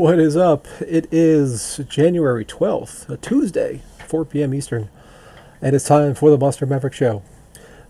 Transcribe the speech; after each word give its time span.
What 0.00 0.18
is 0.18 0.34
up? 0.34 0.66
It 0.80 1.12
is 1.12 1.82
January 1.86 2.42
12th, 2.46 3.10
a 3.10 3.18
Tuesday, 3.18 3.82
4 4.06 4.24
p.m. 4.24 4.54
Eastern, 4.54 4.88
and 5.60 5.76
it's 5.76 5.84
time 5.84 6.14
for 6.14 6.30
the 6.30 6.38
Buster 6.38 6.64
Maverick 6.64 6.94
Show. 6.94 7.22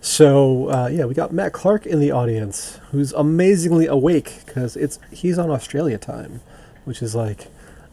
So, 0.00 0.68
uh, 0.72 0.88
yeah, 0.88 1.04
we 1.04 1.14
got 1.14 1.32
Matt 1.32 1.52
Clark 1.52 1.86
in 1.86 2.00
the 2.00 2.10
audience, 2.10 2.80
who's 2.90 3.12
amazingly 3.12 3.86
awake 3.86 4.42
because 4.44 4.76
it's 4.76 4.98
he's 5.12 5.38
on 5.38 5.52
Australia 5.52 5.98
time, 5.98 6.40
which 6.84 7.00
is 7.00 7.14
like, 7.14 7.46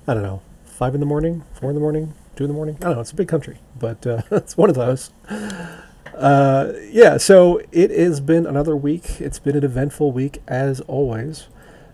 I 0.07 0.15
don't 0.15 0.23
know, 0.23 0.41
5 0.65 0.95
in 0.95 0.99
the 0.99 1.05
morning, 1.05 1.43
4 1.53 1.69
in 1.69 1.75
the 1.75 1.79
morning, 1.79 2.15
2 2.37 2.45
in 2.45 2.47
the 2.47 2.55
morning? 2.55 2.77
I 2.77 2.85
don't 2.85 2.95
know, 2.95 3.01
it's 3.01 3.11
a 3.11 3.15
big 3.15 3.27
country, 3.27 3.59
but 3.79 4.07
uh, 4.07 4.23
it's 4.31 4.57
one 4.57 4.71
of 4.71 4.75
those. 4.75 5.11
Uh, 5.29 6.73
yeah, 6.89 7.17
so 7.17 7.61
it 7.71 7.91
has 7.91 8.19
been 8.19 8.47
another 8.47 8.75
week. 8.75 9.21
It's 9.21 9.37
been 9.37 9.55
an 9.55 9.63
eventful 9.63 10.11
week, 10.11 10.41
as 10.47 10.81
always. 10.81 11.49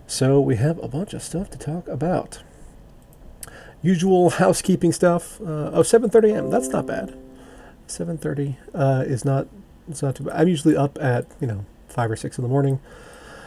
So 0.06 0.40
we 0.40 0.56
have 0.56 0.82
a 0.82 0.88
bunch 0.88 1.14
of 1.14 1.22
stuff 1.22 1.50
to 1.50 1.58
talk 1.58 1.88
about. 1.88 2.42
Usual 3.82 4.30
housekeeping 4.30 4.92
stuff. 4.92 5.40
Uh, 5.40 5.70
oh, 5.72 5.82
7:30 5.82 6.34
a.m. 6.34 6.50
That's 6.50 6.68
not 6.68 6.86
bad. 6.86 7.16
7:30 7.88 8.56
uh, 8.74 9.04
is 9.06 9.24
not. 9.24 9.46
It's 9.88 10.02
not 10.02 10.16
too 10.16 10.24
bad. 10.24 10.40
I'm 10.40 10.48
usually 10.48 10.76
up 10.76 10.98
at 11.00 11.26
you 11.40 11.46
know 11.46 11.64
five 11.88 12.10
or 12.10 12.16
six 12.16 12.38
in 12.38 12.42
the 12.42 12.48
morning. 12.48 12.80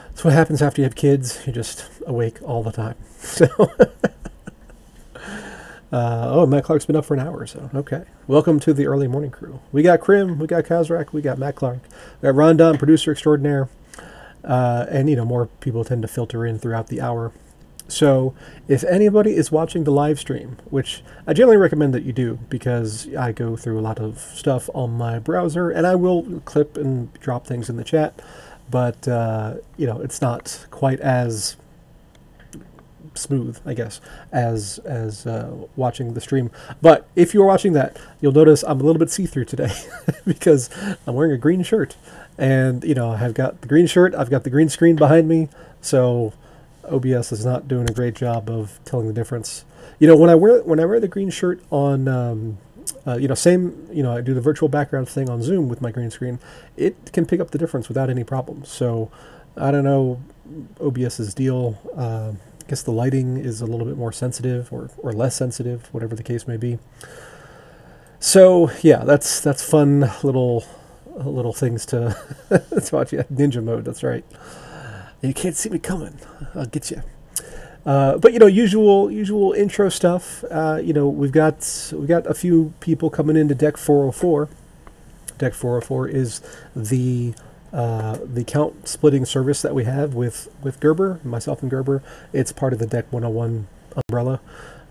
That's 0.10 0.24
what 0.24 0.34
happens 0.34 0.62
after 0.62 0.82
you 0.82 0.86
have 0.86 0.96
kids. 0.96 1.40
You're 1.46 1.54
just 1.54 1.90
awake 2.06 2.42
all 2.44 2.64
the 2.64 2.72
time. 2.72 2.96
So. 3.18 3.48
Uh, 5.90 6.28
oh, 6.32 6.46
Matt 6.46 6.66
Clark's 6.66 6.86
been 6.86 6.98
up 6.98 7.06
for 7.06 7.14
an 7.14 7.22
hour 7.22 7.38
or 7.38 7.48
so. 7.48 7.70
Okay. 7.74 8.04
Welcome 8.28 8.60
to 8.60 8.74
the 8.74 8.88
early 8.88 9.08
morning 9.08 9.32
crew. 9.32 9.62
We 9.72 9.84
got 9.84 10.02
Krim, 10.02 10.38
we 10.38 10.46
got 10.46 10.66
Kazrak, 10.66 11.14
we 11.14 11.22
got 11.22 11.38
Matt 11.38 11.56
Clark, 11.56 11.80
we 12.22 12.28
got 12.28 12.36
Rondon, 12.36 12.78
producer 12.78 13.12
extraordinaire, 13.12 13.70
uh, 14.48 14.86
and 14.90 15.10
you 15.10 15.16
know 15.16 15.26
more 15.26 15.48
people 15.60 15.84
tend 15.84 16.02
to 16.02 16.08
filter 16.08 16.46
in 16.46 16.58
throughout 16.58 16.88
the 16.88 17.02
hour. 17.02 17.32
So 17.90 18.34
if 18.68 18.84
anybody 18.84 19.36
is 19.36 19.52
watching 19.52 19.84
the 19.84 19.92
live 19.92 20.20
stream, 20.20 20.58
which 20.70 21.04
I 21.26 21.34
generally 21.34 21.58
recommend 21.58 21.94
that 21.94 22.04
you 22.04 22.12
do 22.12 22.40
because 22.50 23.08
I 23.16 23.32
go 23.32 23.56
through 23.56 23.80
a 23.80 23.82
lot 23.82 24.00
of 24.00 24.20
stuff 24.20 24.70
on 24.74 24.92
my 24.98 25.20
browser 25.20 25.70
and 25.70 25.88
I 25.88 25.96
will 25.96 26.42
clip 26.44 26.76
and 26.76 27.14
drop 27.20 27.48
things 27.48 27.70
in 27.70 27.78
the 27.78 27.84
chat, 27.84 28.22
but 28.70 29.08
uh, 29.08 29.56
you 29.78 29.86
know 29.86 30.02
it's 30.02 30.22
not 30.22 30.66
quite 30.72 31.00
as 31.00 31.56
smooth, 33.18 33.60
I 33.66 33.74
guess, 33.74 34.02
as 34.32 34.80
as 34.80 35.26
uh, 35.26 35.52
watching 35.76 36.14
the 36.14 36.22
stream. 36.22 36.52
But 36.82 37.08
if 37.16 37.34
you're 37.34 37.46
watching 37.46 37.74
that, 37.74 37.98
you'll 38.22 38.32
notice 38.32 38.64
I'm 38.64 38.80
a 38.80 38.84
little 38.84 39.00
bit 39.00 39.10
see-through 39.10 39.46
today 39.46 39.72
because 40.26 40.70
I'm 41.06 41.16
wearing 41.16 41.32
a 41.32 41.38
green 41.38 41.64
shirt, 41.64 41.96
and 42.38 42.84
you 42.84 42.96
know 42.96 43.12
I've 43.12 43.34
got 43.34 43.62
the 43.62 43.68
green 43.68 43.88
shirt, 43.88 44.16
I've 44.16 44.30
got 44.30 44.44
the 44.44 44.50
green 44.50 44.70
screen 44.70 44.96
behind 44.96 45.28
me, 45.28 45.50
so 45.82 46.34
OBS 46.90 47.32
is 47.32 47.46
not 47.46 47.68
doing 47.68 47.90
a 47.90 47.94
great 47.94 48.16
job 48.16 48.50
of 48.50 48.80
telling 48.86 49.08
the 49.08 49.14
difference. 49.14 49.66
You 50.00 50.08
know 50.08 50.16
when 50.16 50.30
I 50.30 50.36
wear 50.36 50.62
when 50.64 50.80
I 50.80 50.86
wear 50.86 51.00
the 51.00 51.08
green 51.08 51.30
shirt 51.30 51.62
on. 51.72 52.08
Um, 52.08 52.58
uh, 53.06 53.18
you 53.18 53.28
know, 53.28 53.36
same. 53.36 53.88
You 53.92 54.04
know, 54.04 54.16
I 54.16 54.22
do 54.22 54.34
the 54.34 54.42
virtual 54.42 54.70
background 54.70 55.08
thing 55.08 55.30
on 55.30 55.42
Zoom 55.42 55.70
with 55.70 55.82
my 55.82 55.92
green 55.92 56.12
screen. 56.12 56.40
It 56.76 57.12
can 57.14 57.26
pick 57.26 57.40
up 57.40 57.52
the 57.52 57.58
difference 57.58 57.88
without 57.88 58.10
any 58.10 58.24
problems. 58.24 58.70
So, 58.70 59.12
I 59.56 59.72
don't 59.72 59.84
know 59.84 60.22
OBS's 60.80 61.34
deal. 61.34 61.78
Uh, 61.96 62.34
guess 62.68 62.84
the 62.84 62.92
lighting 62.92 63.38
is 63.38 63.62
a 63.62 63.66
little 63.66 63.86
bit 63.86 63.98
more 63.98 64.12
sensitive 64.12 64.72
or, 64.72 64.90
or 64.98 65.14
less 65.14 65.36
sensitive, 65.36 65.88
whatever 65.94 66.16
the 66.16 66.24
case 66.24 66.48
may 66.48 66.58
be. 66.58 66.80
So 68.20 68.72
yeah, 68.82 69.04
that's 69.04 69.40
that's 69.40 69.68
fun 69.68 70.12
little 70.24 70.66
little 71.16 71.54
things 71.54 71.86
to, 71.88 72.16
watch. 72.92 73.14
Yeah, 73.14 73.24
ninja 73.24 73.64
mode. 73.64 73.86
That's 73.86 74.04
right. 74.04 74.26
You 75.22 75.34
can't 75.34 75.56
see 75.56 75.70
me 75.70 75.80
coming. 75.80 76.20
I'll 76.54 76.66
get 76.66 76.92
you. 76.92 77.02
Uh, 77.86 78.18
but 78.18 78.34
you 78.34 78.40
know, 78.40 78.48
usual 78.48 79.10
usual 79.10 79.54
intro 79.54 79.90
stuff. 79.90 80.44
Uh, 80.52 80.80
you 80.84 80.94
know, 80.94 81.08
we've 81.08 81.32
got 81.32 81.92
we've 81.94 82.08
got 82.08 82.28
a 82.28 82.34
few 82.34 82.74
people 82.80 83.10
coming 83.10 83.38
into 83.38 83.56
Deck 83.56 83.78
404. 83.78 84.50
Deck 85.38 85.54
404 85.54 86.08
is 86.08 86.42
the 86.76 87.34
uh, 87.74 88.18
the 88.24 88.42
account 88.42 88.88
splitting 88.88 89.26
service 89.26 89.62
that 89.62 89.76
we 89.76 89.84
have 89.84 90.14
with, 90.14 90.50
with 90.62 90.80
Gerber, 90.80 91.20
myself 91.24 91.62
and 91.62 91.70
Gerber, 91.70 92.02
it's 92.34 92.52
part 92.52 92.74
of 92.74 92.80
the 92.80 92.88
Deck 92.88 93.12
101 93.12 93.68
umbrella. 94.10 94.40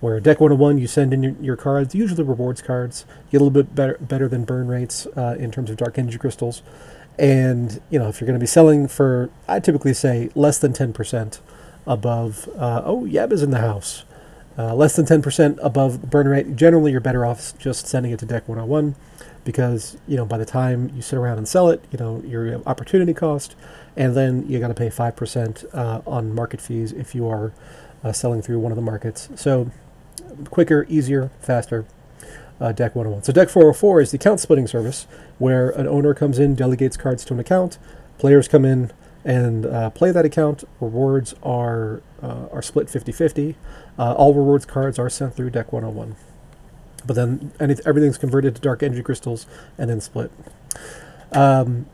Where 0.01 0.21
Deck 0.21 0.41
101, 0.41 0.77
you 0.77 0.87
send 0.87 1.15
in 1.15 1.23
your, 1.23 1.33
your 1.41 1.57
cards, 1.57 1.95
usually 1.95 2.23
rewards 2.23 2.61
cards, 2.61 3.07
get 3.31 3.41
a 3.41 3.45
little 3.45 3.51
bit 3.51 3.75
better 3.75 3.97
better 3.99 4.29
than 4.29 4.45
burn 4.45 4.69
rates 4.69 5.07
uh, 5.17 5.37
in 5.39 5.51
terms 5.51 5.71
of 5.71 5.79
dark 5.79 5.99
energy 5.99 6.19
crystals. 6.19 6.63
And, 7.19 7.81
you 7.89 7.99
know, 7.99 8.09
if 8.09 8.21
you're 8.21 8.27
going 8.27 8.39
to 8.39 8.43
be 8.43 8.47
selling 8.47 8.89
for, 8.89 9.31
I 9.49 9.59
typically 9.61 9.95
say 9.95 10.29
less 10.35 10.59
than 10.59 10.75
10% 10.75 11.41
above, 11.87 12.49
uh, 12.59 12.83
oh, 12.85 13.07
Yab 13.07 13.33
is 13.33 13.43
in 13.43 13.51
the 13.51 13.61
house. 13.61 14.05
Uh, 14.59 14.75
less 14.75 14.97
than 14.97 15.07
10% 15.07 15.59
above 15.63 16.11
burn 16.11 16.29
rate, 16.29 16.57
generally 16.57 16.91
you're 16.91 17.01
better 17.01 17.25
off 17.25 17.59
just 17.59 17.87
sending 17.87 18.13
it 18.13 18.19
to 18.19 18.27
Deck 18.27 18.47
101 18.49 18.97
because 19.47 19.97
you 20.07 20.17
know 20.17 20.27
by 20.27 20.37
the 20.37 20.45
time 20.45 20.91
you 20.95 21.01
sit 21.01 21.17
around 21.17 21.39
and 21.39 21.49
sell 21.49 21.71
it, 21.71 21.83
you 21.91 21.97
know 21.97 22.21
your 22.27 22.61
opportunity 22.67 23.15
cost, 23.15 23.55
and 23.97 24.15
then 24.15 24.47
you 24.47 24.59
got 24.59 24.69
to 24.69 24.75
pay 24.75 24.91
five 24.91 25.17
percent 25.17 25.65
uh, 25.73 26.03
on 26.07 26.35
market 26.35 26.61
fees 26.61 26.93
if 26.93 27.15
you 27.15 27.27
are 27.27 27.55
uh, 28.05 28.13
selling 28.13 28.43
through 28.43 28.59
one 28.59 28.73
of 28.73 28.77
the 28.77 28.83
markets. 28.83 29.31
So 29.37 29.71
quicker, 30.51 30.85
easier, 30.91 31.31
faster. 31.41 31.87
Uh, 32.59 32.73
deck 32.73 32.97
101. 32.97 33.23
So 33.23 33.35
Deck 33.35 33.51
404 33.51 34.01
is 34.01 34.11
the 34.13 34.17
account 34.17 34.41
splitting 34.41 34.67
service 34.67 35.07
where 35.37 35.69
an 35.69 35.87
owner 35.87 36.15
comes 36.15 36.39
in, 36.39 36.55
delegates 36.55 36.97
cards 36.97 37.23
to 37.27 37.35
an 37.35 37.41
account, 37.41 37.77
players 38.17 38.49
come 38.49 38.65
in 38.65 38.91
and 39.27 39.67
uh, 39.67 39.91
play 39.91 40.11
that 40.11 40.25
account. 40.25 40.65
Rewards 40.81 41.35
are 41.43 42.01
uh, 42.23 42.47
are 42.51 42.63
split 42.63 42.87
50-50. 42.87 43.57
Uh, 43.99 44.15
all 44.15 44.33
rewards 44.33 44.65
cards 44.65 44.99
are 44.99 45.11
sent 45.11 45.35
through 45.35 45.51
Deck 45.51 45.71
101 45.71 46.17
but 47.07 47.15
then 47.15 47.53
everything's 47.59 48.19
converted 48.19 48.55
to 48.57 48.61
dark 48.61 48.83
energy 48.83 49.03
crystals 49.03 49.47
and 49.79 49.89
then 49.91 50.01
split. 50.01 50.31
Um, 51.33 51.87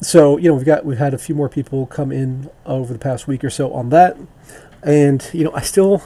so 0.00 0.36
you 0.36 0.48
know 0.48 0.54
we've 0.54 0.66
got 0.66 0.84
we've 0.84 0.98
had 0.98 1.14
a 1.14 1.18
few 1.18 1.34
more 1.34 1.48
people 1.48 1.86
come 1.86 2.12
in 2.12 2.50
over 2.66 2.92
the 2.92 2.98
past 2.98 3.26
week 3.26 3.42
or 3.44 3.50
so 3.50 3.72
on 3.72 3.90
that, 3.90 4.16
and 4.82 5.28
you 5.32 5.44
know 5.44 5.52
I 5.54 5.62
still 5.62 6.02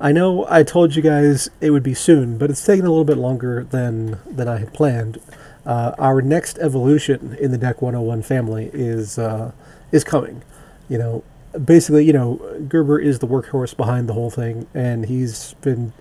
I 0.00 0.12
know 0.12 0.46
I 0.48 0.62
told 0.62 0.94
you 0.94 1.02
guys 1.02 1.50
it 1.60 1.70
would 1.70 1.82
be 1.82 1.94
soon, 1.94 2.38
but 2.38 2.50
it's 2.50 2.64
taken 2.64 2.86
a 2.86 2.88
little 2.88 3.04
bit 3.04 3.18
longer 3.18 3.64
than 3.64 4.18
than 4.26 4.48
I 4.48 4.58
had 4.58 4.72
planned. 4.72 5.18
Uh, 5.66 5.94
our 5.98 6.22
next 6.22 6.58
evolution 6.58 7.36
in 7.38 7.50
the 7.50 7.58
Deck 7.58 7.82
101 7.82 8.22
family 8.22 8.70
is 8.72 9.18
uh, 9.18 9.52
is 9.92 10.02
coming. 10.04 10.42
You 10.88 10.98
know, 10.98 11.24
basically, 11.64 12.06
you 12.06 12.14
know, 12.14 12.40
Gerber 12.68 12.98
is 12.98 13.18
the 13.18 13.26
workhorse 13.26 13.76
behind 13.76 14.08
the 14.08 14.14
whole 14.14 14.30
thing, 14.30 14.66
and 14.72 15.04
he's 15.04 15.54
been 15.60 15.92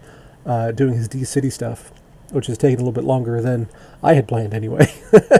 uh, 0.49 0.71
doing 0.71 0.95
his 0.95 1.07
dCity 1.07 1.51
stuff, 1.51 1.91
which 2.31 2.47
has 2.47 2.57
taken 2.57 2.79
a 2.79 2.83
little 2.83 2.91
bit 2.91 3.03
longer 3.03 3.39
than 3.39 3.69
I 4.01 4.15
had 4.15 4.27
planned 4.27 4.51
anyway. 4.51 4.91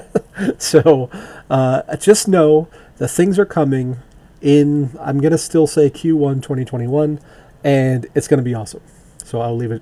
so 0.60 1.10
uh, 1.50 1.98
just 1.98 2.28
know 2.28 2.68
the 2.98 3.08
things 3.08 3.40
are 3.40 3.46
coming 3.46 3.98
in, 4.40 4.96
I'm 5.02 5.20
going 5.20 5.32
to 5.32 5.38
still 5.40 5.66
say 5.66 5.90
Q1 5.90 6.44
2021, 6.44 7.20
and 7.64 8.06
it's 8.14 8.28
going 8.28 8.38
to 8.38 8.44
be 8.44 8.54
awesome. 8.54 8.82
So 9.24 9.42
I'll 9.42 9.56
leave 9.56 9.72
it, 9.72 9.82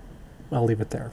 I'll 0.49 0.63
leave 0.63 0.79
it 0.79 0.91
there. 0.91 1.11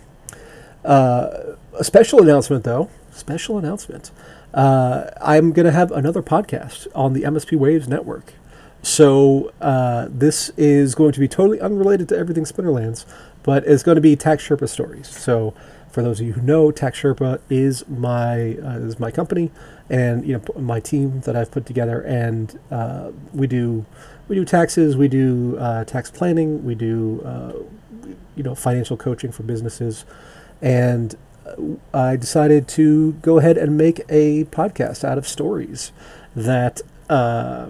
Uh, 0.85 1.57
a 1.77 1.83
special 1.83 2.23
announcement 2.23 2.63
though, 2.63 2.91
special 3.11 3.59
announcement. 3.59 4.13
Uh, 4.53 5.11
I'm 5.21 5.53
going 5.53 5.67
to 5.67 5.73
have 5.73 5.91
another 5.91 6.23
podcast 6.23 6.87
on 6.95 7.15
the 7.15 7.23
MSP 7.23 7.59
Waves 7.59 7.89
network. 7.89 8.35
So 8.83 9.51
uh, 9.61 10.07
this 10.11 10.51
is 10.59 10.95
going 10.95 11.13
to 11.13 11.21
be 11.21 11.27
totally 11.27 11.59
unrelated 11.59 12.09
to 12.11 12.19
everything 12.19 12.45
Splinterlands, 12.45 13.07
but 13.45 13.65
it's 13.67 13.85
going 13.85 13.95
to 13.95 14.03
be 14.03 14.17
Tax 14.17 14.47
Sherpa 14.47 14.69
stories. 14.69 15.07
So 15.07 15.55
for 15.89 16.03
those 16.03 16.19
of 16.19 16.27
you 16.27 16.33
who 16.33 16.43
know, 16.43 16.73
Tax 16.73 17.01
Sherpa 17.01 17.41
is 17.49 17.87
my 17.89 18.57
uh, 18.57 18.79
is 18.81 18.99
my 18.99 19.13
company 19.13 19.53
and 19.89 20.27
you 20.27 20.33
know 20.35 20.61
my 20.61 20.81
team 20.81 21.21
that 21.21 21.37
I've 21.37 21.51
put 21.51 21.67
together, 21.67 22.01
and 22.01 22.59
uh, 22.71 23.13
we 23.33 23.47
do 23.47 23.87
we 24.27 24.35
do 24.35 24.45
taxes, 24.45 24.97
we 24.97 25.09
do 25.09 25.57
uh, 25.59 25.85
tax 25.85 26.11
planning, 26.11 26.65
we 26.65 26.75
do 26.75 27.23
uh, 27.25 27.53
you 28.35 28.43
know 28.43 28.55
financial 28.55 28.97
coaching 28.97 29.31
for 29.31 29.43
businesses, 29.43 30.05
and 30.61 31.15
uh, 31.47 31.77
I 31.97 32.17
decided 32.17 32.67
to 32.69 33.13
go 33.15 33.39
ahead 33.39 33.59
and 33.59 33.77
make 33.77 34.01
a 34.09 34.45
podcast 34.47 35.05
out 35.05 35.19
of 35.19 35.29
stories 35.29 35.93
that 36.35 36.81
uh, 37.09 37.69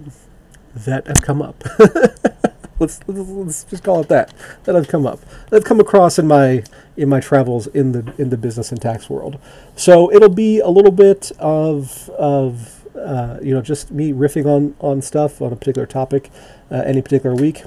that 0.74 1.06
have 1.06 1.20
come 1.22 1.42
up. 1.42 1.62
let's, 2.78 3.00
let's, 3.06 3.28
let's 3.28 3.64
just 3.64 3.84
call 3.84 4.00
it 4.00 4.08
that 4.08 4.32
that 4.64 4.76
I've 4.76 4.88
come 4.88 5.06
up 5.06 5.20
that 5.50 5.56
I've 5.56 5.64
come 5.64 5.80
across 5.80 6.18
in 6.18 6.26
my 6.26 6.62
in 6.96 7.08
my 7.08 7.20
travels 7.20 7.66
in 7.68 7.92
the 7.92 8.12
in 8.18 8.30
the 8.30 8.36
business 8.36 8.70
and 8.70 8.80
tax 8.80 9.08
world. 9.08 9.38
So 9.76 10.12
it'll 10.12 10.28
be 10.28 10.60
a 10.60 10.68
little 10.68 10.92
bit 10.92 11.32
of 11.38 12.08
of 12.10 12.86
uh, 12.96 13.38
you 13.42 13.54
know 13.54 13.62
just 13.62 13.90
me 13.90 14.12
riffing 14.12 14.46
on 14.46 14.74
on 14.80 15.02
stuff 15.02 15.42
on 15.42 15.52
a 15.52 15.56
particular 15.56 15.86
topic 15.86 16.30
uh, 16.70 16.82
any 16.84 17.02
particular 17.02 17.34
week. 17.34 17.62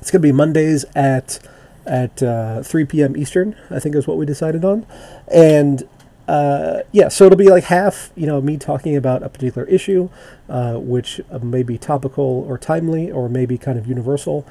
It's 0.00 0.10
going 0.10 0.22
to 0.22 0.28
be 0.28 0.32
Mondays 0.32 0.84
at 0.94 1.40
at 1.86 2.22
uh, 2.22 2.62
3 2.62 2.84
p.m. 2.84 3.16
Eastern. 3.16 3.56
I 3.70 3.80
think 3.80 3.94
is 3.94 4.06
what 4.06 4.18
we 4.18 4.26
decided 4.26 4.64
on, 4.64 4.86
and 5.32 5.88
uh, 6.28 6.82
yeah, 6.92 7.08
so 7.08 7.26
it'll 7.26 7.38
be 7.38 7.48
like 7.50 7.64
half, 7.64 8.12
you 8.16 8.26
know, 8.26 8.40
me 8.40 8.58
talking 8.58 8.96
about 8.96 9.22
a 9.24 9.30
particular 9.30 9.66
issue, 9.68 10.10
uh, 10.50 10.74
which 10.76 11.20
may 11.42 11.64
be 11.64 11.78
topical 11.78 12.44
or 12.48 12.58
timely, 12.58 13.10
or 13.10 13.28
maybe 13.30 13.58
kind 13.58 13.78
of 13.78 13.88
universal, 13.88 14.46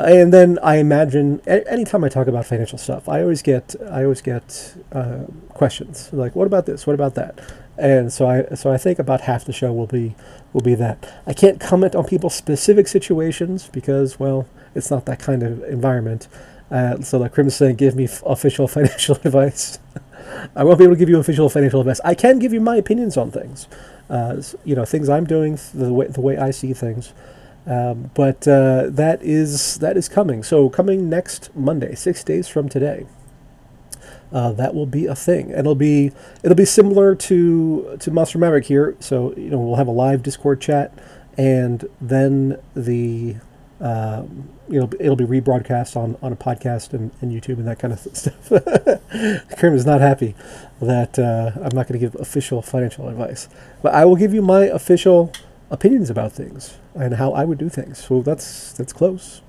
and 0.00 0.32
then 0.32 0.58
I 0.62 0.76
imagine 0.76 1.40
a- 1.46 1.70
anytime 1.70 2.04
I 2.04 2.08
talk 2.08 2.26
about 2.26 2.46
financial 2.46 2.78
stuff, 2.78 3.08
I 3.08 3.22
always 3.22 3.42
get 3.42 3.74
I 3.90 4.02
always 4.04 4.22
get 4.22 4.74
uh, 4.92 5.24
questions 5.50 6.10
like, 6.12 6.34
"What 6.34 6.46
about 6.46 6.66
this? 6.66 6.86
What 6.86 6.94
about 6.94 7.14
that?" 7.16 7.38
And 7.78 8.12
so 8.12 8.26
I 8.28 8.54
so 8.54 8.72
I 8.72 8.78
think 8.78 8.98
about 8.98 9.22
half 9.22 9.44
the 9.44 9.52
show 9.52 9.72
will 9.72 9.86
be 9.86 10.16
will 10.52 10.62
be 10.62 10.74
that. 10.76 11.12
I 11.26 11.32
can't 11.32 11.60
comment 11.60 11.94
on 11.94 12.04
people's 12.06 12.34
specific 12.34 12.88
situations 12.88 13.68
because 13.72 14.18
well, 14.18 14.46
it's 14.74 14.90
not 14.90 15.06
that 15.06 15.20
kind 15.20 15.42
of 15.42 15.62
environment. 15.64 16.28
Uh, 16.70 17.00
so 17.02 17.18
like 17.18 17.32
Crimson 17.32 17.76
give 17.76 17.94
me 17.94 18.04
f- 18.04 18.22
official 18.26 18.66
financial 18.76 19.16
advice. 19.24 19.78
I 20.54 20.64
won't 20.64 20.78
be 20.78 20.84
able 20.84 20.94
to 20.94 20.98
give 20.98 21.08
you 21.08 21.18
official 21.18 21.48
financial 21.48 21.80
advice. 21.80 22.00
I 22.04 22.14
can 22.14 22.38
give 22.38 22.52
you 22.52 22.60
my 22.60 22.76
opinions 22.76 23.16
on 23.16 23.30
things. 23.30 23.68
Uh, 24.08 24.42
you 24.64 24.74
know, 24.74 24.84
things 24.84 25.08
I'm 25.08 25.24
doing, 25.24 25.58
the 25.72 25.92
way 25.92 26.06
the 26.08 26.20
way 26.20 26.36
I 26.36 26.50
see 26.50 26.72
things. 26.72 27.12
Um, 27.66 28.10
but 28.14 28.46
uh, 28.46 28.90
that 28.90 29.22
is 29.22 29.78
that 29.78 29.96
is 29.96 30.08
coming. 30.08 30.42
So 30.42 30.68
coming 30.68 31.08
next 31.08 31.54
Monday, 31.56 31.94
six 31.94 32.22
days 32.22 32.48
from 32.48 32.68
today. 32.68 33.06
Uh, 34.32 34.50
that 34.52 34.74
will 34.74 34.86
be 34.86 35.06
a 35.06 35.14
thing. 35.14 35.50
And 35.50 35.60
it'll 35.60 35.74
be 35.74 36.12
it'll 36.42 36.56
be 36.56 36.64
similar 36.64 37.14
to 37.14 37.96
to 38.00 38.10
Monster 38.10 38.38
Maverick 38.38 38.66
here. 38.66 38.96
So 39.00 39.34
you 39.36 39.50
know 39.50 39.58
we'll 39.58 39.76
have 39.76 39.88
a 39.88 39.92
live 39.92 40.22
Discord 40.22 40.60
chat, 40.60 40.92
and 41.38 41.88
then 42.00 42.58
the 42.74 43.36
you 44.68 44.80
know 44.80 44.88
it'll 44.98 45.16
be 45.16 45.24
rebroadcast 45.24 45.96
on, 45.96 46.16
on 46.22 46.32
a 46.32 46.36
podcast 46.36 46.94
and, 46.94 47.10
and 47.20 47.30
YouTube 47.30 47.58
and 47.58 47.66
that 47.66 47.78
kind 47.78 47.92
of 47.92 47.98
stuff. 48.16 48.48
Krim 49.58 49.74
is 49.74 49.84
not 49.84 50.00
happy 50.00 50.34
that 50.80 51.18
uh, 51.18 51.52
I'm 51.56 51.74
not 51.76 51.86
going 51.86 51.92
to 51.92 51.98
give 51.98 52.14
official 52.16 52.62
financial 52.62 53.08
advice, 53.08 53.48
but 53.82 53.94
I 53.94 54.04
will 54.04 54.16
give 54.16 54.32
you 54.32 54.42
my 54.42 54.62
official 54.64 55.32
opinions 55.70 56.08
about 56.08 56.32
things 56.32 56.78
and 56.94 57.14
how 57.14 57.32
I 57.32 57.44
would 57.44 57.58
do 57.58 57.68
things. 57.68 58.04
So 58.04 58.22
that's 58.22 58.72
that's 58.72 58.92
close. 58.92 59.42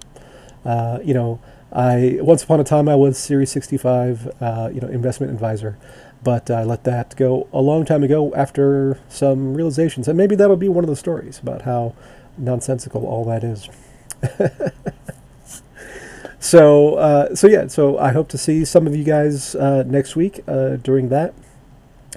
Uh, 0.65 0.99
you 1.03 1.13
know, 1.13 1.39
I 1.71 2.17
once 2.21 2.43
upon 2.43 2.59
a 2.59 2.63
time 2.63 2.89
I 2.89 2.95
was 2.95 3.17
Series 3.17 3.51
65, 3.51 4.41
uh, 4.41 4.69
you 4.73 4.81
know, 4.81 4.87
investment 4.87 5.31
advisor, 5.31 5.77
but 6.23 6.49
I 6.51 6.63
let 6.63 6.83
that 6.83 7.15
go 7.15 7.47
a 7.53 7.61
long 7.61 7.85
time 7.85 8.03
ago 8.03 8.33
after 8.35 8.99
some 9.07 9.53
realizations, 9.53 10.07
and 10.07 10.17
maybe 10.17 10.35
that'll 10.35 10.57
be 10.57 10.69
one 10.69 10.83
of 10.83 10.89
the 10.89 10.95
stories 10.95 11.39
about 11.39 11.61
how 11.61 11.93
nonsensical 12.37 13.05
all 13.05 13.23
that 13.25 13.43
is. 13.43 13.69
so, 16.39 16.95
uh, 16.95 17.35
so 17.35 17.47
yeah, 17.47 17.67
so 17.67 17.97
I 17.97 18.11
hope 18.11 18.29
to 18.29 18.37
see 18.37 18.65
some 18.65 18.87
of 18.87 18.95
you 18.95 19.03
guys 19.03 19.55
uh, 19.55 19.83
next 19.85 20.15
week 20.15 20.41
uh, 20.47 20.77
during 20.77 21.09
that. 21.09 21.33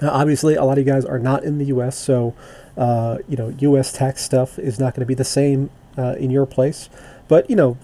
Obviously, 0.01 0.55
a 0.55 0.63
lot 0.63 0.77
of 0.77 0.85
you 0.85 0.91
guys 0.91 1.03
are 1.03 1.19
not 1.19 1.43
in 1.43 1.57
the 1.57 1.65
U.S., 1.65 1.97
so 1.97 2.33
uh, 2.77 3.17
you 3.27 3.35
know, 3.35 3.53
U.S. 3.59 3.91
tax 3.91 4.23
stuff 4.23 4.57
is 4.57 4.79
not 4.79 4.93
going 4.93 5.01
to 5.01 5.05
be 5.05 5.13
the 5.13 5.25
same 5.25 5.69
uh, 5.97 6.15
in 6.17 6.31
your 6.31 6.45
place. 6.45 6.89
But 7.27 7.49
you 7.49 7.55
know, 7.55 7.77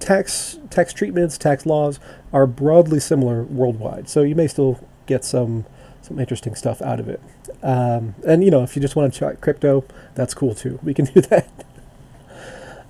tax 0.00 0.58
tax 0.70 0.92
treatments, 0.92 1.36
tax 1.36 1.66
laws 1.66 2.00
are 2.32 2.46
broadly 2.46 2.98
similar 2.98 3.42
worldwide, 3.42 4.08
so 4.08 4.22
you 4.22 4.34
may 4.34 4.48
still 4.48 4.80
get 5.04 5.24
some 5.24 5.66
some 6.00 6.18
interesting 6.18 6.54
stuff 6.54 6.80
out 6.80 6.98
of 6.98 7.08
it. 7.08 7.20
Um, 7.62 8.14
and 8.26 8.42
you 8.42 8.50
know, 8.50 8.62
if 8.62 8.74
you 8.74 8.80
just 8.80 8.96
want 8.96 9.12
to 9.12 9.18
try 9.18 9.34
crypto, 9.34 9.84
that's 10.14 10.32
cool 10.32 10.54
too. 10.54 10.80
We 10.82 10.94
can 10.94 11.04
do 11.14 11.20
that. 11.22 11.55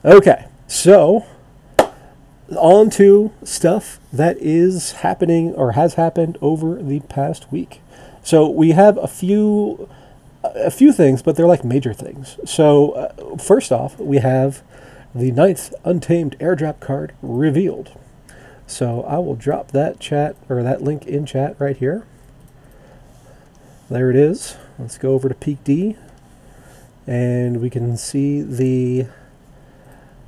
Okay, 0.06 0.46
so 0.68 1.26
on 2.56 2.90
to 2.90 3.32
stuff 3.42 3.98
that 4.12 4.36
is 4.38 4.92
happening 4.92 5.52
or 5.54 5.72
has 5.72 5.94
happened 5.94 6.38
over 6.40 6.80
the 6.80 7.00
past 7.00 7.50
week. 7.50 7.80
So 8.22 8.48
we 8.48 8.70
have 8.70 8.98
a 8.98 9.08
few 9.08 9.88
a 10.44 10.70
few 10.70 10.92
things, 10.92 11.22
but 11.22 11.34
they're 11.34 11.48
like 11.48 11.64
major 11.64 11.92
things. 11.92 12.38
So 12.44 12.92
uh, 12.92 13.36
first 13.36 13.72
off, 13.72 13.98
we 13.98 14.18
have 14.18 14.62
the 15.12 15.32
ninth 15.32 15.74
Untamed 15.84 16.38
airdrop 16.38 16.78
card 16.78 17.12
revealed. 17.20 17.90
So 18.68 19.02
I 19.02 19.18
will 19.18 19.34
drop 19.34 19.72
that 19.72 19.98
chat 19.98 20.36
or 20.48 20.62
that 20.62 20.82
link 20.82 21.04
in 21.06 21.26
chat 21.26 21.56
right 21.58 21.76
here. 21.76 22.06
There 23.90 24.08
it 24.10 24.16
is. 24.16 24.56
Let's 24.78 24.98
go 24.98 25.14
over 25.14 25.28
to 25.28 25.34
PeakD, 25.34 25.96
and 27.08 27.60
we 27.60 27.70
can 27.70 27.96
see 27.96 28.40
the 28.40 29.08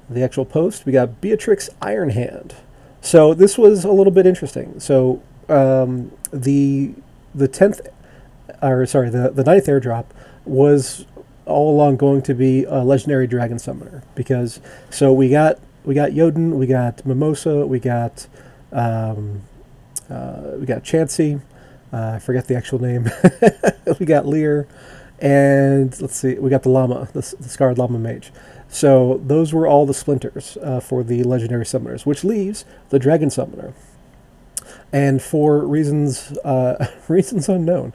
the 0.08 0.22
actual 0.22 0.44
post. 0.44 0.86
We 0.86 0.92
got 0.92 1.20
Beatrix 1.20 1.68
Ironhand. 1.80 2.54
So 3.00 3.34
this 3.34 3.56
was 3.56 3.84
a 3.84 3.92
little 3.92 4.12
bit 4.12 4.26
interesting. 4.26 4.80
So 4.80 5.22
um, 5.48 6.12
the 6.32 6.94
the 7.34 7.48
tenth, 7.48 7.80
or 8.62 8.86
sorry, 8.86 9.10
the 9.10 9.30
the 9.30 9.44
ninth 9.44 9.66
airdrop 9.66 10.06
was 10.44 11.06
all 11.46 11.74
along 11.74 11.96
going 11.96 12.22
to 12.22 12.34
be 12.34 12.64
a 12.64 12.84
legendary 12.84 13.26
dragon 13.26 13.58
summoner 13.58 14.02
because 14.14 14.60
so 14.90 15.12
we 15.12 15.30
got 15.30 15.58
we 15.84 15.94
got 15.94 16.10
Yodin, 16.10 16.52
we 16.56 16.66
got 16.66 17.04
Mimosa, 17.06 17.66
we 17.66 17.78
got 17.80 18.26
um, 18.72 19.42
uh, 20.10 20.52
we 20.58 20.66
got 20.66 20.82
Chansey. 20.82 21.40
Uh, 21.90 22.12
I 22.16 22.18
forget 22.18 22.46
the 22.46 22.56
actual 22.56 22.80
name. 22.80 23.10
we 23.98 24.04
got 24.04 24.26
Lir, 24.26 24.68
and 25.20 25.98
let's 26.02 26.16
see, 26.16 26.34
we 26.34 26.50
got 26.50 26.62
the 26.62 26.68
Llama, 26.68 27.08
the, 27.14 27.34
the 27.40 27.48
Scarred 27.48 27.78
Llama 27.78 27.98
Mage. 27.98 28.30
So 28.68 29.20
those 29.24 29.52
were 29.52 29.66
all 29.66 29.86
the 29.86 29.94
splinters 29.94 30.58
uh, 30.62 30.80
for 30.80 31.02
the 31.02 31.22
legendary 31.22 31.64
summoners, 31.64 32.04
which 32.04 32.22
leaves 32.22 32.64
the 32.90 32.98
Dragon 32.98 33.30
Summoner. 33.30 33.72
And 34.92 35.22
for 35.22 35.66
reasons 35.66 36.36
uh, 36.38 36.86
reasons 37.08 37.48
unknown, 37.48 37.92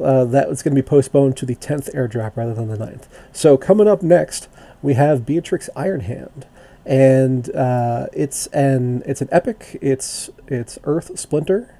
uh, 0.00 0.24
that 0.26 0.48
was 0.48 0.62
going 0.62 0.74
to 0.74 0.82
be 0.82 0.86
postponed 0.86 1.36
to 1.38 1.46
the 1.46 1.54
10th 1.54 1.94
airdrop 1.94 2.36
rather 2.36 2.54
than 2.54 2.68
the 2.68 2.76
9th. 2.76 3.04
So 3.32 3.56
coming 3.56 3.88
up 3.88 4.02
next, 4.02 4.48
we 4.82 4.94
have 4.94 5.26
Beatrix 5.26 5.70
Ironhand, 5.76 6.44
and 6.84 7.54
uh, 7.54 8.06
it's 8.12 8.46
an 8.48 9.02
it's 9.06 9.20
an 9.20 9.28
epic. 9.32 9.78
It's 9.80 10.30
it's 10.46 10.78
Earth 10.84 11.18
Splinter. 11.18 11.74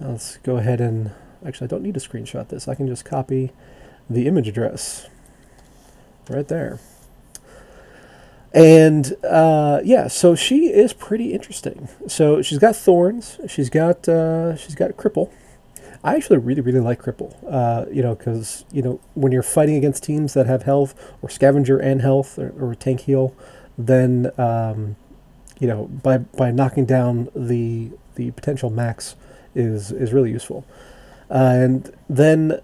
Let's 0.00 0.38
go 0.38 0.56
ahead 0.56 0.80
and 0.80 1.12
actually 1.44 1.66
I 1.66 1.68
don't 1.68 1.82
need 1.82 1.94
to 1.94 2.00
screenshot 2.00 2.48
this. 2.48 2.68
I 2.68 2.74
can 2.74 2.86
just 2.86 3.04
copy 3.04 3.52
the 4.08 4.26
image 4.26 4.48
address 4.48 5.08
right 6.28 6.46
there. 6.46 6.78
And 8.52 9.14
uh, 9.24 9.80
yeah, 9.84 10.08
so 10.08 10.34
she 10.34 10.66
is 10.66 10.92
pretty 10.92 11.32
interesting. 11.32 11.88
So 12.08 12.42
she's 12.42 12.58
got 12.58 12.74
thorns. 12.74 13.38
She's 13.46 13.70
got 13.70 14.08
uh, 14.08 14.56
she's 14.56 14.74
got 14.74 14.90
cripple. 14.92 15.30
I 16.02 16.16
actually 16.16 16.38
really 16.38 16.60
really 16.60 16.80
like 16.80 17.00
cripple. 17.00 17.36
Uh, 17.48 17.86
you 17.92 18.02
know, 18.02 18.14
because 18.14 18.64
you 18.72 18.82
know 18.82 19.00
when 19.14 19.30
you're 19.32 19.42
fighting 19.42 19.76
against 19.76 20.02
teams 20.02 20.34
that 20.34 20.46
have 20.46 20.64
health 20.64 20.94
or 21.22 21.30
scavenger 21.30 21.78
and 21.78 22.02
health 22.02 22.38
or, 22.38 22.52
or 22.58 22.74
tank 22.74 23.00
heal, 23.02 23.34
then 23.78 24.32
um, 24.36 24.96
you 25.60 25.68
know 25.68 25.84
by 25.86 26.18
by 26.18 26.50
knocking 26.50 26.86
down 26.86 27.28
the 27.36 27.90
the 28.16 28.32
potential 28.32 28.70
max 28.70 29.14
is 29.54 29.92
is 29.92 30.12
really 30.12 30.30
useful. 30.30 30.64
and 31.28 31.94
then 32.08 32.60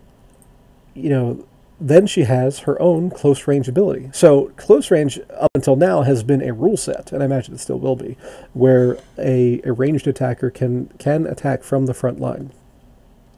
you 0.94 1.08
know 1.10 1.44
then 1.80 2.06
she 2.06 2.22
has 2.22 2.60
her 2.60 2.80
own 2.80 3.10
close 3.10 3.46
range 3.46 3.68
ability. 3.68 4.08
So 4.12 4.52
close 4.56 4.90
range 4.90 5.20
up 5.38 5.50
until 5.54 5.76
now 5.76 6.02
has 6.02 6.22
been 6.22 6.42
a 6.42 6.52
rule 6.52 6.76
set, 6.76 7.12
and 7.12 7.22
I 7.22 7.26
imagine 7.26 7.54
it 7.54 7.60
still 7.60 7.78
will 7.78 7.96
be, 7.96 8.16
where 8.54 8.98
a, 9.18 9.60
a 9.62 9.72
ranged 9.72 10.06
attacker 10.06 10.50
can 10.50 10.86
can 10.98 11.26
attack 11.26 11.62
from 11.62 11.86
the 11.86 11.94
front 11.94 12.18
line. 12.18 12.50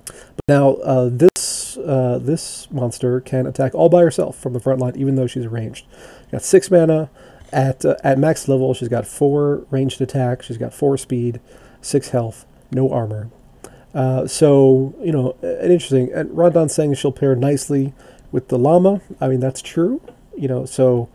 But 0.07 0.45
now 0.47 0.75
uh, 0.75 1.11
this 1.11 1.76
uh, 1.78 2.18
this 2.23 2.71
monster 2.71 3.21
can 3.21 3.47
attack 3.47 3.75
all 3.75 3.88
by 3.88 4.02
herself 4.02 4.38
from 4.38 4.52
the 4.52 4.61
front 4.61 4.80
line, 4.80 4.95
even 4.97 5.16
though 5.16 5.26
she's 5.26 5.47
ranged. 5.47 5.87
Got 6.30 6.42
six 6.42 6.71
mana 6.71 7.11
at 7.52 7.85
uh, 7.85 7.97
at 8.04 8.18
max 8.18 8.47
level. 8.47 8.73
She's 8.73 8.88
got 8.88 9.07
four 9.07 9.66
ranged 9.71 10.00
attack. 10.00 10.42
She's 10.42 10.59
got 10.59 10.73
four 10.73 10.97
speed, 10.97 11.40
six 11.80 12.11
health, 12.11 12.47
no 12.71 12.90
armor. 12.90 13.30
Uh, 13.92 14.28
so 14.28 14.95
you 15.02 15.11
know, 15.11 15.37
an 15.42 15.73
interesting. 15.73 16.12
And 16.12 16.30
Rondon's 16.30 16.73
saying 16.73 16.95
she'll 16.95 17.11
pair 17.11 17.35
nicely 17.35 17.95
with 18.32 18.49
the 18.49 18.58
llama. 18.58 19.00
I 19.20 19.28
mean, 19.28 19.40
that's 19.40 19.62
true. 19.62 20.00
You 20.37 20.49
know, 20.49 20.64
so 20.64 21.08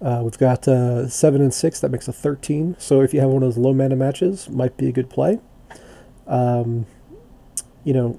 uh, 0.00 0.20
we've 0.22 0.38
got 0.38 0.66
uh, 0.66 1.08
seven 1.08 1.40
and 1.40 1.52
six. 1.52 1.80
That 1.80 1.90
makes 1.90 2.08
a 2.08 2.12
thirteen. 2.12 2.76
So 2.78 3.00
if 3.00 3.12
you 3.14 3.20
have 3.20 3.30
one 3.30 3.42
of 3.42 3.54
those 3.54 3.58
low 3.58 3.72
mana 3.72 3.96
matches, 3.96 4.48
might 4.48 4.76
be 4.76 4.88
a 4.88 4.92
good 4.92 5.10
play. 5.10 5.40
Um, 6.26 6.86
you 7.84 7.92
know, 7.92 8.18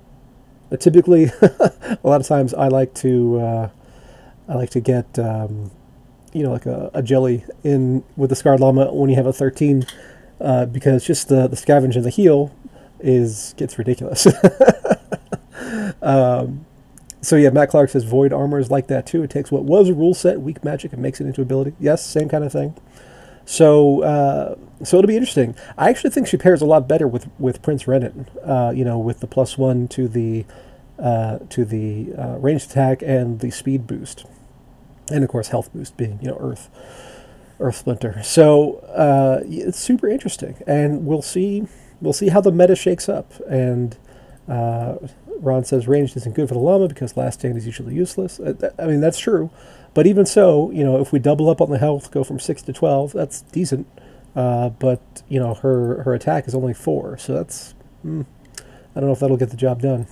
uh, 0.72 0.78
typically, 0.78 1.26
a 1.42 2.00
lot 2.04 2.22
of 2.22 2.28
times 2.28 2.54
I 2.54 2.68
like 2.68 2.94
to 2.96 3.40
uh, 3.40 3.70
I 4.48 4.56
like 4.56 4.70
to 4.72 4.80
get 4.80 5.18
um, 5.20 5.72
you 6.34 6.44
know 6.44 6.52
like 6.52 6.66
a, 6.66 6.92
a 6.94 7.02
jelly 7.02 7.46
in 7.64 8.04
with 8.16 8.30
the 8.30 8.36
scarred 8.36 8.60
llama 8.60 8.94
when 8.94 9.10
you 9.10 9.16
have 9.16 9.28
a 9.28 9.34
thirteen. 9.34 9.86
Uh, 10.42 10.66
because 10.66 11.06
just 11.06 11.30
the, 11.30 11.48
the 11.48 11.56
scavenge 11.56 11.96
and 11.96 12.04
the 12.04 12.10
heal 12.10 12.54
is 13.00 13.54
gets 13.56 13.78
ridiculous. 13.78 14.28
um, 16.02 16.66
so 17.24 17.36
yeah, 17.36 17.50
Matt 17.50 17.70
Clark 17.70 17.90
says 17.90 18.04
void 18.04 18.34
armor 18.34 18.60
is 18.60 18.70
like 18.70 18.88
that 18.88 19.08
too. 19.08 19.24
It 19.24 19.30
takes 19.30 19.52
what 19.52 19.64
was 19.64 19.90
a 19.90 19.94
rule 19.94 20.14
set, 20.14 20.42
weak 20.42 20.64
magic, 20.64 20.94
and 20.94 21.02
makes 21.02 21.20
it 21.20 21.26
into 21.26 21.42
ability. 21.42 21.74
Yes, 21.80 22.06
same 22.06 22.30
kind 22.30 22.44
of 22.44 22.52
thing. 22.52 22.76
So 23.46 24.04
uh, 24.04 24.56
so 24.84 24.98
it'll 24.98 25.08
be 25.08 25.16
interesting. 25.16 25.56
I 25.78 25.90
actually 25.90 26.12
think 26.12 26.28
she 26.28 26.38
pairs 26.38 26.62
a 26.62 26.66
lot 26.66 26.88
better 26.88 27.08
with 27.08 27.28
with 27.40 27.62
Prince 27.62 27.86
Rennyn. 27.86 28.28
Uh, 28.48 28.72
you 28.72 28.86
know, 28.86 29.00
with 29.00 29.20
the 29.22 29.28
plus 29.28 29.58
one 29.58 29.88
to 29.90 30.08
the 30.08 30.46
uh, 31.00 31.40
to 31.50 31.66
the 31.66 32.14
ranged 32.40 32.70
attack 32.70 33.02
and 33.02 33.40
the 33.40 33.52
speed 33.52 33.88
boost, 33.88 34.26
and 35.10 35.24
of 35.24 35.30
course 35.30 35.48
health 35.48 35.74
boost 35.74 35.98
being 35.98 36.20
you 36.22 36.30
know 36.30 36.38
Earth. 36.40 36.70
Earth 37.60 37.78
Splinter. 37.78 38.22
So 38.24 38.78
uh, 38.94 39.42
it's 39.46 39.80
super 39.80 40.08
interesting, 40.08 40.58
and 40.68 41.06
we'll 41.06 41.22
see. 41.22 41.68
We'll 42.02 42.14
see 42.14 42.28
how 42.30 42.42
the 42.42 42.52
meta 42.52 42.76
shakes 42.76 43.08
up. 43.08 43.32
And 43.50 43.98
uh, 44.48 44.96
Ron 45.40 45.64
says 45.64 45.88
ranged 45.88 46.16
isn't 46.18 46.36
good 46.36 46.48
for 46.48 46.54
the 46.54 46.60
llama 46.60 46.88
because 46.88 47.18
last 47.18 47.40
stand 47.40 47.58
is 47.58 47.66
usually 47.66 47.96
useless. 47.96 48.40
Uh, 48.40 48.72
I 48.78 48.86
mean 48.86 49.02
that's 49.02 49.20
true, 49.20 49.50
but 49.94 50.08
even 50.08 50.26
so, 50.26 50.72
you 50.72 50.84
know, 50.84 51.00
if 51.00 51.12
we 51.12 51.20
double 51.20 51.50
up 51.50 51.62
on 51.62 51.70
the 51.70 51.78
health, 51.78 52.12
go 52.12 52.24
from 52.24 52.40
six 52.40 52.62
to 52.64 52.74
twelve, 52.74 53.14
that's 53.14 53.42
decent. 53.42 53.88
Uh, 54.36 54.70
but 54.70 55.02
you 55.30 55.40
know, 55.40 55.54
her 55.54 56.04
her 56.04 56.14
attack 56.14 56.48
is 56.48 56.56
only 56.56 56.74
four, 56.74 57.18
so 57.18 57.34
that's 57.34 57.76
mm, 58.06 58.26
I 58.96 59.00
don't 59.00 59.06
know 59.08 59.14
if 59.14 59.20
that'll 59.20 59.38
get 59.38 59.50
the 59.50 59.58
job 59.58 59.82
done. 59.82 60.08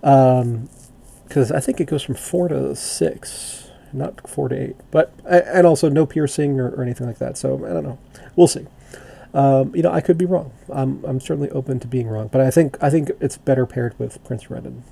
Because 0.00 1.50
um, 1.50 1.56
I 1.56 1.60
think 1.60 1.80
it 1.80 1.86
goes 1.86 2.02
from 2.02 2.14
four 2.14 2.48
to 2.48 2.74
six, 2.76 3.70
not 3.92 4.28
four 4.28 4.48
to 4.48 4.56
eight. 4.56 4.76
But 4.90 5.14
and 5.26 5.66
also 5.66 5.88
no 5.88 6.04
piercing 6.06 6.60
or, 6.60 6.70
or 6.70 6.82
anything 6.82 7.06
like 7.06 7.18
that. 7.18 7.38
So 7.38 7.64
I 7.66 7.72
don't 7.72 7.84
know. 7.84 7.98
We'll 8.36 8.48
see. 8.48 8.66
Um, 9.32 9.74
you 9.74 9.82
know, 9.82 9.92
I 9.92 10.00
could 10.00 10.18
be 10.18 10.24
wrong. 10.24 10.52
I'm, 10.72 11.04
I'm 11.04 11.20
certainly 11.20 11.50
open 11.50 11.78
to 11.80 11.86
being 11.86 12.08
wrong, 12.08 12.28
but 12.28 12.40
I 12.40 12.50
think 12.50 12.76
I 12.82 12.90
think 12.90 13.10
it's 13.20 13.38
better 13.38 13.66
paired 13.66 13.98
with 13.98 14.22
Prince 14.24 14.44
Rennyn. 14.44 14.82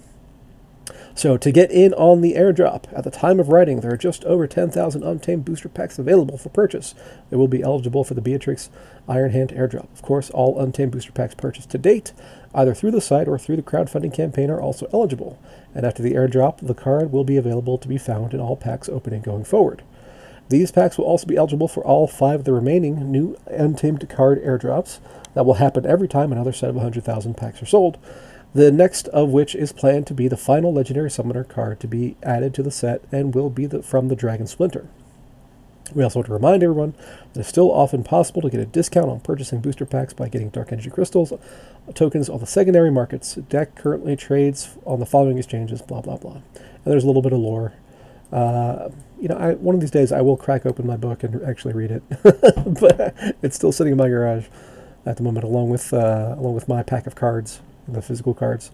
So 1.18 1.37
to 1.37 1.50
get 1.50 1.73
in 1.73 1.92
on 1.95 2.21
the 2.21 2.35
airdrop, 2.35 2.85
at 2.97 3.02
the 3.02 3.11
time 3.11 3.40
of 3.40 3.49
writing, 3.49 3.80
there 3.80 3.92
are 3.92 3.97
just 3.97 4.25
over 4.25 4.47
10,000 4.47 5.02
Untamed 5.02 5.45
booster 5.45 5.68
packs 5.68 5.99
available 5.99 6.38
for 6.38 6.49
purchase. 6.49 6.95
They 7.28 7.37
will 7.37 7.49
be 7.49 7.61
eligible 7.61 8.04
for 8.04 8.14
the 8.14 8.21
Beatrix 8.21 8.71
Iron 9.09 9.33
Hand 9.33 9.50
airdrop. 9.50 9.92
Of 9.92 10.00
course, 10.00 10.30
all 10.30 10.61
Untamed 10.61 10.92
booster 10.92 11.11
packs 11.11 11.35
purchased 11.35 11.71
to 11.71 11.78
date, 11.78 12.12
either 12.54 12.73
through 12.73 12.92
the 12.92 13.00
site 13.00 13.26
or 13.26 13.37
through 13.37 13.57
the 13.57 13.62
crowdfunding 13.62 14.14
campaign, 14.14 14.49
are 14.49 14.61
also 14.61 14.88
eligible. 14.92 15.40
And 15.75 15.85
after 15.85 16.04
the 16.04 16.12
airdrop, 16.12 16.64
the 16.64 16.73
card 16.73 17.11
will 17.11 17.25
be 17.25 17.37
available 17.37 17.78
to 17.78 17.88
be 17.88 17.99
found 17.99 18.33
in 18.33 18.38
all 18.38 18.57
packs 18.57 18.88
opening 18.88 19.23
going 19.23 19.42
forward. 19.42 19.83
These 20.49 20.71
packs 20.71 20.97
will 20.97 21.05
also 21.05 21.26
be 21.26 21.37
eligible 21.37 21.69
for 21.69 21.85
all 21.85 22.07
five 22.07 22.40
of 22.40 22.45
the 22.45 22.52
remaining 22.52 23.11
new 23.11 23.37
Untamed 23.47 24.09
card 24.09 24.43
airdrops 24.43 24.99
that 25.35 25.45
will 25.45 25.55
happen 25.55 25.85
every 25.85 26.09
time 26.09 26.33
another 26.33 26.52
set 26.52 26.71
of 26.71 26.76
100,000 26.76 27.37
packs 27.37 27.62
are 27.62 27.67
sold 27.67 27.99
the 28.55 28.73
next 28.73 29.09
of 29.09 29.28
which 29.28 29.55
is 29.55 29.73
planned 29.73 30.07
to 30.07 30.14
be 30.14 30.26
the 30.26 30.37
final 30.37 30.73
legendary 30.73 31.11
summoner 31.11 31.45
card 31.45 31.81
to 31.81 31.87
be 31.87 32.17
added 32.23 32.55
to 32.55 32.62
the 32.62 32.71
set 32.71 33.02
and 33.12 33.35
will 33.35 33.50
be 33.50 33.67
the, 33.67 33.83
from 33.83 34.09
the 34.09 34.17
Dragon 34.17 34.47
Splinter. 34.47 34.88
We 35.95 36.02
also 36.02 36.19
want 36.19 36.26
to 36.26 36.33
remind 36.33 36.62
everyone 36.62 36.95
that 37.33 37.40
it's 37.40 37.49
still 37.49 37.71
often 37.71 38.05
possible 38.05 38.43
to 38.43 38.50
get 38.50 38.61
a 38.61 38.67
discount 38.67 39.09
on 39.09 39.21
purchasing 39.21 39.61
booster 39.61 39.87
packs 39.87 40.12
by 40.12 40.28
getting 40.28 40.50
Dark 40.50 40.73
Energy 40.73 40.90
Crystals 40.90 41.33
tokens 41.95 42.28
on 42.28 42.40
the 42.40 42.47
secondary 42.47 42.90
markets. 42.90 43.37
Deck 43.37 43.75
currently 43.75 44.17
trades 44.17 44.76
on 44.85 45.00
the 45.00 45.07
following 45.07 45.38
exchanges, 45.38 45.81
blah, 45.81 46.02
blah, 46.02 46.17
blah. 46.17 46.43
And 46.55 46.85
there's 46.85 47.05
a 47.05 47.07
little 47.07 47.23
bit 47.23 47.33
of 47.33 47.38
lore. 47.38 47.73
Uh, 48.32 48.90
you 49.20 49.28
know, 49.28 49.37
I, 49.37 49.54
one 49.54 49.75
of 49.75 49.80
these 49.80 49.90
days 49.90 50.12
I 50.12 50.20
will 50.20 50.37
crack 50.37 50.66
open 50.66 50.87
my 50.87 50.97
book 50.97 51.23
and 51.23 51.42
actually 51.42 51.75
read 51.75 51.90
it, 51.90 52.02
but 52.80 53.14
it's 53.42 53.56
still 53.56 53.73
sitting 53.73 53.92
in 53.92 53.99
my 53.99 54.08
garage 54.08 54.47
at 55.06 55.16
the 55.16 55.23
moment, 55.23 55.44
along 55.44 55.70
with 55.70 55.92
uh, 55.92 56.35
along 56.38 56.54
with 56.54 56.68
my 56.68 56.82
pack 56.82 57.06
of 57.06 57.14
cards 57.14 57.61
the 57.88 58.02
physical 58.02 58.35
cards. 58.35 58.70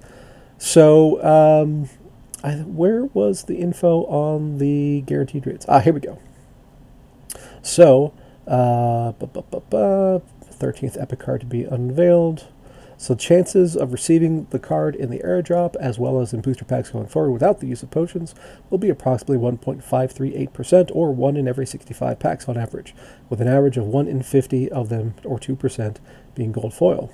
So, 0.58 1.23
um, 1.25 1.88
I, 2.42 2.56
where 2.56 3.04
was 3.04 3.44
the 3.44 3.56
info 3.56 4.04
on 4.04 4.58
the 4.58 5.02
guaranteed 5.02 5.46
rates? 5.46 5.64
Ah, 5.68 5.80
here 5.80 5.92
we 5.92 6.00
go. 6.00 6.18
So, 7.62 8.12
uh, 8.46 9.12
13th 9.12 11.00
epic 11.00 11.18
card 11.18 11.40
to 11.40 11.46
be 11.46 11.64
unveiled. 11.64 12.49
So 13.04 13.14
chances 13.14 13.76
of 13.76 13.92
receiving 13.92 14.46
the 14.49 14.58
card 14.58 14.96
in 14.96 15.11
the 15.11 15.18
airdrop 15.18 15.76
as 15.76 15.99
well 15.99 16.20
as 16.20 16.32
in 16.32 16.40
booster 16.40 16.64
packs 16.64 16.88
going 16.88 17.06
forward 17.06 17.32
without 17.32 17.61
the 17.61 17.66
use 17.66 17.82
of 17.82 17.90
potions 17.90 18.34
will 18.70 18.78
be 18.78 18.88
approximately 18.88 19.37
1.538% 19.37 20.90
or 20.94 21.12
1 21.12 21.37
in 21.37 21.46
every 21.46 21.66
65 21.66 22.18
packs 22.18 22.49
on 22.49 22.56
average, 22.56 22.94
with 23.28 23.42
an 23.42 23.46
average 23.46 23.76
of 23.76 23.84
1 23.84 24.08
in 24.08 24.23
50 24.23 24.73
of 24.73 24.88
them 24.88 25.12
or 25.23 25.38
2% 25.38 25.96
being 26.34 26.50
gold 26.50 26.73
foil. 26.73 27.12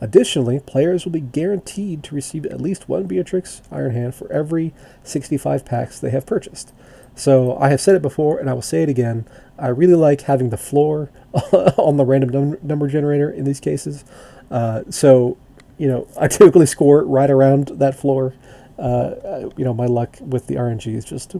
Additionally, 0.00 0.58
players 0.58 1.04
will 1.04 1.12
be 1.12 1.20
guaranteed 1.20 2.02
to 2.02 2.16
receive 2.16 2.44
at 2.46 2.60
least 2.60 2.88
one 2.88 3.04
Beatrix 3.04 3.62
Iron 3.70 3.94
Hand 3.94 4.16
for 4.16 4.32
every 4.32 4.74
65 5.04 5.64
packs 5.64 6.00
they 6.00 6.10
have 6.10 6.26
purchased. 6.26 6.72
So 7.14 7.56
I 7.58 7.68
have 7.68 7.80
said 7.80 7.94
it 7.94 8.02
before 8.02 8.38
and 8.38 8.50
I 8.50 8.54
will 8.54 8.62
say 8.62 8.82
it 8.82 8.88
again. 8.88 9.24
I 9.56 9.68
really 9.68 9.94
like 9.94 10.22
having 10.22 10.50
the 10.50 10.56
floor 10.56 11.10
on 11.52 11.96
the 11.96 12.04
random 12.04 12.30
num- 12.30 12.58
number 12.60 12.88
generator 12.88 13.30
in 13.30 13.44
these 13.44 13.60
cases. 13.60 14.04
Uh, 14.50 14.82
so, 14.90 15.36
you 15.76 15.88
know, 15.88 16.06
I 16.20 16.28
typically 16.28 16.66
score 16.66 17.04
right 17.04 17.30
around 17.30 17.68
that 17.74 17.94
floor. 17.94 18.34
Uh, 18.78 19.50
you 19.56 19.64
know, 19.64 19.74
my 19.74 19.86
luck 19.86 20.16
with 20.20 20.46
the 20.46 20.54
RNG 20.54 20.94
is 20.94 21.04
just 21.04 21.34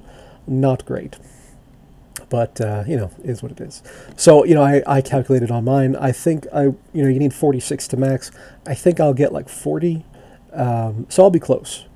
not 0.47 0.85
great 0.85 1.17
but 2.29 2.61
uh, 2.61 2.85
you 2.87 2.97
know, 2.97 3.11
is 3.25 3.43
what 3.43 3.53
it 3.53 3.61
is. 3.61 3.83
So 4.17 4.45
you 4.45 4.55
know, 4.55 4.63
I, 4.63 4.83
I 4.87 5.01
calculated 5.01 5.51
on 5.51 5.65
mine. 5.65 5.97
I 5.97 6.13
think 6.13 6.47
I 6.53 6.63
you 6.65 6.77
know 6.95 7.09
you 7.09 7.19
need 7.19 7.35
46 7.35 7.89
to 7.89 7.97
max. 7.97 8.31
I 8.67 8.75
think 8.75 9.01
I'll 9.01 9.15
get 9.15 9.33
like 9.33 9.49
40, 9.49 10.05
um, 10.53 11.07
so 11.09 11.23
I'll 11.23 11.31
be 11.31 11.41
close, 11.41 11.87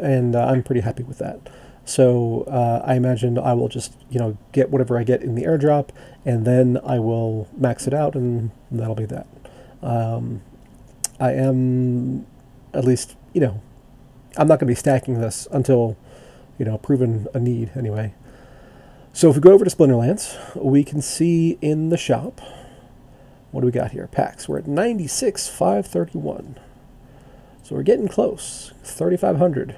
and 0.00 0.34
uh, 0.34 0.46
I'm 0.46 0.62
pretty 0.62 0.80
happy 0.80 1.02
with 1.02 1.18
that. 1.18 1.40
So 1.84 2.42
uh, 2.48 2.82
I 2.84 2.94
imagine 2.94 3.38
I 3.38 3.52
will 3.54 3.68
just 3.68 3.94
you 4.10 4.18
know 4.18 4.36
get 4.52 4.70
whatever 4.70 4.98
I 4.98 5.04
get 5.04 5.22
in 5.22 5.34
the 5.34 5.44
airdrop, 5.44 5.90
and 6.24 6.44
then 6.44 6.78
I 6.84 6.98
will 6.98 7.48
max 7.56 7.86
it 7.86 7.94
out, 7.94 8.14
and 8.14 8.50
that'll 8.70 8.94
be 8.94 9.06
that. 9.06 9.26
Um, 9.82 10.42
I 11.18 11.32
am 11.32 12.26
at 12.74 12.84
least 12.84 13.16
you 13.32 13.40
know 13.40 13.60
I'm 14.36 14.48
not 14.48 14.60
going 14.60 14.66
to 14.68 14.72
be 14.72 14.74
stacking 14.74 15.20
this 15.20 15.48
until 15.50 15.96
you 16.58 16.64
know 16.64 16.78
proven 16.78 17.26
a 17.34 17.40
need 17.40 17.70
anyway. 17.74 18.14
So 19.12 19.30
if 19.30 19.36
we 19.36 19.40
go 19.40 19.52
over 19.52 19.64
to 19.64 19.74
Splinterlands, 19.74 20.54
we 20.62 20.84
can 20.84 21.00
see 21.00 21.56
in 21.62 21.88
the 21.88 21.96
shop, 21.96 22.42
what 23.50 23.62
do 23.62 23.66
we 23.66 23.72
got 23.72 23.92
here? 23.92 24.06
Packs. 24.08 24.46
We're 24.46 24.58
at 24.58 24.66
96, 24.66 25.48
531. 25.48 26.58
So 27.62 27.74
we're 27.74 27.82
getting 27.82 28.08
close. 28.08 28.74
3,500. 28.84 29.76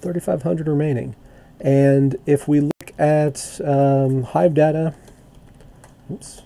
3,500 0.00 0.68
remaining. 0.68 1.16
And 1.60 2.14
if 2.26 2.46
we 2.46 2.60
look 2.60 2.92
at 2.96 3.60
um, 3.64 4.22
Hive 4.22 4.54
Data, 4.54 4.94
oops, 6.08 6.42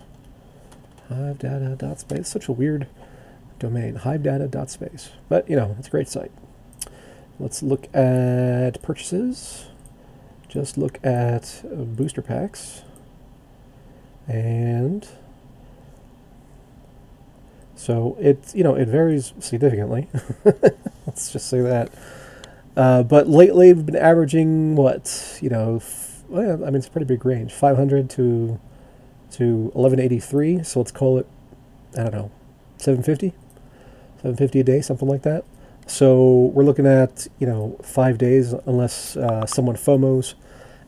Hive 1.08 1.38
Data 1.38 1.76
dot 1.78 2.00
space. 2.00 2.28
Such 2.28 2.48
a 2.48 2.52
weird 2.52 2.86
domain. 3.58 3.96
Hive 3.96 4.22
Data 4.22 4.48
dot 4.48 4.70
space. 4.70 5.10
But 5.28 5.48
you 5.48 5.56
know, 5.56 5.74
it's 5.78 5.88
a 5.88 5.90
great 5.90 6.08
site. 6.08 6.32
Let's 7.38 7.62
look 7.62 7.94
at 7.94 8.82
purchases 8.82 9.68
just 10.48 10.78
look 10.78 10.98
at 11.04 11.62
booster 11.96 12.22
packs 12.22 12.82
and 14.26 15.06
so 17.76 18.16
it 18.18 18.54
you 18.54 18.64
know 18.64 18.74
it 18.74 18.88
varies 18.88 19.32
significantly 19.38 20.08
let's 21.06 21.32
just 21.32 21.48
say 21.48 21.60
that 21.60 21.90
uh, 22.76 23.02
but 23.02 23.28
lately 23.28 23.72
we've 23.72 23.86
been 23.86 23.96
averaging 23.96 24.74
what 24.74 25.38
you 25.42 25.50
know 25.50 25.80
well, 26.28 26.64
I 26.64 26.66
mean 26.66 26.76
it's 26.76 26.86
a 26.86 26.90
pretty 26.90 27.06
big 27.06 27.24
range 27.24 27.52
500 27.52 28.08
to 28.10 28.58
to 29.32 29.70
1183 29.74 30.62
so 30.62 30.80
let's 30.80 30.92
call 30.92 31.18
it 31.18 31.26
I 31.96 32.02
don't 32.02 32.12
know 32.12 32.30
750 32.78 33.30
750 34.16 34.60
a 34.60 34.64
day 34.64 34.80
something 34.80 35.08
like 35.08 35.22
that 35.22 35.44
so 35.88 36.50
we're 36.54 36.64
looking 36.64 36.86
at, 36.86 37.26
you 37.38 37.46
know, 37.46 37.78
five 37.82 38.18
days 38.18 38.52
unless 38.66 39.16
uh, 39.16 39.46
someone 39.46 39.74
FOMOs 39.74 40.34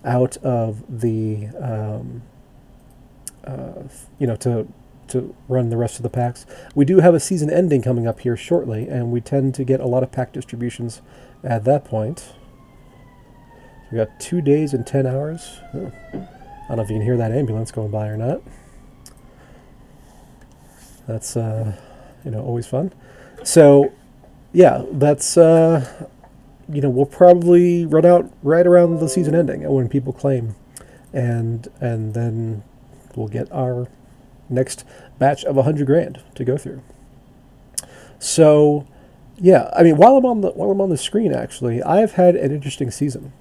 out 0.04 0.36
of 0.38 1.00
the, 1.00 1.48
um, 1.58 2.22
uh, 3.44 3.84
you 4.18 4.26
know, 4.26 4.36
to 4.36 4.68
to 5.08 5.34
run 5.48 5.70
the 5.70 5.76
rest 5.76 5.96
of 5.96 6.04
the 6.04 6.10
packs. 6.10 6.46
We 6.72 6.84
do 6.84 7.00
have 7.00 7.14
a 7.14 7.20
season 7.20 7.50
ending 7.50 7.82
coming 7.82 8.06
up 8.06 8.20
here 8.20 8.36
shortly, 8.36 8.86
and 8.86 9.10
we 9.10 9.20
tend 9.20 9.56
to 9.56 9.64
get 9.64 9.80
a 9.80 9.86
lot 9.86 10.04
of 10.04 10.12
pack 10.12 10.32
distributions 10.32 11.02
at 11.42 11.64
that 11.64 11.84
point. 11.84 12.32
We 13.90 13.96
got 13.96 14.20
two 14.20 14.40
days 14.40 14.72
and 14.72 14.86
ten 14.86 15.06
hours. 15.06 15.58
Oh. 15.74 15.90
I 16.70 16.74
don't 16.74 16.76
know 16.76 16.82
if 16.84 16.90
you 16.90 16.96
can 16.98 17.04
hear 17.04 17.16
that 17.16 17.32
ambulance 17.32 17.72
going 17.72 17.90
by 17.90 18.06
or 18.06 18.16
not. 18.16 18.42
That's 21.08 21.36
uh, 21.36 21.76
you 22.24 22.30
know 22.30 22.44
always 22.44 22.68
fun. 22.68 22.92
So 23.42 23.92
yeah, 24.52 24.84
that's 24.92 25.36
uh, 25.36 26.06
you 26.68 26.80
know 26.80 26.88
we'll 26.88 27.06
probably 27.06 27.86
run 27.86 28.06
out 28.06 28.32
right 28.44 28.64
around 28.64 29.00
the 29.00 29.08
season 29.08 29.34
ending 29.34 29.68
when 29.68 29.88
people 29.88 30.12
claim, 30.12 30.54
and 31.12 31.66
and 31.80 32.14
then 32.14 32.62
we'll 33.16 33.26
get 33.26 33.50
our 33.50 33.88
next 34.48 34.84
batch 35.18 35.44
of 35.44 35.56
a 35.56 35.64
hundred 35.64 35.88
grand 35.88 36.22
to 36.36 36.44
go 36.44 36.56
through. 36.56 36.82
So, 38.20 38.86
yeah, 39.38 39.70
I 39.74 39.82
mean 39.82 39.96
while 39.96 40.16
I'm 40.16 40.24
on 40.24 40.40
the 40.42 40.50
while 40.50 40.70
I'm 40.70 40.80
on 40.80 40.90
the 40.90 40.96
screen, 40.96 41.34
actually, 41.34 41.82
I've 41.82 42.12
had 42.12 42.36
an 42.36 42.52
interesting 42.52 42.92
season. 42.92 43.32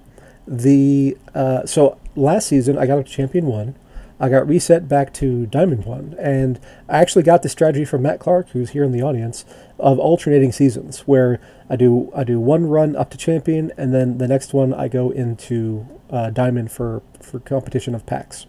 The 0.50 1.16
uh, 1.32 1.64
so 1.64 1.96
last 2.16 2.48
season 2.48 2.76
I 2.76 2.86
got 2.86 2.98
a 2.98 3.04
champion 3.04 3.46
one. 3.46 3.76
I 4.18 4.28
got 4.28 4.46
reset 4.46 4.86
back 4.86 5.14
to 5.14 5.46
Diamond 5.46 5.86
One, 5.86 6.14
and 6.18 6.60
I 6.90 6.98
actually 6.98 7.22
got 7.22 7.42
the 7.42 7.48
strategy 7.48 7.86
from 7.86 8.02
Matt 8.02 8.20
Clark, 8.20 8.50
who's 8.50 8.70
here 8.70 8.84
in 8.84 8.92
the 8.92 9.00
audience, 9.00 9.46
of 9.78 9.98
alternating 9.98 10.52
seasons, 10.52 11.00
where 11.06 11.40
I 11.70 11.76
do 11.76 12.12
I 12.14 12.24
do 12.24 12.38
one 12.40 12.66
run 12.66 12.96
up 12.96 13.10
to 13.10 13.16
champion, 13.16 13.72
and 13.78 13.94
then 13.94 14.18
the 14.18 14.28
next 14.28 14.52
one 14.52 14.74
I 14.74 14.88
go 14.88 15.10
into 15.10 15.86
uh, 16.10 16.30
Diamond 16.30 16.72
for 16.72 17.00
for 17.20 17.38
competition 17.38 17.94
of 17.94 18.04
packs. 18.04 18.44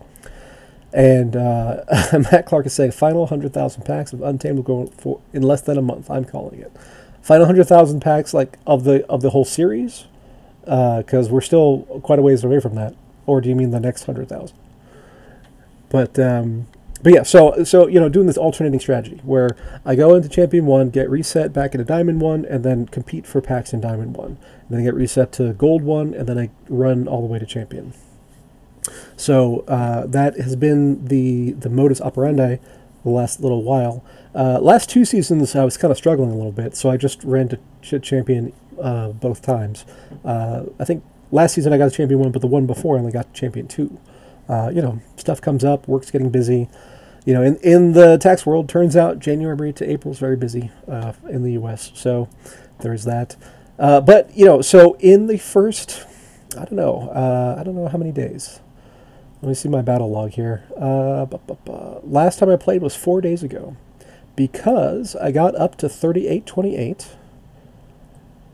And 0.91 1.38
uh, 1.38 1.84
Matt 2.31 2.48
Clark 2.48 2.65
is 2.65 2.74
saying 2.74 2.91
final 2.91 3.27
hundred 3.27 3.53
thousand 3.53 3.84
packs 3.84 4.12
of 4.12 4.24
Untamed 4.24 4.58
will 4.58 4.63
go 4.63 4.91
for 4.98 5.22
in 5.31 5.43
less 5.43 5.62
than 5.62 5.77
a 5.77 5.84
month. 5.84 6.10
I'm 6.10 6.25
calling 6.25 6.60
it 6.60 6.75
final 7.22 7.46
hundred 7.46 7.65
thousand 7.65 8.01
packs 8.01 8.34
like 8.34 8.58
of 8.65 8.84
the 8.84 9.05
of 9.08 9.22
the 9.22 9.29
whole 9.29 9.46
series, 9.46 10.05
because 10.62 11.27
uh, 11.27 11.32
we're 11.32 11.41
still 11.41 12.01
quite 12.03 12.20
a 12.20 12.22
ways 12.22 12.44
away 12.44 12.60
from 12.60 12.75
that. 12.75 12.96
Or 13.25 13.41
do 13.41 13.50
you 13.50 13.56
mean 13.56 13.72
the 13.72 13.80
next 13.80 14.03
hundred 14.03 14.30
thousand? 14.30 14.58
But 15.89 16.18
um, 16.20 16.68
but 17.03 17.13
yeah, 17.13 17.24
so 17.24 17.63
so 17.63 17.88
you 17.88 18.00
know, 18.00 18.10
doing 18.10 18.27
this 18.27 18.38
alternating 18.38 18.80
strategy 18.80 19.20
where 19.24 19.50
I 19.86 19.96
go 19.96 20.15
into 20.15 20.30
Champion 20.30 20.65
One, 20.65 20.89
get 20.89 21.10
reset 21.10 21.53
back 21.53 21.74
into 21.74 21.86
Diamond 21.86 22.22
One, 22.22 22.46
and 22.46 22.63
then 22.63 22.88
compete 22.88 23.25
for 23.25 23.41
packs 23.41 23.74
in 23.74 23.82
Diamond 23.82 24.15
One, 24.15 24.38
and 24.62 24.70
then 24.70 24.80
I 24.82 24.84
get 24.84 24.94
reset 24.94 25.32
to 25.34 25.53
Gold 25.53 25.84
One, 25.84 26.13
and 26.13 26.27
then 26.27 26.38
I 26.38 26.50
run 26.70 27.08
all 27.08 27.22
the 27.22 27.27
way 27.27 27.39
to 27.39 27.46
Champion. 27.46 27.94
So 29.15 29.60
uh, 29.68 30.06
that 30.08 30.38
has 30.38 30.56
been 30.56 31.06
the 31.06 31.51
the 31.51 31.70
modus 31.70 32.01
operandi 32.01 32.58
the 33.03 33.10
last 33.10 33.41
little 33.41 33.63
while. 33.63 34.03
Uh, 34.34 34.60
last 34.60 34.89
two 34.89 35.06
seasons, 35.06 35.56
I 35.56 35.65
was 35.65 35.77
kind 35.77 35.91
of 35.91 35.98
struggling 35.98 36.32
a 36.32 36.36
little 36.36 36.51
bit, 36.51 36.75
so 36.75 36.89
I 36.89 36.98
just 36.98 37.24
ran 37.24 37.50
to 37.50 37.60
champion 38.00 38.53
uh, 38.82 39.10
both 39.10 39.42
times. 39.42 39.86
Uh, 40.26 40.64
I 40.80 40.86
think 40.86 41.04
last 41.32 41.56
season 41.56 41.74
I 41.74 41.78
got 41.78 41.86
the 41.86 41.92
champion 41.96 42.20
one, 42.20 42.32
but 42.32 42.42
the 42.42 42.48
one 42.48 42.66
before 42.66 42.96
I 42.96 43.00
only 43.00 43.12
got 43.12 43.34
champion 43.34 43.68
two 43.68 44.00
uh, 44.52 44.70
you 44.70 44.82
know, 44.82 45.00
stuff 45.16 45.40
comes 45.40 45.64
up, 45.64 45.88
work's 45.88 46.12
getting 46.12 46.30
busy. 46.30 46.68
You 47.26 47.34
know, 47.34 47.42
in, 47.42 47.56
in 47.58 47.94
the 47.94 48.18
tax 48.18 48.46
world, 48.46 48.68
turns 48.68 48.96
out 48.96 49.20
January 49.20 49.72
to 49.74 49.90
April 49.90 50.12
is 50.12 50.20
very 50.20 50.36
busy 50.36 50.72
uh, 50.88 51.14
in 51.30 51.44
the 51.44 51.54
U.S. 51.54 51.92
So 51.94 52.28
there's 52.80 53.06
that. 53.06 53.38
Uh, 53.80 54.02
but 54.02 54.36
you 54.36 54.46
know, 54.46 54.62
so 54.62 54.96
in 55.00 55.28
the 55.28 55.38
first, 55.38 56.06
I 56.58 56.66
don't 56.66 56.74
know, 56.74 57.12
I 57.58 57.64
don't 57.64 57.76
know 57.76 57.88
how 57.88 57.98
many 57.98 58.12
days. 58.12 58.60
Let 59.42 59.50
me 59.50 59.56
see 59.56 59.70
my 59.70 59.82
battle 59.82 60.12
log 60.12 60.32
here. 60.32 60.64
Uh, 60.78 61.26
last 62.04 62.40
time 62.40 62.50
I 62.50 62.58
played 62.58 62.82
was 62.82 62.96
four 62.96 63.22
days 63.22 63.44
ago, 63.44 63.78
because 64.36 65.16
I 65.16 65.32
got 65.32 65.56
up 65.56 65.78
to 65.78 65.88
38-28, 65.88 67.08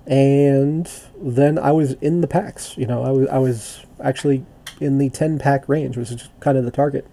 and 0.08 0.90
then 1.18 1.60
I 1.60 1.74
was 1.74 1.94
in 1.94 2.22
the 2.22 2.28
packs. 2.28 2.78
You 2.78 2.88
know, 2.88 3.04
I 3.04 3.12
was 3.12 3.28
I 3.28 3.38
was 3.38 3.86
actually 4.02 4.46
in 4.80 4.98
the 4.98 5.10
10 5.10 5.40
pack 5.40 5.68
range, 5.68 5.98
which 5.98 6.12
is 6.12 6.30
kind 6.40 6.58
of 6.58 6.64
the 6.64 6.72
target. 6.72 7.06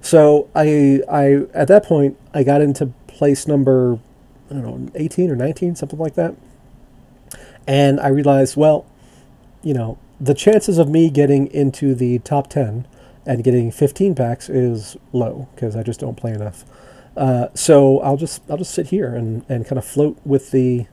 So 0.00 0.48
I, 0.54 1.00
I 1.10 1.46
at 1.52 1.68
that 1.68 1.84
point, 1.84 2.16
I 2.32 2.42
got 2.42 2.62
into 2.62 2.92
place 3.08 3.46
number, 3.46 3.98
I 4.50 4.54
don't 4.54 4.84
know, 4.84 4.90
18 4.94 5.30
or 5.30 5.36
19, 5.36 5.76
something 5.76 5.98
like 5.98 6.14
that. 6.14 6.34
And 7.66 8.00
I 8.00 8.08
realized, 8.08 8.56
well, 8.56 8.86
you 9.62 9.74
know, 9.74 9.98
the 10.20 10.34
chances 10.34 10.78
of 10.78 10.88
me 10.88 11.10
getting 11.10 11.46
into 11.48 11.94
the 11.94 12.18
top 12.20 12.48
10 12.48 12.86
and 13.26 13.44
getting 13.44 13.70
15 13.70 14.14
packs 14.14 14.48
is 14.48 14.96
low 15.12 15.48
because 15.54 15.76
I 15.76 15.82
just 15.82 16.00
don't 16.00 16.16
play 16.16 16.32
enough. 16.32 16.64
Uh, 17.16 17.48
so 17.54 18.00
I'll 18.00 18.16
just 18.16 18.42
I'll 18.48 18.56
just 18.56 18.72
sit 18.72 18.86
here 18.86 19.14
and, 19.14 19.44
and 19.48 19.66
kind 19.66 19.78
of 19.78 19.84
float 19.84 20.18
with 20.24 20.52
the 20.52 20.86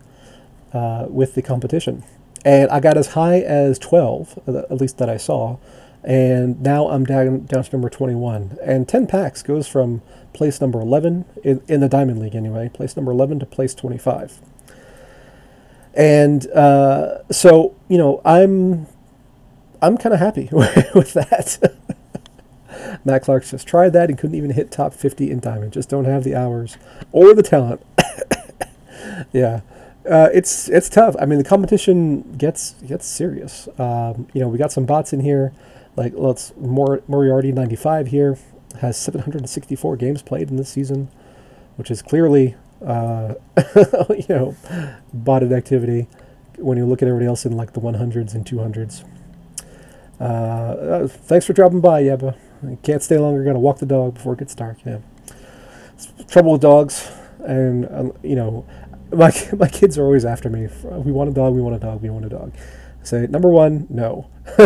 uh, 0.74 1.06
with 1.10 1.36
the 1.36 1.42
competition. 1.42 2.04
And 2.46 2.70
I 2.70 2.80
got 2.80 2.98
as 2.98 3.08
high 3.08 3.40
as 3.40 3.78
12, 3.80 4.40
at 4.48 4.72
least 4.72 4.98
that 5.00 5.10
I 5.10 5.18
saw, 5.18 5.58
and 6.04 6.62
now 6.62 6.88
I'm 6.88 7.04
down, 7.04 7.46
down 7.46 7.64
to 7.64 7.72
number 7.74 7.90
21. 7.90 8.58
And 8.64 8.88
10 8.88 9.08
packs 9.08 9.44
goes 9.44 9.68
from 9.68 10.02
place 10.34 10.62
number 10.62 10.80
11, 10.80 11.26
in, 11.44 11.62
in 11.68 11.82
the 11.82 11.90
Diamond 11.90 12.20
League 12.20 12.36
anyway, 12.36 12.70
place 12.70 12.96
number 12.96 13.12
11 13.12 13.40
to 13.40 13.46
place 13.46 13.74
25. 13.76 14.40
And 15.94 16.48
uh, 16.52 17.24
so, 17.32 17.76
you 17.90 17.98
know, 17.98 18.22
I'm 18.24 18.88
I'm 19.82 19.98
kind 19.98 20.14
of 20.14 20.20
happy 20.20 20.50
with 20.52 21.14
that. 21.14 21.72
Matt 23.06 23.24
Clark 23.24 23.46
just 23.46 23.68
tried 23.68 23.94
that 23.94 24.10
and 24.10 24.18
couldn't 24.18 24.36
even 24.36 24.52
hit 24.52 24.72
top 24.72 24.94
50 24.94 25.30
in 25.32 25.40
Diamond. 25.40 25.74
Just 25.74 25.90
don't 25.90 26.06
have 26.06 26.24
the 26.24 26.36
hours 26.36 26.78
or 27.12 27.34
the 27.34 27.44
talent. 27.44 27.86
yeah. 29.34 29.62
Uh, 30.10 30.30
it's 30.34 30.70
it's 30.70 30.90
tough. 30.90 31.16
I 31.20 31.26
mean, 31.26 31.38
the 31.38 31.44
competition 31.44 32.22
gets 32.38 32.74
gets 32.86 33.06
serious. 33.06 33.68
Um, 33.78 34.28
you 34.34 34.42
know, 34.42 34.48
we 34.48 34.58
got 34.58 34.72
some 34.72 34.86
bots 34.86 35.12
in 35.14 35.20
here. 35.20 35.54
Like 35.96 36.14
let's 36.16 36.54
Mor- 36.58 37.02
Moriarty 37.08 37.52
95 37.52 38.08
here 38.08 38.38
has 38.80 38.96
764 38.98 39.98
games 39.98 40.22
played 40.22 40.50
in 40.50 40.56
this 40.56 40.70
season, 40.70 41.10
which 41.76 41.92
is 41.92 42.02
clearly 42.02 42.56
uh, 42.86 43.34
you 44.10 44.26
know 44.30 44.56
botted 45.14 45.52
activity 45.52 46.08
when 46.58 46.78
you 46.78 46.86
look 46.86 47.02
at 47.02 47.08
everybody 47.08 47.28
else 47.28 47.46
in 47.46 47.58
like 47.58 47.74
the 47.74 47.82
100s 47.82 48.34
and 48.34 48.46
200s. 48.46 49.04
Uh, 50.20 50.24
uh, 50.24 51.08
thanks 51.08 51.46
for 51.46 51.54
dropping 51.54 51.82
by, 51.82 52.02
Yeba. 52.04 52.36
Can't 52.82 53.04
stay 53.04 53.18
longer. 53.18 53.44
Got 53.44 53.54
to 53.54 53.60
walk 53.60 53.78
the 53.80 53.86
dog 53.86 54.16
before 54.16 54.34
it 54.34 54.40
gets 54.40 54.56
dark. 54.56 54.78
Yeah, 54.86 55.00
it's 55.94 56.12
trouble 56.28 56.54
with 56.54 56.62
dogs, 56.62 57.12
and 57.40 57.88
um, 57.92 58.14
you 58.24 58.36
know, 58.36 58.66
my 59.12 59.32
my 59.58 59.68
kids 59.68 59.98
are 59.98 60.04
always 60.04 60.26
after 60.26 60.50
me. 60.50 60.68
We 60.84 61.12
want 61.12 61.30
a 61.30 61.34
dog. 61.34 61.54
We 61.54 61.62
want 61.62 61.76
a 61.76 61.80
dog. 61.80 62.02
We 62.02 62.10
want 62.10 62.26
a 62.26 62.30
dog. 62.30 62.54
I 63.02 63.04
say 63.04 63.28
number 63.28 63.50
one, 63.50 63.88
no. 63.90 64.30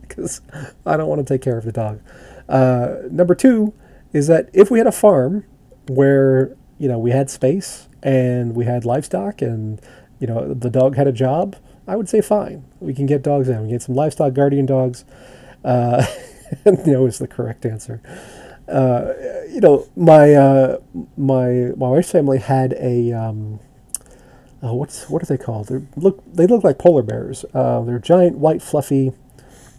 because 0.00 0.40
I 0.84 0.96
don't 0.96 1.08
want 1.08 1.26
to 1.26 1.34
take 1.34 1.42
care 1.42 1.56
of 1.56 1.64
the 1.64 1.72
dog. 1.72 2.00
Uh, 2.48 2.96
number 3.10 3.34
two 3.34 3.72
is 4.12 4.26
that 4.26 4.50
if 4.52 4.70
we 4.70 4.78
had 4.78 4.86
a 4.86 4.92
farm 4.92 5.44
where 5.88 6.56
you 6.78 6.88
know 6.88 6.98
we 6.98 7.10
had 7.10 7.30
space 7.30 7.88
and 8.02 8.54
we 8.54 8.64
had 8.64 8.84
livestock 8.84 9.40
and 9.40 9.80
you 10.18 10.26
know 10.26 10.52
the 10.52 10.70
dog 10.70 10.96
had 10.96 11.06
a 11.06 11.12
job, 11.12 11.56
I 11.86 11.96
would 11.96 12.08
say 12.08 12.20
fine. 12.20 12.64
We 12.80 12.94
can 12.94 13.06
get 13.06 13.22
dogs 13.22 13.48
in. 13.48 13.56
We 13.56 13.62
can 13.62 13.70
get 13.70 13.82
some 13.82 13.94
livestock 13.94 14.34
guardian 14.34 14.66
dogs. 14.66 15.04
Uh, 15.64 16.04
no 16.86 17.06
is 17.06 17.18
the 17.18 17.28
correct 17.28 17.64
answer. 17.64 18.02
Uh, 18.72 19.14
you 19.50 19.60
know, 19.60 19.86
my 19.96 20.34
uh, 20.34 20.78
my 21.16 21.72
my 21.76 21.88
wife's 21.88 22.10
family 22.12 22.38
had 22.38 22.74
a 22.74 23.12
um, 23.12 23.60
uh, 24.62 24.72
what's 24.72 25.08
what 25.10 25.22
are 25.22 25.26
they 25.26 25.36
called? 25.36 25.68
They 25.68 25.80
look 25.96 26.22
they 26.32 26.46
look 26.46 26.64
like 26.64 26.78
polar 26.78 27.02
bears. 27.02 27.44
Uh, 27.52 27.82
they're 27.82 27.98
giant, 27.98 28.38
white, 28.38 28.62
fluffy 28.62 29.12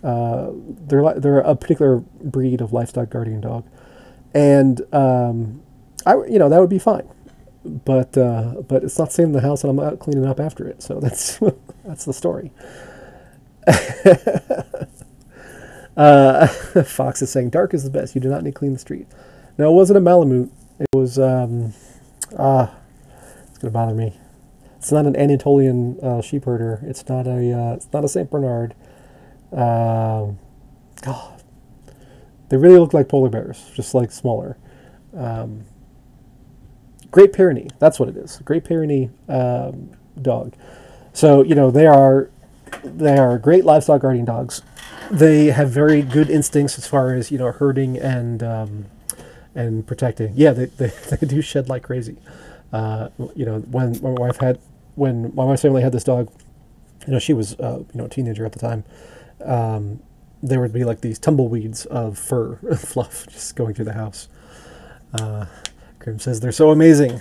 uh, 0.04 0.52
they're 0.54 1.14
they're 1.20 1.40
a 1.40 1.56
particular 1.56 1.98
breed 2.24 2.62
of 2.62 2.74
livestock 2.74 3.10
guardian 3.10 3.42
dog, 3.42 3.66
and 4.34 4.82
um, 4.94 5.62
I 6.06 6.16
you 6.28 6.40
know 6.40 6.50
that 6.50 6.60
would 6.60 6.70
be 6.70 6.80
fine, 6.80 7.08
but 7.66 8.18
uh, 8.18 8.56
but 8.68 8.84
it's 8.84 9.00
not 9.00 9.14
staying 9.14 9.30
in 9.30 9.34
the 9.34 9.42
house 9.42 9.64
and 9.64 9.72
I'm 9.72 9.78
not 9.78 10.00
cleaning 10.00 10.26
up 10.26 10.40
after 10.40 10.68
it. 10.68 10.84
So 10.84 11.00
that's 11.02 11.40
that's 11.86 12.06
the 12.06 12.14
story. 12.14 12.52
uh, 15.96 16.48
Fox 16.86 17.22
is 17.22 17.30
saying 17.32 17.50
dark 17.50 17.74
is 17.74 17.84
the 17.84 17.90
best. 17.90 18.16
You 18.16 18.22
do 18.22 18.30
not 18.30 18.44
need 18.44 18.52
to 18.52 18.60
clean 18.60 18.74
the 18.74 18.80
street. 18.80 19.08
No, 19.58 19.72
it 19.72 19.76
wasn't 19.76 19.98
a 19.98 20.02
Malamute. 20.02 20.52
It 20.80 20.88
was 20.94 21.20
um, 21.20 21.74
ah, 22.38 22.74
it's 23.48 23.60
gonna 23.60 23.72
bother 23.72 23.94
me. 23.94 24.18
It's 24.78 24.92
not 24.92 25.06
an 25.06 25.16
Anatolian 25.16 26.00
uh, 26.02 26.22
sheep 26.22 26.46
herder. 26.46 26.80
It's 26.84 27.08
not 27.08 27.28
a 27.28 27.52
uh, 27.54 27.74
it's 27.74 27.88
not 27.94 28.04
a 28.04 28.08
Saint 28.08 28.30
Bernard. 28.30 28.74
Um, 29.52 30.40
God, 31.02 31.42
they 32.50 32.58
really 32.58 32.80
look 32.80 32.94
like 32.94 33.08
polar 33.08 33.30
bears, 33.30 33.72
just 33.76 33.94
like 33.94 34.12
smaller. 34.12 34.58
Um, 35.16 35.66
Great 37.14 37.32
Pyrenee, 37.32 37.70
that's 37.78 38.00
what 38.00 38.10
it 38.10 38.18
is. 38.18 38.38
Great 38.44 38.64
Pyrenee 38.64 39.12
um, 39.30 39.92
dog. 40.20 40.56
So 41.14 41.44
you 41.44 41.54
know 41.54 41.70
they 41.70 41.86
are 41.86 42.32
they 42.84 43.18
are 43.18 43.38
great 43.38 43.66
livestock 43.66 44.02
guardian 44.02 44.26
dogs. 44.26 44.64
They 45.14 45.48
have 45.48 45.70
very 45.70 46.02
good 46.02 46.30
instincts 46.30 46.78
as 46.78 46.88
far 46.88 47.14
as 47.14 47.32
you 47.32 47.38
know 47.38 47.52
herding 47.52 47.98
and 47.98 48.42
um, 48.44 48.86
and 49.56 49.86
protecting. 49.86 50.34
Yeah, 50.36 50.52
they, 50.52 50.66
they, 50.66 50.88
they 51.12 51.28
do 51.28 51.42
shed 51.42 51.70
like 51.70 51.84
crazy. 51.84 52.18
Uh, 52.72 53.10
you 53.36 53.46
know 53.46 53.60
when 53.60 54.02
my 54.02 54.10
wife 54.10 54.38
had 54.38 54.60
when 54.96 55.34
my 55.36 55.44
wife's 55.44 55.62
family 55.62 55.82
had 55.82 55.92
this 55.92 56.04
dog, 56.04 56.32
you 57.06 57.14
know 57.14 57.20
she 57.20 57.34
was 57.34 57.54
uh, 57.60 57.80
you 57.80 57.98
know 57.98 58.06
a 58.06 58.10
teenager 58.10 58.46
at 58.46 58.52
the 58.52 58.60
time 58.60 58.84
um, 59.46 60.00
there 60.42 60.60
would 60.60 60.74
be 60.74 60.84
like 60.84 61.02
these 61.02 61.20
tumbleweeds 61.20 61.86
of 61.86 62.18
fur 62.18 62.56
fluff 62.78 63.28
just 63.28 63.56
going 63.56 63.74
through 63.74 63.86
the 63.86 63.94
house. 63.94 64.28
Uh, 65.14 65.46
Grim 66.00 66.20
says 66.20 66.40
they're 66.40 66.52
so 66.52 66.72
amazing. 66.72 67.20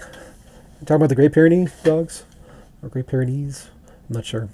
talking 0.81 0.97
about 0.97 1.09
the 1.09 1.15
Great 1.15 1.33
Pyrenees 1.33 1.73
dogs 1.83 2.25
or 2.83 2.89
Great 2.89 3.07
Pyrenees? 3.07 3.71
I'm 4.09 4.17
not 4.17 4.25
sure. 4.25 4.49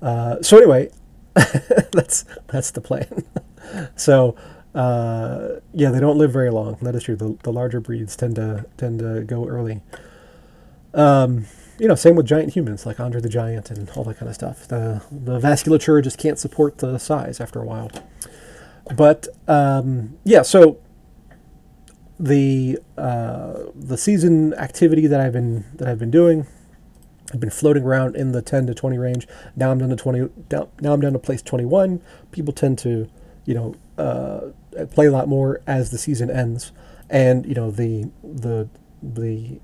Uh, 0.00 0.40
so 0.42 0.56
anyway, 0.56 0.90
that's 1.92 2.24
that's 2.46 2.70
the 2.70 2.80
plan. 2.80 3.24
so 3.96 4.36
uh, 4.74 5.60
yeah, 5.72 5.90
they 5.90 6.00
don't 6.00 6.18
live 6.18 6.32
very 6.32 6.50
long. 6.50 6.76
That 6.82 6.94
is 6.94 7.04
true. 7.04 7.16
The, 7.16 7.36
the 7.42 7.52
larger 7.52 7.80
breeds 7.80 8.16
tend 8.16 8.36
to 8.36 8.66
tend 8.76 8.98
to 9.00 9.22
go 9.22 9.46
early. 9.46 9.80
Um, 10.94 11.46
you 11.78 11.88
know, 11.88 11.94
same 11.94 12.16
with 12.16 12.26
giant 12.26 12.54
humans 12.54 12.86
like 12.86 13.00
Andre 13.00 13.20
the 13.20 13.28
Giant 13.28 13.70
and 13.70 13.90
all 13.90 14.04
that 14.04 14.18
kind 14.18 14.28
of 14.28 14.34
stuff. 14.34 14.66
The 14.68 15.02
the 15.10 15.38
vasculature 15.38 16.02
just 16.02 16.18
can't 16.18 16.38
support 16.38 16.78
the 16.78 16.98
size 16.98 17.40
after 17.40 17.60
a 17.60 17.64
while. 17.64 17.90
but 18.94 19.28
um, 19.48 20.16
yeah, 20.24 20.42
so 20.42 20.78
the 22.18 22.78
uh, 22.96 23.64
the 23.74 23.96
season 23.96 24.54
activity 24.54 25.06
that 25.06 25.20
I've 25.20 25.32
been 25.32 25.64
that 25.74 25.88
I've 25.88 25.98
been 25.98 26.10
doing, 26.10 26.46
I've 27.32 27.40
been 27.40 27.50
floating 27.50 27.82
around 27.82 28.16
in 28.16 28.32
the 28.32 28.42
10 28.42 28.66
to 28.66 28.74
20 28.74 28.98
range. 28.98 29.26
Now 29.56 29.70
I'm 29.70 29.78
down 29.78 29.90
to 29.90 29.96
20. 29.96 30.28
Down, 30.48 30.68
now 30.80 30.92
I'm 30.92 31.00
down 31.00 31.12
to 31.12 31.18
place 31.18 31.42
21. 31.42 32.00
People 32.30 32.52
tend 32.52 32.78
to, 32.78 33.08
you 33.44 33.54
know, 33.54 33.74
uh, 33.98 34.52
play 34.90 35.06
a 35.06 35.10
lot 35.10 35.28
more 35.28 35.60
as 35.66 35.90
the 35.90 35.98
season 35.98 36.30
ends, 36.30 36.72
and 37.10 37.46
you 37.46 37.54
know 37.54 37.70
the 37.70 38.10
the 38.22 38.68
the 39.02 39.60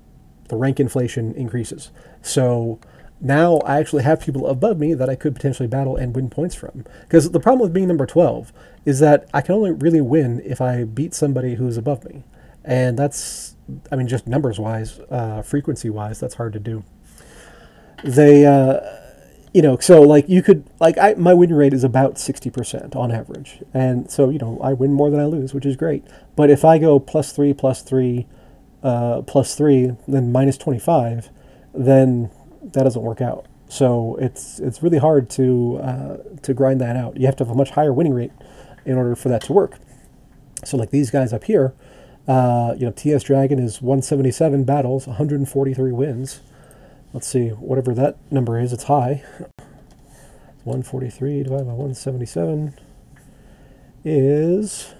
the 0.49 0.55
rank 0.57 0.79
inflation 0.79 1.33
increases. 1.35 1.91
So 2.21 2.79
now 3.21 3.57
I 3.59 3.79
actually 3.79 4.03
have 4.03 4.19
people 4.19 4.47
above 4.47 4.77
me 4.77 4.93
that 4.93 5.09
I 5.09 5.15
could 5.15 5.33
potentially 5.33 5.67
battle 5.67 5.95
and 5.95 6.13
win 6.13 6.29
points 6.29 6.55
from. 6.55 6.83
Because 7.03 7.31
the 7.31 7.39
problem 7.39 7.61
with 7.61 7.73
being 7.73 7.87
number 7.87 8.05
12 8.05 8.51
is 8.85 8.99
that 8.99 9.29
I 9.33 9.41
can 9.41 9.55
only 9.55 9.71
really 9.71 10.01
win 10.01 10.41
if 10.43 10.59
I 10.59 10.83
beat 10.83 11.13
somebody 11.13 11.55
who's 11.55 11.77
above 11.77 12.03
me. 12.03 12.23
And 12.65 12.99
that's, 12.99 13.55
I 13.91 13.95
mean, 13.95 14.07
just 14.07 14.27
numbers 14.27 14.59
wise, 14.59 14.99
uh, 15.09 15.41
frequency 15.41 15.89
wise, 15.89 16.19
that's 16.19 16.35
hard 16.35 16.51
to 16.53 16.59
do. 16.59 16.83
They, 18.03 18.45
uh, 18.45 18.81
you 19.53 19.61
know, 19.61 19.77
so 19.77 20.01
like 20.01 20.27
you 20.27 20.41
could, 20.41 20.65
like, 20.79 20.97
I, 20.97 21.13
my 21.13 21.33
win 21.33 21.53
rate 21.53 21.73
is 21.73 21.83
about 21.83 22.15
60% 22.15 22.95
on 22.95 23.11
average. 23.11 23.63
And 23.73 24.09
so, 24.09 24.29
you 24.29 24.39
know, 24.39 24.59
I 24.61 24.73
win 24.73 24.93
more 24.93 25.09
than 25.09 25.19
I 25.19 25.25
lose, 25.25 25.53
which 25.53 25.65
is 25.65 25.75
great. 25.75 26.03
But 26.35 26.49
if 26.49 26.65
I 26.65 26.77
go 26.77 26.99
plus 26.99 27.31
three, 27.31 27.53
plus 27.53 27.81
three, 27.81 28.27
uh, 28.81 29.21
plus 29.21 29.55
three, 29.55 29.91
then 30.07 30.31
minus 30.31 30.57
25, 30.57 31.29
then 31.73 32.29
that 32.61 32.83
doesn't 32.83 33.01
work 33.01 33.21
out. 33.21 33.45
So 33.67 34.17
it's 34.21 34.59
it's 34.59 34.83
really 34.83 34.99
hard 34.99 35.31
to 35.31 35.79
uh, 35.81 36.17
to 36.43 36.53
grind 36.53 36.79
that 36.81 36.95
out. 36.95 37.17
You 37.17 37.25
have 37.25 37.35
to 37.37 37.43
have 37.43 37.51
a 37.51 37.55
much 37.55 37.71
higher 37.71 37.91
winning 37.91 38.13
rate 38.13 38.31
in 38.85 38.97
order 38.97 39.15
for 39.15 39.29
that 39.29 39.41
to 39.45 39.53
work. 39.53 39.79
So 40.63 40.77
like 40.77 40.91
these 40.91 41.09
guys 41.09 41.33
up 41.33 41.45
here, 41.45 41.73
uh, 42.27 42.75
you 42.77 42.85
know, 42.85 42.91
TS 42.91 43.23
Dragon 43.23 43.59
is 43.59 43.81
177 43.81 44.63
battles, 44.63 45.07
143 45.07 45.91
wins. 45.91 46.41
Let's 47.13 47.27
see, 47.27 47.49
whatever 47.49 47.93
that 47.93 48.17
number 48.31 48.59
is, 48.59 48.73
it's 48.73 48.85
high. 48.85 49.23
143 50.63 51.43
divided 51.43 51.65
by 51.65 51.73
177 51.73 52.79
is, 54.03 54.93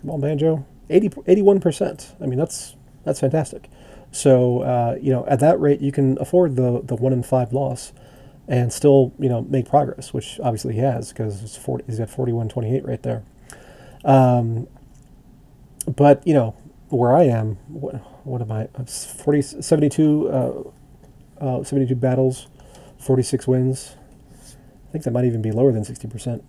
come 0.00 0.10
on, 0.10 0.20
Banjo, 0.20 0.66
80, 0.90 1.08
81%. 1.08 2.14
I 2.20 2.26
mean, 2.26 2.38
that's 2.38 2.76
that's 3.04 3.18
fantastic. 3.18 3.70
So 4.12 4.60
uh, 4.60 4.98
you 5.00 5.10
know, 5.10 5.24
at 5.26 5.40
that 5.40 5.58
rate, 5.60 5.80
you 5.80 5.92
can 5.92 6.18
afford 6.20 6.56
the 6.56 6.82
the 6.84 6.96
one 6.96 7.12
in 7.12 7.22
five 7.22 7.52
loss, 7.52 7.92
and 8.48 8.72
still 8.72 9.12
you 9.18 9.28
know 9.28 9.42
make 9.42 9.68
progress, 9.68 10.12
which 10.12 10.38
obviously 10.42 10.74
he 10.74 10.80
has 10.80 11.10
because 11.10 11.42
it's 11.42 11.56
40, 11.56 11.84
he's 11.86 11.98
twenty 11.98 12.76
eight 12.76 12.84
right 12.84 13.02
there. 13.02 13.22
Um, 14.04 14.66
but 15.86 16.26
you 16.26 16.34
know 16.34 16.56
where 16.88 17.16
I 17.16 17.24
am, 17.24 17.56
what, 17.68 17.94
what 18.24 18.42
am 18.42 18.50
I? 18.50 18.66
40, 18.84 19.42
72, 19.42 20.28
uh, 20.28 20.70
uh, 21.40 21.62
72 21.62 21.94
battles, 21.94 22.48
46 22.98 23.46
wins. 23.46 23.96
I 24.88 24.92
think 24.92 25.04
that 25.04 25.12
might 25.12 25.24
even 25.24 25.42
be 25.42 25.52
lower 25.52 25.72
than 25.72 25.84
60%. 25.84 26.42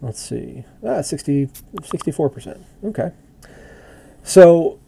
Let's 0.00 0.20
see. 0.20 0.64
Ah, 0.86 1.00
60, 1.00 1.46
64%. 1.46 2.60
Okay. 2.84 3.10
So 4.22 4.78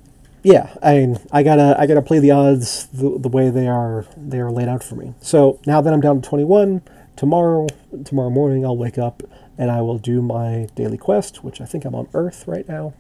yeah, 0.43 0.75
I 0.83 0.95
mean, 0.95 1.19
I 1.33 1.43
gotta 1.43 1.77
I 1.79 1.87
gotta 1.87 2.03
play 2.03 2.19
the 2.21 2.31
odds 2.31 2.87
the, 2.87 3.19
the 3.19 3.29
way 3.29 3.51
they 3.51 3.67
are 3.67 4.07
they 4.17 4.39
are 4.39 4.51
laid 4.51 4.69
out 4.69 4.83
for 4.83 4.95
me. 4.95 5.15
So 5.21 5.61
now 5.67 5.81
that 5.81 5.93
I'm 5.93 6.01
down 6.01 6.21
to 6.21 6.29
21, 6.29 6.83
tomorrow 7.17 7.67
tomorrow 8.05 8.31
morning 8.31 8.65
I'll 8.65 8.77
wake 8.77 8.99
up 8.99 9.23
and 9.57 9.71
I 9.71 9.81
will 9.83 9.99
do 9.99 10.23
my 10.23 10.69
daily 10.75 10.97
quest, 10.99 11.43
which 11.43 11.61
I 11.61 11.65
think 11.65 11.85
I'm 11.85 11.95
on 11.95 12.09
Earth 12.15 12.47
right 12.47 12.69
now, 12.69 12.95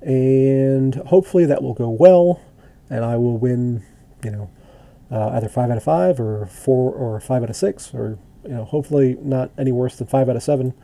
and 0.00 0.94
hopefully 0.94 1.44
that 1.46 1.62
will 1.62 1.74
go 1.74 1.88
well, 1.90 2.40
and 2.88 3.04
I 3.04 3.16
will 3.16 3.36
win, 3.36 3.82
you 4.22 4.30
know, 4.30 4.50
uh, 5.10 5.30
either 5.30 5.48
five 5.48 5.70
out 5.70 5.76
of 5.76 5.82
five 5.82 6.20
or 6.20 6.46
four 6.46 6.92
or 6.92 7.20
five 7.20 7.42
out 7.42 7.50
of 7.50 7.56
six, 7.56 7.92
or 7.94 8.18
you 8.44 8.50
know, 8.50 8.64
hopefully 8.64 9.16
not 9.20 9.50
any 9.58 9.72
worse 9.72 9.96
than 9.96 10.06
five 10.06 10.28
out 10.28 10.36
of 10.36 10.42
seven, 10.42 10.74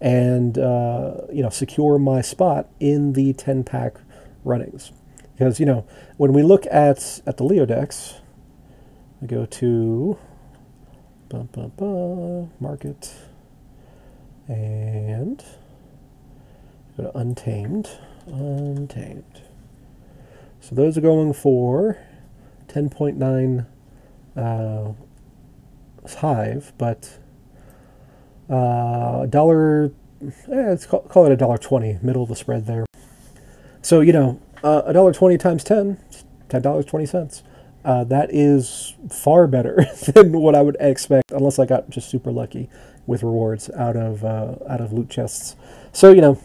and 0.00 0.58
uh, 0.58 1.22
you 1.32 1.42
know, 1.42 1.50
secure 1.50 1.98
my 1.98 2.20
spot 2.20 2.68
in 2.80 3.12
the 3.14 3.32
10 3.32 3.64
pack 3.64 3.96
runnings. 4.44 4.92
Because, 5.32 5.60
you 5.60 5.66
know, 5.66 5.86
when 6.16 6.32
we 6.32 6.42
look 6.42 6.66
at, 6.70 7.20
at 7.26 7.36
the 7.36 7.44
LeoDex, 7.44 8.20
we 9.20 9.28
go 9.28 9.44
to 9.46 10.18
market 12.58 13.14
and 14.48 15.42
go 16.96 17.02
to 17.04 17.18
Untamed. 17.18 17.90
Untamed. 18.26 19.42
So 20.60 20.74
those 20.74 20.96
are 20.96 21.02
going 21.02 21.32
for 21.32 21.98
10.9 22.76 23.66
uh, 24.36 24.92
hive, 26.16 26.72
but 26.76 27.18
uh, 28.50 29.22
a 29.22 29.26
dollar, 29.28 29.92
eh, 30.22 30.30
let's 30.48 30.84
call, 30.84 31.00
call 31.00 31.24
it 31.24 31.32
a 31.32 31.36
dollar 31.36 31.56
twenty, 31.56 31.98
middle 32.02 32.22
of 32.22 32.28
the 32.28 32.36
spread 32.36 32.66
there. 32.66 32.84
So 33.80 34.02
you 34.02 34.12
know, 34.12 34.40
uh, 34.62 34.82
a 34.84 34.92
dollar 34.92 35.14
twenty 35.14 35.38
times 35.38 35.64
ten, 35.64 35.98
ten 36.50 36.60
dollars 36.60 36.84
twenty 36.84 37.06
cents. 37.06 37.42
Uh, 37.82 38.04
that 38.04 38.28
is 38.34 38.94
far 39.08 39.46
better 39.46 39.86
than 40.14 40.32
what 40.32 40.54
I 40.54 40.60
would 40.60 40.76
expect, 40.78 41.32
unless 41.32 41.58
I 41.58 41.64
got 41.64 41.88
just 41.88 42.10
super 42.10 42.30
lucky 42.30 42.68
with 43.06 43.22
rewards 43.22 43.70
out 43.70 43.96
of 43.96 44.22
uh, 44.22 44.56
out 44.68 44.82
of 44.82 44.92
loot 44.92 45.08
chests. 45.08 45.56
So 45.92 46.12
you 46.12 46.20
know, 46.20 46.38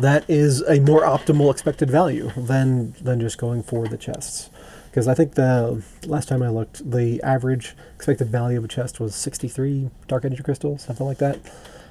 that 0.00 0.28
is 0.28 0.60
a 0.62 0.80
more 0.80 1.02
optimal 1.02 1.52
expected 1.52 1.88
value 1.88 2.32
than 2.36 2.96
than 3.00 3.20
just 3.20 3.38
going 3.38 3.62
for 3.62 3.86
the 3.86 3.96
chests. 3.96 4.50
Because 4.94 5.08
I 5.08 5.14
think 5.14 5.34
the 5.34 5.82
last 6.06 6.28
time 6.28 6.40
I 6.40 6.50
looked, 6.50 6.88
the 6.88 7.20
average 7.24 7.74
expected 7.96 8.28
value 8.28 8.58
of 8.58 8.64
a 8.64 8.68
chest 8.68 9.00
was 9.00 9.16
63 9.16 9.90
Dark 10.06 10.24
Energy 10.24 10.44
crystals, 10.44 10.82
something 10.84 11.04
like 11.04 11.18
that. 11.18 11.40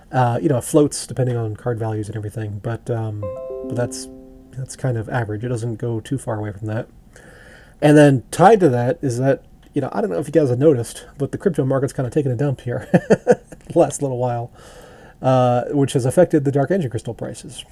Uh, 0.10 0.40
you 0.42 0.48
know, 0.48 0.60
it 0.60 0.64
floats 0.64 1.06
depending 1.06 1.36
on 1.36 1.58
card 1.58 1.78
values 1.78 2.08
and 2.08 2.16
everything, 2.16 2.60
but 2.64 2.90
um, 2.90 3.20
but 3.66 3.76
that's 3.76 4.08
that's 4.52 4.78
kind 4.78 4.98
of 4.98 5.10
average. 5.10 5.44
It 5.44 5.50
doesn't 5.50 5.76
go 5.76 6.00
too 6.00 6.18
far 6.18 6.40
away 6.40 6.54
from 6.54 6.68
that. 6.68 6.88
And 7.82 7.98
then 7.98 8.24
tied 8.32 8.62
to 8.62 8.70
that 8.70 9.00
is 9.02 9.20
that, 9.20 9.44
you 9.74 9.82
know, 9.82 9.90
I 9.92 10.00
don't 10.00 10.10
know 10.10 10.20
if 10.20 10.28
you 10.28 10.32
guys 10.32 10.48
have 10.48 10.58
noticed, 10.58 11.06
but 11.18 11.34
the 11.34 11.38
crypto 11.38 11.66
market's 11.66 11.92
kind 11.92 12.08
of 12.08 12.14
taken 12.14 12.32
a 12.32 12.38
dump 12.38 12.62
here 12.62 12.88
last 13.76 14.02
little 14.02 14.18
while, 14.18 14.50
uh, 15.22 15.66
which 15.72 15.92
has 15.92 16.06
affected 16.06 16.46
the 16.46 16.54
Dark 16.54 16.72
Energy 16.72 16.88
Crystal 16.88 17.14
prices. 17.14 17.66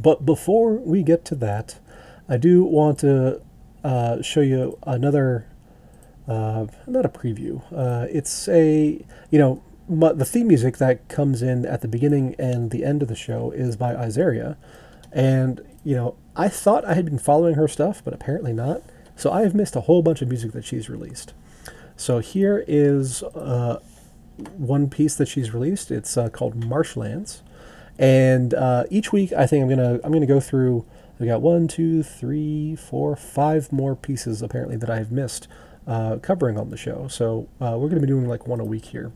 But 0.00 0.24
before 0.24 0.76
we 0.76 1.02
get 1.02 1.26
to 1.26 1.34
that, 1.34 1.78
I 2.26 2.38
do 2.38 2.64
want 2.64 3.00
to 3.00 3.42
uh, 3.84 4.22
show 4.22 4.40
you 4.40 4.78
another, 4.86 5.46
uh, 6.28 6.66
not 6.86 7.04
a 7.04 7.08
preview. 7.08 7.62
Uh, 7.74 8.06
it's 8.10 8.48
a, 8.48 9.04
you 9.30 9.38
know, 9.38 9.62
the 9.88 10.24
theme 10.24 10.46
music 10.46 10.78
that 10.78 11.08
comes 11.08 11.42
in 11.42 11.66
at 11.66 11.80
the 11.80 11.88
beginning 11.88 12.36
and 12.38 12.70
the 12.70 12.84
end 12.84 13.02
of 13.02 13.08
the 13.08 13.16
show 13.16 13.50
is 13.50 13.76
by 13.76 13.94
Izaria. 13.94 14.56
And, 15.12 15.62
you 15.82 15.96
know, 15.96 16.16
I 16.36 16.48
thought 16.48 16.84
I 16.84 16.94
had 16.94 17.04
been 17.04 17.18
following 17.18 17.54
her 17.54 17.66
stuff, 17.66 18.02
but 18.04 18.14
apparently 18.14 18.52
not. 18.52 18.82
So 19.16 19.32
I 19.32 19.42
have 19.42 19.54
missed 19.54 19.74
a 19.76 19.82
whole 19.82 20.02
bunch 20.02 20.22
of 20.22 20.28
music 20.28 20.52
that 20.52 20.64
she's 20.64 20.88
released. 20.88 21.34
So 21.96 22.20
here 22.20 22.64
is 22.66 23.22
uh, 23.22 23.80
one 24.56 24.88
piece 24.88 25.16
that 25.16 25.28
she's 25.28 25.52
released. 25.52 25.90
It's 25.90 26.16
uh, 26.16 26.30
called 26.30 26.64
Marshlands. 26.64 27.42
And 27.98 28.54
uh, 28.54 28.84
each 28.90 29.12
week, 29.12 29.32
I 29.34 29.46
think 29.46 29.62
I'm 29.62 29.68
gonna 29.68 30.00
I'm 30.02 30.12
gonna 30.12 30.24
go 30.24 30.40
through. 30.40 30.86
I 31.20 31.26
got 31.26 31.42
one, 31.42 31.68
two, 31.68 32.02
three, 32.02 32.74
four, 32.76 33.14
five 33.16 33.72
more 33.72 33.94
pieces 33.94 34.42
apparently 34.42 34.76
that 34.76 34.90
I've 34.90 35.12
missed 35.12 35.48
uh, 35.86 36.16
covering 36.16 36.58
on 36.58 36.70
the 36.70 36.76
show. 36.76 37.08
So 37.08 37.48
uh, 37.60 37.76
we're 37.78 37.88
gonna 37.88 38.00
be 38.00 38.06
doing 38.06 38.26
like 38.26 38.46
one 38.46 38.60
a 38.60 38.64
week 38.64 38.86
here. 38.86 39.12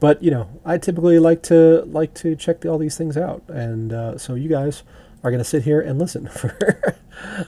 But 0.00 0.22
you 0.22 0.30
know, 0.30 0.48
I 0.64 0.78
typically 0.78 1.18
like 1.18 1.42
to 1.44 1.82
like 1.86 2.14
to 2.14 2.36
check 2.36 2.64
all 2.64 2.78
these 2.78 2.96
things 2.96 3.16
out, 3.16 3.42
and 3.48 3.92
uh, 3.92 4.16
so 4.18 4.34
you 4.34 4.48
guys 4.48 4.84
are 5.22 5.30
going 5.30 5.42
to 5.42 5.48
sit 5.48 5.64
here 5.64 5.80
and 5.80 5.98
listen 5.98 6.28
for 6.28 6.96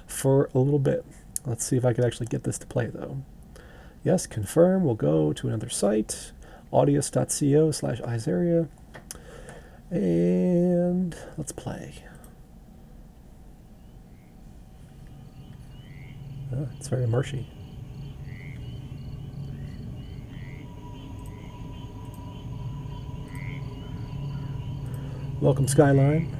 for 0.06 0.50
a 0.54 0.58
little 0.58 0.78
bit. 0.78 1.04
Let's 1.46 1.64
see 1.64 1.76
if 1.76 1.84
I 1.84 1.92
can 1.92 2.04
actually 2.04 2.26
get 2.26 2.44
this 2.44 2.58
to 2.58 2.66
play 2.66 2.86
though. 2.86 3.22
Yes, 4.02 4.26
confirm. 4.26 4.84
We'll 4.84 4.94
go 4.94 5.32
to 5.32 5.48
another 5.48 5.68
site, 5.68 6.32
audius.co 6.72 7.70
slash 7.70 8.00
Izaria. 8.00 8.68
And 9.90 11.16
let's 11.36 11.52
play. 11.52 12.04
Oh, 16.52 16.68
it's 16.76 16.88
very 16.88 17.06
marshy. 17.06 17.46
Welcome, 25.40 25.68
Skyline. 25.68 26.39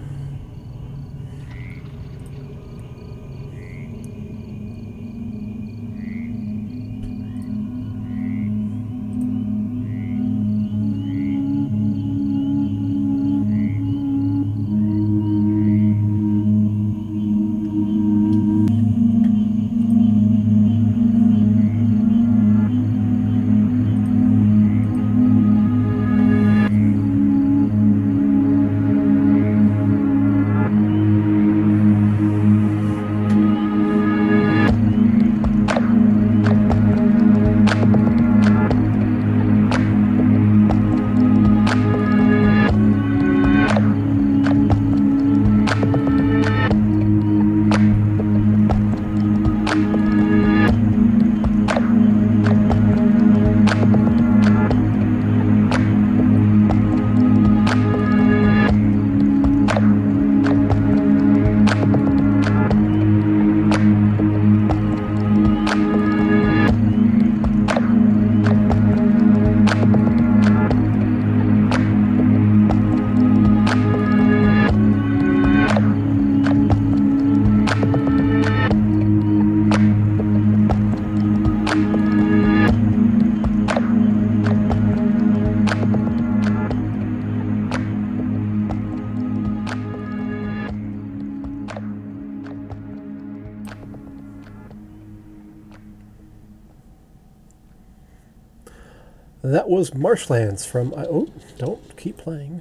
Was 99.80 99.94
Marshlands 99.94 100.66
from. 100.66 100.92
Oh, 100.94 101.26
don't 101.56 101.96
keep 101.96 102.18
playing. 102.18 102.60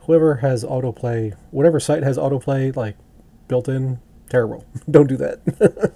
Whoever 0.00 0.36
has 0.36 0.62
autoplay, 0.62 1.34
whatever 1.50 1.80
site 1.80 2.02
has 2.02 2.18
autoplay 2.18 2.76
like 2.76 2.96
built 3.48 3.66
in, 3.66 3.98
terrible. 4.28 4.66
don't 4.90 5.06
do 5.06 5.16
that. 5.16 5.94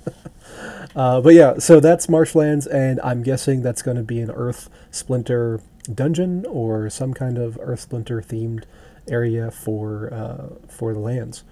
uh, 0.97 1.21
but 1.21 1.35
yeah, 1.35 1.59
so 1.59 1.81
that's 1.81 2.09
Marshlands, 2.09 2.67
and 2.67 2.99
I'm 3.05 3.23
guessing 3.23 3.63
that's 3.63 3.83
going 3.83 3.99
to 3.99 4.03
be 4.03 4.21
an 4.21 4.31
Earth 4.31 4.71
Splinter 4.91 5.61
dungeon 5.93 6.47
or 6.47 6.89
some 6.89 7.13
kind 7.13 7.37
of 7.37 7.59
Earth 7.61 7.81
Splinter 7.81 8.23
themed 8.23 8.65
area 9.09 9.51
for 9.51 10.13
uh, 10.15 10.67
for 10.67 10.95
the 10.95 10.99
lands. 10.99 11.45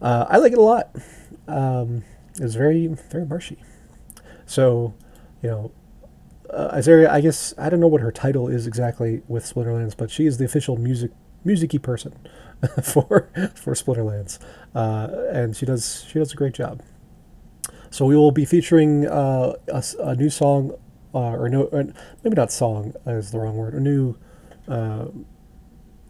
Uh, 0.00 0.26
I 0.28 0.38
like 0.38 0.52
it 0.52 0.58
a 0.58 0.62
lot. 0.62 0.94
Um, 1.48 2.04
it's 2.40 2.54
very 2.54 2.86
very 2.86 3.26
marshy. 3.26 3.58
So, 4.46 4.94
you 5.42 5.50
know, 5.50 5.72
uh, 6.50 6.70
I 7.10 7.20
guess 7.20 7.54
I 7.58 7.70
don't 7.70 7.80
know 7.80 7.88
what 7.88 8.00
her 8.00 8.12
title 8.12 8.48
is 8.48 8.66
exactly 8.66 9.22
with 9.28 9.44
Splinterlands, 9.44 9.96
but 9.96 10.10
she 10.10 10.26
is 10.26 10.38
the 10.38 10.44
official 10.44 10.76
music 10.76 11.10
musicy 11.44 11.78
person 11.78 12.12
for 12.82 13.30
for 13.54 13.74
Splinterlands, 13.74 14.38
uh, 14.74 15.08
and 15.32 15.56
she 15.56 15.66
does 15.66 16.04
she 16.08 16.18
does 16.18 16.32
a 16.32 16.36
great 16.36 16.54
job. 16.54 16.82
So 17.90 18.04
we 18.06 18.16
will 18.16 18.32
be 18.32 18.44
featuring 18.44 19.06
uh, 19.06 19.52
a, 19.68 19.84
a, 20.00 20.16
new 20.16 20.28
song, 20.28 20.72
uh, 21.14 21.18
or 21.18 21.48
no, 21.48 21.64
or 21.66 21.84
maybe 22.24 22.34
not 22.34 22.50
song 22.50 22.92
is 23.06 23.30
the 23.30 23.38
wrong 23.38 23.56
word, 23.56 23.72
a 23.74 23.78
new 23.78 24.16
uh, 24.66 25.06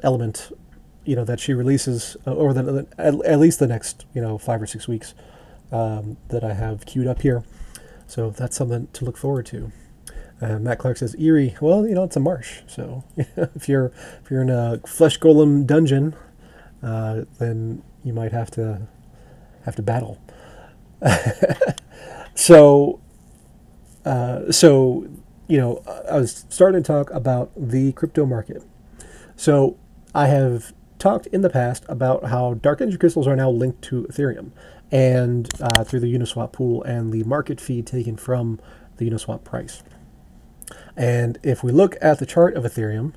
element, 0.03 0.51
you 1.05 1.15
know, 1.15 1.25
that 1.25 1.41
she 1.41 1.53
releases 1.53 2.17
uh, 2.27 2.31
over 2.31 2.55
the 2.55 2.87
at, 2.97 3.15
at, 3.27 3.39
least 3.39 3.59
the 3.59 3.67
next 3.67 4.07
you 4.15 4.23
know 4.23 4.39
five 4.39 4.63
or 4.63 4.67
six 4.67 4.89
weeks 4.89 5.15
um, 5.73 6.17
that 6.29 6.43
I 6.43 6.55
have 6.55 6.87
queued 6.87 7.07
up 7.07 7.21
here. 7.21 7.45
So 8.07 8.31
that's 8.31 8.57
something 8.57 8.89
to 8.95 9.05
look 9.05 9.19
forward 9.19 9.45
to. 9.47 9.71
Uh, 10.45 10.59
Matt 10.59 10.79
Clark 10.79 10.99
says 10.99 11.17
eerie. 11.19 11.57
Well, 11.59 11.87
you 11.87 11.95
know 11.95 12.05
it's 12.05 12.17
a 12.17 12.21
marsh, 12.21 12.61
so 12.67 13.03
if 13.17 13.67
you're 13.67 13.93
if 14.23 14.31
you're 14.31 14.43
in 14.43 14.51
a 14.51 14.79
flesh 14.87 15.19
golem 15.19 15.67
dungeon, 15.67 16.15
uh, 16.83 17.23
then 17.39 17.83
you 18.03 18.13
might 18.13 18.33
have 18.33 18.51
to 18.53 18.87
have 19.65 19.75
to 19.77 19.83
battle. 19.83 20.21
so, 22.35 23.01
uh, 24.05 24.53
so 24.53 25.09
you 25.49 25.59
know, 25.59 25.83
I 26.11 26.19
was 26.19 26.45
starting 26.51 26.83
to 26.83 26.87
talk 26.87 27.11
about 27.11 27.51
the 27.57 27.93
crypto 27.93 28.27
market. 28.27 28.63
So 29.37 29.79
I 30.15 30.27
have 30.27 30.75
talked 30.99 31.27
in 31.29 31.41
the 31.41 31.51
past 31.51 31.85
about 31.89 32.25
how 32.25 32.55
dark 32.55 32.83
energy 32.83 32.99
crystals 32.99 33.27
are 33.27 33.37
now 33.37 33.51
linked 33.51 33.81
to 33.83 34.03
Ethereum 34.05 34.51
and 34.93 35.51
uh, 35.61 35.85
through 35.85 36.01
the 36.01 36.15
Uniswap 36.15 36.53
pool 36.53 36.83
and 36.83 37.13
the 37.13 37.25
market 37.25 37.63
fee 37.63 37.81
taken 37.81 38.17
from 38.17 38.61
the 38.99 39.09
Uniswap 39.09 39.43
price. 39.43 39.83
And 40.97 41.39
if 41.43 41.63
we 41.63 41.73
look 41.73 41.97
at 42.01 42.19
the 42.19 42.27
chart 42.27 42.55
of 42.55 42.65
Ethereum, 42.65 43.15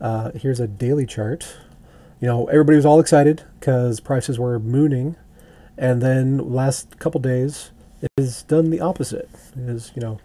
uh, 0.00 0.32
here's 0.32 0.60
a 0.60 0.66
daily 0.66 1.06
chart. 1.06 1.56
You 2.20 2.28
know, 2.28 2.46
everybody 2.46 2.76
was 2.76 2.86
all 2.86 3.00
excited 3.00 3.44
because 3.58 4.00
prices 4.00 4.38
were 4.38 4.58
mooning, 4.58 5.16
and 5.76 6.02
then 6.02 6.38
last 6.52 6.98
couple 6.98 7.20
days 7.20 7.70
it 8.02 8.10
has 8.18 8.42
done 8.42 8.70
the 8.70 8.80
opposite. 8.80 9.28
It 9.54 9.68
is, 9.68 9.92
you 9.94 10.02
know, 10.02 10.18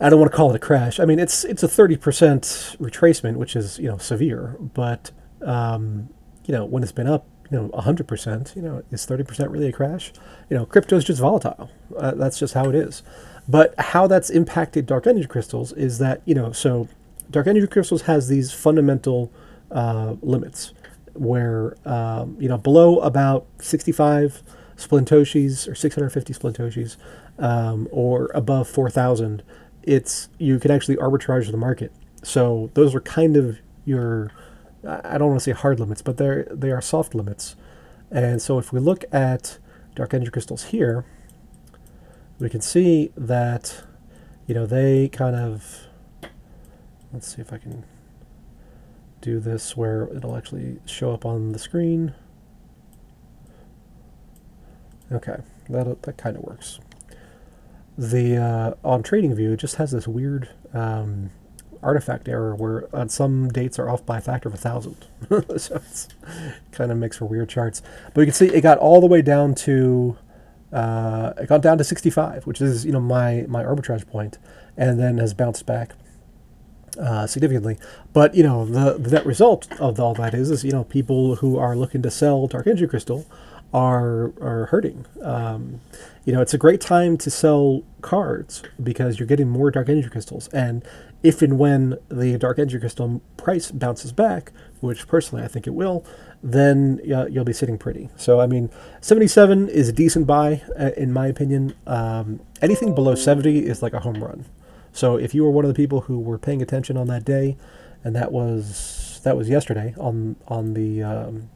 I 0.00 0.10
don't 0.10 0.18
want 0.18 0.32
to 0.32 0.36
call 0.36 0.50
it 0.50 0.56
a 0.56 0.58
crash. 0.58 0.98
I 0.98 1.04
mean, 1.04 1.18
it's 1.18 1.44
it's 1.44 1.62
a 1.62 1.68
30% 1.68 1.98
retracement, 2.78 3.36
which 3.36 3.56
is 3.56 3.78
you 3.78 3.88
know 3.88 3.98
severe, 3.98 4.56
but 4.60 5.10
um, 5.42 6.08
you 6.44 6.52
know 6.52 6.64
when 6.64 6.82
it's 6.82 6.92
been 6.92 7.06
up 7.06 7.26
you 7.50 7.58
know 7.58 7.68
100%, 7.68 8.56
you 8.56 8.62
know, 8.62 8.82
is 8.90 9.06
30% 9.06 9.50
really 9.50 9.68
a 9.68 9.72
crash? 9.72 10.12
You 10.50 10.56
know, 10.56 10.66
crypto 10.66 10.96
is 10.96 11.04
just 11.04 11.20
volatile. 11.20 11.70
Uh, 11.96 12.12
that's 12.12 12.38
just 12.38 12.54
how 12.54 12.68
it 12.68 12.74
is. 12.74 13.02
But 13.48 13.74
how 13.78 14.06
that's 14.06 14.30
impacted 14.30 14.86
dark 14.86 15.06
energy 15.06 15.26
crystals 15.26 15.72
is 15.72 15.98
that, 15.98 16.22
you 16.24 16.34
know, 16.34 16.52
so 16.52 16.88
dark 17.30 17.46
energy 17.46 17.66
crystals 17.66 18.02
has 18.02 18.28
these 18.28 18.52
fundamental 18.52 19.30
uh, 19.70 20.14
limits 20.22 20.72
where, 21.14 21.76
um, 21.84 22.36
you 22.40 22.48
know, 22.48 22.58
below 22.58 23.00
about 23.00 23.46
65 23.60 24.42
splintoshis 24.76 25.68
or 25.68 25.74
650 25.74 26.34
splintoshis 26.34 26.96
um, 27.38 27.88
or 27.90 28.30
above 28.34 28.68
4,000, 28.68 29.42
it's 29.82 30.28
you 30.38 30.58
can 30.58 30.70
actually 30.70 30.96
arbitrage 30.96 31.50
the 31.50 31.56
market. 31.56 31.92
So 32.22 32.70
those 32.74 32.94
are 32.94 33.00
kind 33.00 33.36
of 33.36 33.58
your, 33.84 34.30
I 34.86 35.18
don't 35.18 35.28
want 35.28 35.40
to 35.40 35.44
say 35.44 35.52
hard 35.52 35.78
limits, 35.78 36.02
but 36.02 36.16
they're 36.16 36.48
they 36.50 36.70
are 36.70 36.80
soft 36.80 37.14
limits. 37.14 37.54
And 38.10 38.40
so 38.40 38.58
if 38.58 38.72
we 38.72 38.80
look 38.80 39.04
at 39.12 39.58
dark 39.94 40.14
energy 40.14 40.30
crystals 40.30 40.64
here, 40.64 41.04
we 42.38 42.48
can 42.48 42.60
see 42.60 43.12
that, 43.16 43.84
you 44.46 44.54
know, 44.54 44.66
they 44.66 45.08
kind 45.08 45.36
of, 45.36 45.86
let's 47.12 47.34
see 47.34 47.40
if 47.40 47.52
I 47.52 47.58
can 47.58 47.84
do 49.20 49.40
this 49.40 49.76
where 49.76 50.08
it'll 50.14 50.36
actually 50.36 50.80
show 50.84 51.12
up 51.12 51.24
on 51.24 51.52
the 51.52 51.58
screen. 51.58 52.14
Okay, 55.12 55.36
that, 55.70 56.02
that 56.02 56.16
kind 56.16 56.36
of 56.36 56.42
works. 56.42 56.80
The 57.96 58.36
uh, 58.36 58.74
on 58.82 59.02
TradingView, 59.02 59.52
it 59.52 59.58
just 59.58 59.76
has 59.76 59.92
this 59.92 60.08
weird 60.08 60.48
um, 60.72 61.30
artifact 61.84 62.28
error 62.28 62.54
where 62.56 62.88
on 62.94 63.08
some 63.08 63.48
dates 63.48 63.78
are 63.78 63.88
off 63.88 64.04
by 64.04 64.18
a 64.18 64.20
factor 64.20 64.48
of 64.48 64.54
a 64.54 64.58
thousand. 64.58 65.06
so 65.56 65.76
it 65.76 66.08
kind 66.72 66.90
of 66.90 66.98
makes 66.98 67.18
for 67.18 67.26
weird 67.26 67.48
charts. 67.48 67.82
But 68.12 68.22
you 68.22 68.26
can 68.26 68.34
see 68.34 68.48
it 68.48 68.62
got 68.62 68.78
all 68.78 69.00
the 69.00 69.06
way 69.06 69.22
down 69.22 69.54
to 69.56 70.16
uh, 70.72 71.32
it 71.38 71.48
got 71.48 71.62
down 71.62 71.78
to 71.78 71.84
65, 71.84 72.46
which 72.46 72.60
is 72.60 72.84
you 72.84 72.92
know 72.92 73.00
my 73.00 73.44
my 73.48 73.62
arbitrage 73.62 74.06
point, 74.06 74.38
and 74.76 74.98
then 74.98 75.18
has 75.18 75.34
bounced 75.34 75.66
back 75.66 75.92
uh, 76.98 77.26
significantly. 77.26 77.78
But 78.12 78.34
you 78.34 78.42
know 78.42 78.64
the 78.64 78.98
the 78.98 79.10
net 79.10 79.26
result 79.26 79.68
of 79.80 79.98
all 80.00 80.14
that 80.14 80.34
is 80.34 80.50
is 80.50 80.64
you 80.64 80.72
know 80.72 80.84
people 80.84 81.36
who 81.36 81.58
are 81.58 81.76
looking 81.76 82.02
to 82.02 82.10
sell 82.10 82.46
dark 82.46 82.66
energy 82.66 82.86
crystal 82.86 83.26
are 83.74 84.32
are 84.40 84.66
hurting. 84.70 85.04
Um, 85.20 85.80
you 86.24 86.32
know 86.32 86.40
it's 86.40 86.54
a 86.54 86.58
great 86.58 86.80
time 86.80 87.18
to 87.18 87.30
sell 87.30 87.82
cards 88.00 88.62
because 88.82 89.18
you're 89.18 89.28
getting 89.28 89.48
more 89.48 89.70
dark 89.70 89.90
energy 89.90 90.08
crystals, 90.08 90.48
and 90.48 90.82
if 91.24 91.42
and 91.42 91.58
when 91.58 91.98
the 92.10 92.38
dark 92.38 92.58
energy 92.58 92.78
crystal 92.78 93.20
price 93.36 93.70
bounces 93.70 94.12
back, 94.12 94.52
which 94.80 95.08
personally 95.08 95.42
I 95.44 95.48
think 95.48 95.66
it 95.66 95.74
will, 95.74 96.04
then 96.42 97.00
uh, 97.12 97.24
you'll 97.26 97.44
be 97.44 97.54
sitting 97.54 97.78
pretty. 97.78 98.10
So, 98.16 98.38
I 98.38 98.46
mean, 98.46 98.68
77 99.00 99.70
is 99.70 99.88
a 99.88 99.92
decent 99.92 100.26
buy, 100.26 100.62
uh, 100.78 100.90
in 100.98 101.10
my 101.10 101.26
opinion. 101.26 101.74
Um, 101.86 102.40
anything 102.60 102.94
below 102.94 103.14
70 103.14 103.60
is 103.66 103.82
like 103.82 103.94
a 103.94 104.00
home 104.00 104.22
run. 104.22 104.44
So, 104.92 105.16
if 105.16 105.34
you 105.34 105.42
were 105.42 105.50
one 105.50 105.64
of 105.64 105.70
the 105.70 105.74
people 105.74 106.02
who 106.02 106.20
were 106.20 106.38
paying 106.38 106.60
attention 106.60 106.98
on 106.98 107.06
that 107.06 107.24
day, 107.24 107.56
and 108.04 108.14
that 108.14 108.30
was 108.30 109.20
that 109.24 109.38
was 109.38 109.48
yesterday 109.48 109.94
on 109.96 110.36
on 110.46 110.74
the, 110.74 111.02
um, 111.02 111.48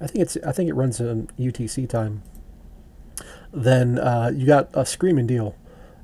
I 0.00 0.06
think 0.06 0.22
it's 0.22 0.36
I 0.46 0.52
think 0.52 0.68
it 0.68 0.74
runs 0.74 1.00
in 1.00 1.28
UTC 1.38 1.88
time. 1.88 2.22
Then 3.52 3.98
uh, 3.98 4.30
you 4.34 4.46
got 4.46 4.68
a 4.74 4.84
screaming 4.84 5.26
deal 5.26 5.56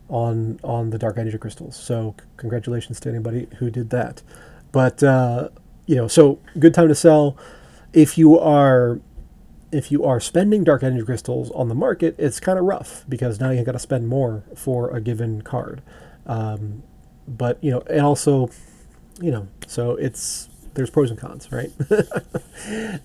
on 0.08 0.58
on 0.62 0.90
the 0.90 0.98
dark 0.98 1.18
energy 1.18 1.38
crystals. 1.38 1.76
So, 1.76 2.14
congratulations 2.36 3.00
to 3.00 3.08
anybody 3.08 3.48
who 3.58 3.70
did 3.70 3.90
that. 3.90 4.22
But 4.70 5.02
uh, 5.02 5.50
you 5.86 5.96
know, 5.96 6.08
so 6.08 6.38
good 6.58 6.74
time 6.74 6.88
to 6.88 6.94
sell 6.94 7.36
if 7.92 8.16
you 8.16 8.38
are 8.38 9.00
if 9.70 9.90
you 9.90 10.04
are 10.04 10.20
spending 10.20 10.64
dark 10.64 10.82
energy 10.82 11.04
crystals 11.04 11.50
on 11.52 11.68
the 11.68 11.74
market, 11.74 12.14
it's 12.18 12.38
kind 12.38 12.58
of 12.58 12.64
rough 12.66 13.04
because 13.08 13.40
now 13.40 13.50
you 13.50 13.64
got 13.64 13.72
to 13.72 13.78
spend 13.78 14.06
more 14.06 14.44
for 14.54 14.94
a 14.94 15.00
given 15.00 15.40
card. 15.40 15.82
Um, 16.26 16.82
but 17.26 17.62
you 17.64 17.70
know, 17.70 17.82
and 17.88 18.02
also, 18.02 18.50
you 19.20 19.30
know, 19.30 19.48
so 19.66 19.92
it's 19.92 20.50
there's 20.74 20.90
pros 20.90 21.10
and 21.10 21.18
cons, 21.18 21.50
right? 21.50 21.70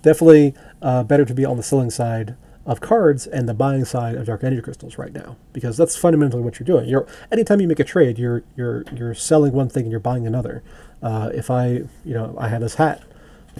Definitely 0.01 0.53
uh, 0.81 1.03
better 1.03 1.25
to 1.25 1.33
be 1.33 1.45
on 1.45 1.57
the 1.57 1.63
selling 1.63 1.89
side 1.89 2.35
of 2.65 2.81
cards 2.81 3.25
and 3.25 3.47
the 3.47 3.53
buying 3.53 3.85
side 3.85 4.15
of 4.15 4.25
dark 4.25 4.43
energy 4.43 4.61
crystals 4.61 4.97
right 4.97 5.13
now 5.13 5.37
because 5.53 5.77
that's 5.77 5.95
fundamentally 5.95 6.41
what 6.41 6.59
you're 6.59 6.65
doing. 6.65 6.89
You're 6.89 7.07
anytime 7.31 7.61
you 7.61 7.67
make 7.67 7.79
a 7.79 7.85
trade, 7.85 8.19
you're 8.19 8.43
you're 8.55 8.83
you're 8.93 9.13
selling 9.13 9.53
one 9.53 9.69
thing 9.69 9.83
and 9.83 9.91
you're 9.91 9.99
buying 9.99 10.27
another. 10.27 10.63
Uh, 11.01 11.29
if 11.33 11.49
I 11.49 11.83
you 12.03 12.13
know 12.13 12.35
I 12.37 12.49
have 12.49 12.61
this 12.61 12.75
hat 12.75 13.03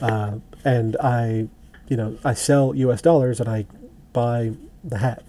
uh, 0.01 0.37
and 0.63 0.97
I, 0.97 1.47
you 1.87 1.97
know, 1.97 2.17
I 2.23 2.33
sell 2.33 2.75
U.S. 2.75 3.01
dollars 3.01 3.39
and 3.39 3.49
I 3.49 3.65
buy 4.13 4.53
the 4.83 4.97
hat. 4.97 5.23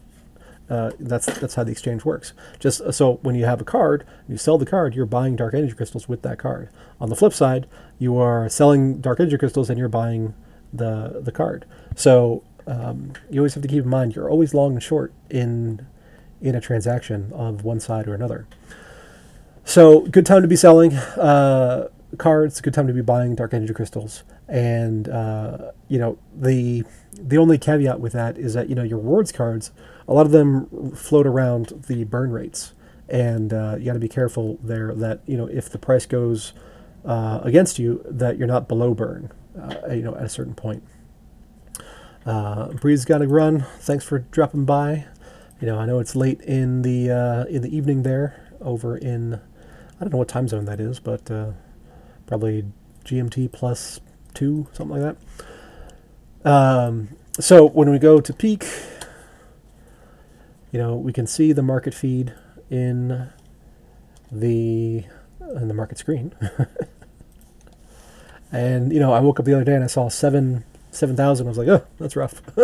Uh, 0.70 0.90
that's 0.98 1.26
that's 1.38 1.54
how 1.54 1.64
the 1.64 1.72
exchange 1.72 2.04
works. 2.04 2.32
Just 2.58 2.80
uh, 2.82 2.92
so 2.92 3.14
when 3.22 3.34
you 3.34 3.44
have 3.46 3.60
a 3.60 3.64
card, 3.64 4.06
you 4.28 4.36
sell 4.36 4.58
the 4.58 4.66
card, 4.66 4.94
you're 4.94 5.06
buying 5.06 5.34
dark 5.34 5.54
energy 5.54 5.74
crystals 5.74 6.08
with 6.08 6.22
that 6.22 6.38
card. 6.38 6.68
On 7.00 7.08
the 7.08 7.16
flip 7.16 7.32
side, 7.32 7.66
you 7.98 8.18
are 8.18 8.48
selling 8.48 9.00
dark 9.00 9.20
energy 9.20 9.38
crystals 9.38 9.70
and 9.70 9.78
you're 9.78 9.88
buying 9.88 10.34
the 10.72 11.20
the 11.22 11.32
card. 11.32 11.64
So 11.96 12.42
um, 12.66 13.14
you 13.30 13.40
always 13.40 13.54
have 13.54 13.62
to 13.62 13.68
keep 13.68 13.84
in 13.84 13.90
mind 13.90 14.14
you're 14.14 14.30
always 14.30 14.52
long 14.52 14.72
and 14.72 14.82
short 14.82 15.12
in 15.30 15.86
in 16.40 16.54
a 16.54 16.60
transaction 16.60 17.32
of 17.32 17.64
one 17.64 17.80
side 17.80 18.06
or 18.06 18.14
another. 18.14 18.46
So 19.64 20.02
good 20.02 20.24
time 20.24 20.42
to 20.42 20.48
be 20.48 20.56
selling. 20.56 20.94
Uh, 20.94 21.88
cards, 22.16 22.60
good 22.60 22.74
time 22.74 22.86
to 22.86 22.92
be 22.92 23.02
buying 23.02 23.34
dark 23.34 23.52
energy 23.52 23.74
crystals. 23.74 24.22
And 24.48 25.08
uh, 25.08 25.72
you 25.88 25.98
know 25.98 26.18
the 26.34 26.84
the 27.12 27.38
only 27.38 27.58
caveat 27.58 28.00
with 28.00 28.12
that 28.12 28.38
is 28.38 28.54
that 28.54 28.68
you 28.68 28.74
know 28.74 28.82
your 28.82 28.98
rewards 28.98 29.32
cards, 29.32 29.70
a 30.06 30.12
lot 30.12 30.26
of 30.26 30.32
them 30.32 30.92
float 30.92 31.26
around 31.26 31.84
the 31.88 32.04
burn 32.04 32.30
rates, 32.30 32.74
and 33.08 33.52
uh, 33.52 33.76
you 33.78 33.86
got 33.86 33.94
to 33.94 33.98
be 33.98 34.08
careful 34.08 34.58
there 34.62 34.94
that 34.94 35.20
you 35.26 35.36
know 35.36 35.46
if 35.46 35.68
the 35.70 35.78
price 35.78 36.06
goes 36.06 36.52
uh, 37.04 37.40
against 37.42 37.78
you, 37.78 38.02
that 38.04 38.38
you're 38.38 38.46
not 38.46 38.68
below 38.68 38.94
burn, 38.94 39.30
uh, 39.60 39.92
you 39.92 40.02
know, 40.02 40.14
at 40.16 40.24
a 40.24 40.28
certain 40.28 40.54
point. 40.54 40.82
Uh, 42.26 42.68
got 43.06 43.18
to 43.18 43.26
run. 43.26 43.64
Thanks 43.80 44.04
for 44.04 44.18
dropping 44.18 44.64
by. 44.64 45.06
You 45.60 45.66
know, 45.66 45.78
I 45.78 45.86
know 45.86 45.98
it's 45.98 46.14
late 46.14 46.40
in 46.42 46.82
the 46.82 47.10
uh, 47.10 47.44
in 47.44 47.62
the 47.62 47.74
evening 47.74 48.02
there 48.02 48.52
over 48.60 48.96
in 48.96 49.34
I 49.34 50.04
don't 50.04 50.12
know 50.12 50.18
what 50.18 50.28
time 50.28 50.46
zone 50.46 50.66
that 50.66 50.80
is, 50.80 51.00
but 51.00 51.30
uh, 51.30 51.52
probably 52.26 52.64
GMT 53.04 53.50
plus 53.50 54.00
two, 54.34 54.68
something 54.72 55.00
like 55.00 55.16
that. 55.16 55.46
Um, 56.44 57.08
so 57.40 57.68
when 57.68 57.90
we 57.90 57.98
go 57.98 58.20
to 58.20 58.32
peak, 58.32 58.64
you 60.72 60.78
know, 60.78 60.96
we 60.96 61.12
can 61.12 61.26
see 61.26 61.52
the 61.52 61.62
market 61.62 61.94
feed 61.94 62.34
in 62.70 63.30
the 64.30 65.04
in 65.56 65.68
the 65.68 65.74
market 65.74 65.98
screen. 65.98 66.34
and 68.52 68.92
you 68.92 69.00
know, 69.00 69.12
I 69.12 69.20
woke 69.20 69.40
up 69.40 69.46
the 69.46 69.54
other 69.54 69.64
day 69.64 69.74
and 69.74 69.84
I 69.84 69.88
saw 69.88 70.08
seven 70.08 70.64
seven 70.90 71.16
thousand. 71.16 71.46
I 71.46 71.50
was 71.50 71.58
like, 71.58 71.68
oh, 71.68 71.86
that's 71.98 72.16
rough. 72.16 72.42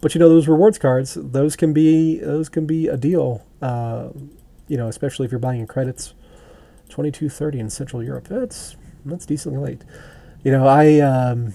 but 0.00 0.14
you 0.14 0.18
know, 0.18 0.28
those 0.28 0.48
rewards 0.48 0.78
cards, 0.78 1.14
those 1.14 1.56
can 1.56 1.72
be 1.72 2.18
those 2.18 2.48
can 2.48 2.66
be 2.66 2.88
a 2.88 2.96
deal. 2.96 3.44
Uh, 3.60 4.10
you 4.68 4.76
know, 4.76 4.88
especially 4.88 5.26
if 5.26 5.32
you're 5.32 5.38
buying 5.40 5.60
in 5.60 5.66
credits. 5.66 6.14
Twenty 6.88 7.10
two 7.10 7.30
thirty 7.30 7.58
in 7.58 7.70
Central 7.70 8.02
Europe. 8.02 8.28
That's 8.28 8.76
that's 9.04 9.24
decently 9.24 9.58
late. 9.58 9.82
You 10.44 10.52
know, 10.52 10.66
I 10.66 11.00
um, 11.00 11.54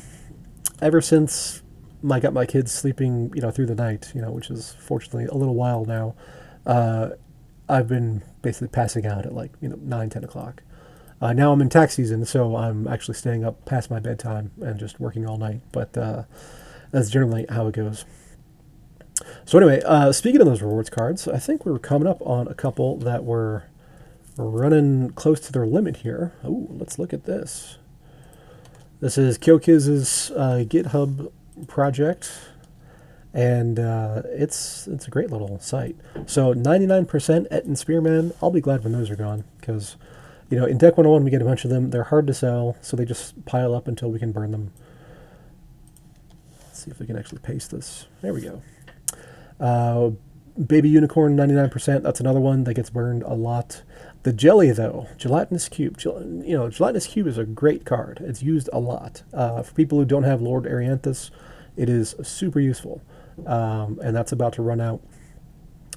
ever 0.81 1.01
since 1.01 1.61
I 2.09 2.19
got 2.19 2.33
my 2.33 2.45
kids 2.45 2.71
sleeping, 2.71 3.31
you 3.35 3.41
know, 3.41 3.51
through 3.51 3.65
the 3.67 3.75
night, 3.75 4.11
you 4.13 4.21
know, 4.21 4.31
which 4.31 4.49
is 4.49 4.75
fortunately 4.79 5.25
a 5.25 5.33
little 5.33 5.55
while 5.55 5.85
now. 5.85 6.15
Uh, 6.65 7.09
I've 7.69 7.87
been 7.87 8.23
basically 8.41 8.69
passing 8.69 9.05
out 9.05 9.25
at 9.25 9.33
like 9.33 9.51
you 9.61 9.69
know 9.69 9.77
nine, 9.81 10.09
ten 10.09 10.23
o'clock. 10.23 10.63
Uh, 11.21 11.33
now 11.33 11.51
I'm 11.51 11.61
in 11.61 11.69
tax 11.69 11.95
season, 11.95 12.25
so 12.25 12.55
I'm 12.55 12.87
actually 12.87 13.15
staying 13.15 13.43
up 13.43 13.65
past 13.65 13.89
my 13.89 13.99
bedtime 13.99 14.51
and 14.61 14.79
just 14.79 14.99
working 14.99 15.27
all 15.27 15.37
night. 15.37 15.61
But 15.71 15.97
uh, 15.97 16.23
that's 16.91 17.09
generally 17.09 17.45
how 17.49 17.67
it 17.67 17.73
goes. 17.73 18.05
So 19.45 19.57
anyway, 19.57 19.81
uh, 19.83 20.11
speaking 20.11 20.41
of 20.41 20.47
those 20.47 20.61
rewards 20.61 20.91
cards, 20.91 21.27
I 21.27 21.39
think 21.39 21.65
we 21.65 21.71
were 21.71 21.79
coming 21.79 22.07
up 22.07 22.21
on 22.21 22.47
a 22.47 22.53
couple 22.53 22.97
that 22.99 23.23
were 23.23 23.63
running 24.37 25.09
close 25.11 25.39
to 25.41 25.51
their 25.51 25.65
limit 25.65 25.97
here. 25.97 26.33
Oh, 26.43 26.67
let's 26.69 26.99
look 26.99 27.13
at 27.13 27.25
this. 27.25 27.76
This 28.99 29.15
is 29.19 29.37
KyoKiz's 29.37 30.31
uh, 30.31 30.63
GitHub 30.67 31.31
project 31.67 32.31
and 33.31 33.79
uh, 33.79 34.23
it's 34.25 34.87
it's 34.87 35.07
a 35.07 35.11
great 35.11 35.29
little 35.29 35.59
site. 35.59 35.95
So 36.25 36.55
99% 36.55 37.45
Et 37.51 37.63
and 37.63 37.77
Spearman, 37.77 38.33
I'll 38.41 38.49
be 38.49 38.59
glad 38.59 38.83
when 38.83 38.93
those 38.93 39.11
are 39.11 39.15
gone 39.15 39.43
because, 39.59 39.97
you 40.49 40.59
know, 40.59 40.65
in 40.65 40.79
Deck 40.79 40.97
101 40.97 41.23
we 41.23 41.29
get 41.29 41.43
a 41.43 41.45
bunch 41.45 41.63
of 41.63 41.69
them. 41.69 41.91
They're 41.91 42.05
hard 42.05 42.25
to 42.25 42.33
sell, 42.33 42.75
so 42.81 42.97
they 42.97 43.05
just 43.05 43.45
pile 43.45 43.75
up 43.75 43.87
until 43.87 44.09
we 44.09 44.17
can 44.17 44.31
burn 44.31 44.49
them. 44.49 44.71
Let's 46.65 46.83
see 46.83 46.89
if 46.89 46.99
we 46.99 47.05
can 47.05 47.17
actually 47.17 47.39
paste 47.39 47.69
this. 47.69 48.07
There 48.23 48.33
we 48.33 48.41
go. 48.41 48.63
Uh, 49.59 50.11
Baby 50.59 50.89
Unicorn 50.89 51.37
99%, 51.37 52.01
that's 52.01 52.19
another 52.19 52.39
one 52.39 52.63
that 52.63 52.73
gets 52.73 52.89
burned 52.89 53.21
a 53.21 53.35
lot. 53.35 53.83
The 54.27 54.33
Jelly, 54.33 54.71
though, 54.71 55.07
Gelatinous 55.17 55.69
Cube, 55.69 56.01
you 56.03 56.57
know, 56.57 56.69
Gelatinous 56.69 57.07
Cube 57.07 57.27
is 57.27 57.37
a 57.37 57.45
great 57.45 57.85
card. 57.85 58.19
It's 58.19 58.43
used 58.43 58.69
a 58.73 58.77
lot. 58.77 59.23
Uh, 59.33 59.63
for 59.63 59.73
people 59.73 59.97
who 59.99 60.03
don't 60.03 60.23
have 60.23 60.41
Lord 60.41 60.65
Arianthus, 60.65 61.31
it 61.77 61.87
is 61.87 62.13
super 62.23 62.59
useful 62.59 63.01
um, 63.45 64.01
and 64.03 64.13
that's 64.13 64.33
about 64.33 64.51
to 64.55 64.61
run 64.61 64.81
out. 64.81 65.01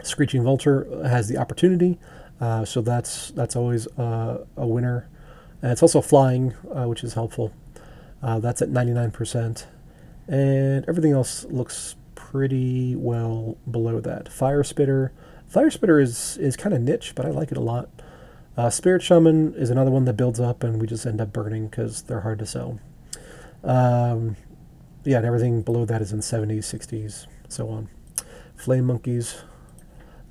Screeching 0.05 0.45
Vulture 0.45 0.87
has 1.03 1.27
the 1.27 1.39
opportunity, 1.39 1.99
uh, 2.41 2.65
so 2.65 2.81
that's 2.81 3.33
that's 3.33 3.57
always 3.57 3.89
uh, 3.99 4.45
a 4.57 4.65
winner. 4.65 5.09
And 5.61 5.73
it's 5.73 5.83
also 5.83 6.01
flying, 6.01 6.55
uh, 6.73 6.85
which 6.85 7.03
is 7.03 7.15
helpful. 7.15 7.53
Uh, 8.23 8.39
that's 8.39 8.63
at 8.63 8.69
99%, 8.69 9.65
and 10.29 10.85
everything 10.89 11.11
else 11.11 11.47
looks 11.47 11.97
pretty 12.15 12.95
well 12.95 13.59
below 13.69 13.99
that. 13.99 14.29
Fire 14.29 14.63
Spitter, 14.63 15.13
Fire 15.49 15.71
Spitter 15.71 15.99
is 15.99 16.37
is 16.37 16.57
kind 16.57 16.77
of 16.77 16.81
niche, 16.81 17.15
but 17.17 17.27
I 17.27 17.31
like 17.31 17.51
it 17.51 17.59
a 17.59 17.63
lot. 17.63 17.89
Uh, 18.61 18.69
Spirit 18.69 19.01
Shaman 19.01 19.55
is 19.55 19.71
another 19.71 19.91
one 19.91 20.05
that 20.05 20.19
builds 20.19 20.39
up, 20.39 20.63
and 20.63 20.83
we 20.83 20.87
just 20.87 21.07
end 21.07 21.19
up 21.19 21.33
burning 21.33 21.69
because 21.69 22.03
they're 22.03 22.21
hard 22.21 22.39
to 22.41 22.45
sell. 22.45 22.79
Um, 23.65 24.37
yeah, 25.03 25.17
and 25.17 25.25
everything 25.25 25.63
below 25.63 25.87
that 25.87 26.03
is 26.03 26.13
in 26.13 26.21
70s, 26.21 26.59
60s, 26.59 27.27
so 27.49 27.71
on. 27.71 27.89
Flame 28.55 28.85
monkeys. 28.85 29.45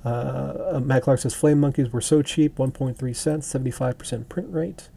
Uh, 0.04 0.08
uh, 0.74 0.80
Matt 0.80 1.02
Clark 1.02 1.18
says 1.18 1.34
flame 1.34 1.58
monkeys 1.58 1.92
were 1.92 2.00
so 2.00 2.22
cheap, 2.22 2.54
1.3 2.54 3.16
cents, 3.16 3.52
75% 3.52 4.28
print 4.28 4.48
rate. 4.52 4.90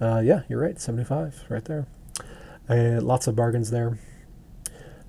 Uh, 0.00 0.18
yeah, 0.18 0.42
you're 0.48 0.60
right, 0.60 0.80
75 0.80 1.44
right 1.48 1.64
there. 1.66 1.86
And 2.68 3.04
lots 3.04 3.28
of 3.28 3.36
bargains 3.36 3.70
there. 3.70 3.96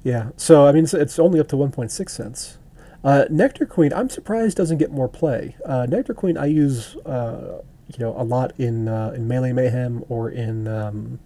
Yeah, 0.04 0.30
so 0.38 0.68
I 0.68 0.74
mean, 0.74 0.84
it's, 0.84 0.94
it's 0.94 1.18
only 1.18 1.40
up 1.40 1.48
to 1.48 1.56
1.6 1.56 2.08
cents. 2.08 2.60
Uh, 3.04 3.26
Nectar 3.30 3.66
Queen, 3.66 3.92
I'm 3.92 4.10
surprised 4.10 4.56
doesn't 4.56 4.78
get 4.78 4.92
more 4.92 5.10
play. 5.10 5.56
Uh, 5.66 5.86
Nectar 5.88 6.14
Queen, 6.14 6.38
I 6.38 6.46
use 6.46 6.96
uh, 7.06 7.62
you 7.88 8.00
know 8.00 8.16
a 8.18 8.24
lot 8.24 8.54
in 8.58 8.88
uh, 8.88 9.12
in 9.16 9.28
Melee 9.28 9.52
Mayhem 9.52 10.06
or 10.08 10.30
in 10.30 10.68
um, 10.68 11.20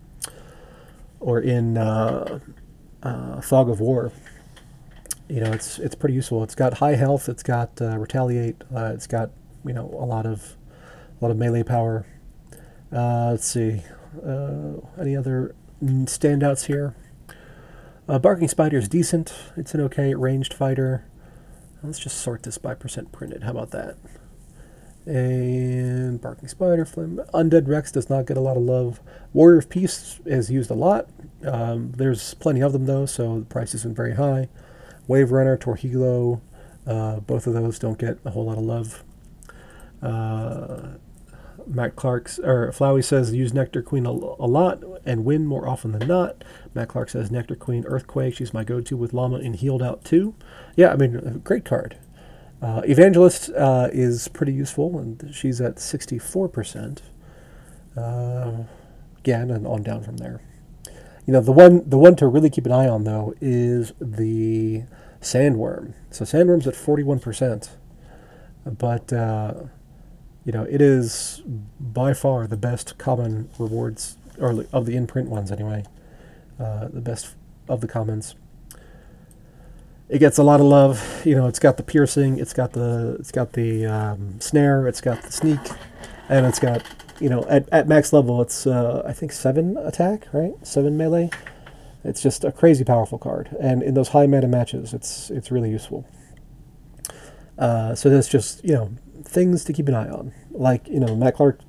or 1.19 1.39
in 1.39 1.77
uh, 1.77 2.39
uh, 3.03 3.41
Fog 3.41 3.69
of 3.69 3.79
War. 3.79 4.11
You 5.29 5.41
know, 5.41 5.51
it's 5.51 5.77
it's 5.77 5.93
pretty 5.93 6.15
useful. 6.15 6.43
It's 6.43 6.55
got 6.55 6.75
high 6.75 6.95
health. 6.95 7.29
It's 7.29 7.43
got 7.43 7.79
retaliate. 7.79 8.63
It's 8.71 9.07
got 9.07 9.29
you 9.65 9.73
know 9.73 9.85
a 9.99 10.05
lot 10.05 10.25
of 10.25 10.55
a 11.19 11.25
lot 11.25 11.31
of 11.31 11.37
melee 11.37 11.63
power. 11.63 12.07
Let's 12.91 13.45
see, 13.45 13.83
any 14.23 15.15
other 15.15 15.53
standouts 15.83 16.65
here? 16.65 16.95
Uh, 18.09 18.17
Barking 18.17 18.47
Spider 18.47 18.77
is 18.77 18.87
decent. 18.87 19.33
It's 19.57 19.73
an 19.73 19.81
okay 19.81 20.15
ranged 20.15 20.53
fighter. 20.53 21.05
Let's 21.83 21.99
just 21.99 22.17
sort 22.17 22.43
this 22.43 22.57
by 22.57 22.73
percent 22.73 23.11
printed. 23.11 23.43
How 23.43 23.51
about 23.51 23.71
that? 23.71 23.97
And 25.05 26.19
Barking 26.19 26.49
Spider, 26.49 26.85
Flame. 26.85 27.21
Undead 27.33 27.67
Rex 27.67 27.91
does 27.93 28.09
not 28.09 28.25
get 28.25 28.35
a 28.35 28.41
lot 28.41 28.57
of 28.57 28.63
love. 28.63 28.99
Warrior 29.31 29.59
of 29.59 29.69
Peace 29.69 30.19
is 30.25 30.51
used 30.51 30.69
a 30.69 30.73
lot. 30.73 31.07
Um, 31.45 31.93
there's 31.95 32.33
plenty 32.33 32.61
of 32.61 32.73
them 32.73 32.87
though, 32.87 33.05
so 33.05 33.39
the 33.39 33.45
price 33.45 33.73
isn't 33.73 33.95
very 33.95 34.15
high. 34.15 34.49
Wave 35.07 35.31
Runner, 35.31 35.57
Torhilo, 35.57 36.41
uh, 36.85 37.21
both 37.21 37.47
of 37.47 37.53
those 37.53 37.79
don't 37.79 37.97
get 37.97 38.17
a 38.25 38.31
whole 38.31 38.45
lot 38.45 38.57
of 38.57 38.65
love. 38.65 39.03
Uh, 40.01 40.97
Matt 41.67 41.95
Clark's 41.95 42.39
or 42.39 42.71
Flowey 42.71 43.03
says 43.03 43.33
use 43.33 43.53
Nectar 43.53 43.81
Queen 43.81 44.05
a, 44.05 44.11
a, 44.11 44.47
lot 44.47 44.83
and 45.05 45.25
win 45.25 45.45
more 45.45 45.67
often 45.67 45.91
than 45.91 46.07
not. 46.07 46.43
Matt 46.73 46.89
Clark 46.89 47.09
says 47.09 47.31
Nectar 47.31 47.55
Queen 47.55 47.83
Earthquake. 47.85 48.35
She's 48.35 48.53
my 48.53 48.63
go-to 48.63 48.97
with 48.97 49.13
Llama 49.13 49.37
and 49.37 49.55
Healed 49.55 49.83
Out 49.83 50.03
too. 50.03 50.35
Yeah, 50.75 50.91
I 50.91 50.95
mean, 50.95 51.41
great 51.43 51.65
card. 51.65 51.97
Uh, 52.61 52.81
Evangelist 52.85 53.49
uh, 53.51 53.89
is 53.91 54.27
pretty 54.29 54.53
useful, 54.53 54.97
and 54.97 55.29
she's 55.33 55.61
at 55.61 55.75
64%. 55.75 56.99
Uh, 57.95 58.63
again, 59.19 59.51
and 59.51 59.67
on 59.67 59.83
down 59.83 60.03
from 60.03 60.17
there. 60.17 60.41
You 61.25 61.33
know, 61.33 61.41
the 61.41 61.51
one 61.51 61.87
the 61.87 61.97
one 61.97 62.15
to 62.17 62.27
really 62.27 62.49
keep 62.49 62.65
an 62.65 62.71
eye 62.71 62.87
on 62.87 63.03
though 63.03 63.33
is 63.41 63.91
the 63.99 64.83
sandworm. 65.19 65.93
So 66.09 66.23
sandworm's 66.23 66.67
at 66.67 66.73
41%, 66.73 67.69
but 68.65 69.11
uh, 69.11 69.53
you 70.47 70.51
know 70.51 70.63
it 70.63 70.81
is 70.81 71.43
by 71.79 72.15
far 72.15 72.47
the 72.47 72.57
best 72.57 72.97
common 72.97 73.49
rewards, 73.59 74.17
or 74.39 74.65
of 74.73 74.87
the 74.87 74.95
in-print 74.95 75.29
ones 75.29 75.51
anyway. 75.51 75.83
Uh, 76.59 76.87
the 76.87 77.01
best 77.01 77.35
of 77.69 77.81
the 77.81 77.87
commons 77.87 78.33
it 80.09 80.19
gets 80.19 80.37
a 80.37 80.43
lot 80.43 80.59
of 80.59 80.65
love. 80.65 81.21
You 81.25 81.35
know, 81.35 81.47
it's 81.47 81.59
got 81.59 81.77
the 81.77 81.83
piercing, 81.83 82.39
it's 82.39 82.53
got 82.53 82.73
the 82.73 83.17
it's 83.19 83.31
got 83.31 83.53
the 83.53 83.85
um, 83.85 84.39
snare, 84.39 84.87
it's 84.87 85.01
got 85.01 85.21
the 85.21 85.31
sneak, 85.31 85.59
and 86.29 86.45
it's 86.45 86.59
got 86.59 86.83
you 87.19 87.29
know 87.29 87.43
at, 87.49 87.67
at 87.71 87.87
max 87.87 88.13
level 88.13 88.41
it's 88.41 88.65
uh, 88.65 89.03
I 89.05 89.13
think 89.13 89.31
seven 89.31 89.77
attack, 89.77 90.27
right? 90.33 90.53
Seven 90.63 90.97
melee. 90.97 91.29
It's 92.03 92.21
just 92.21 92.45
a 92.45 92.51
crazy 92.51 92.85
powerful 92.85 93.17
card, 93.17 93.49
and 93.59 93.83
in 93.83 93.93
those 93.93 94.09
high 94.09 94.27
meta 94.27 94.47
matches, 94.47 94.93
it's 94.93 95.29
it's 95.29 95.51
really 95.51 95.69
useful. 95.69 96.05
Uh, 97.57 97.95
so 97.95 98.09
that's 98.09 98.29
just 98.29 98.63
you 98.63 98.73
know 98.73 98.91
things 99.27 99.63
to 99.65 99.73
keep 99.73 99.87
an 99.87 99.95
eye 99.95 100.09
on, 100.09 100.33
like 100.51 100.87
you 100.87 100.99
know 100.99 101.15
Matt 101.15 101.35
Clark 101.35 101.61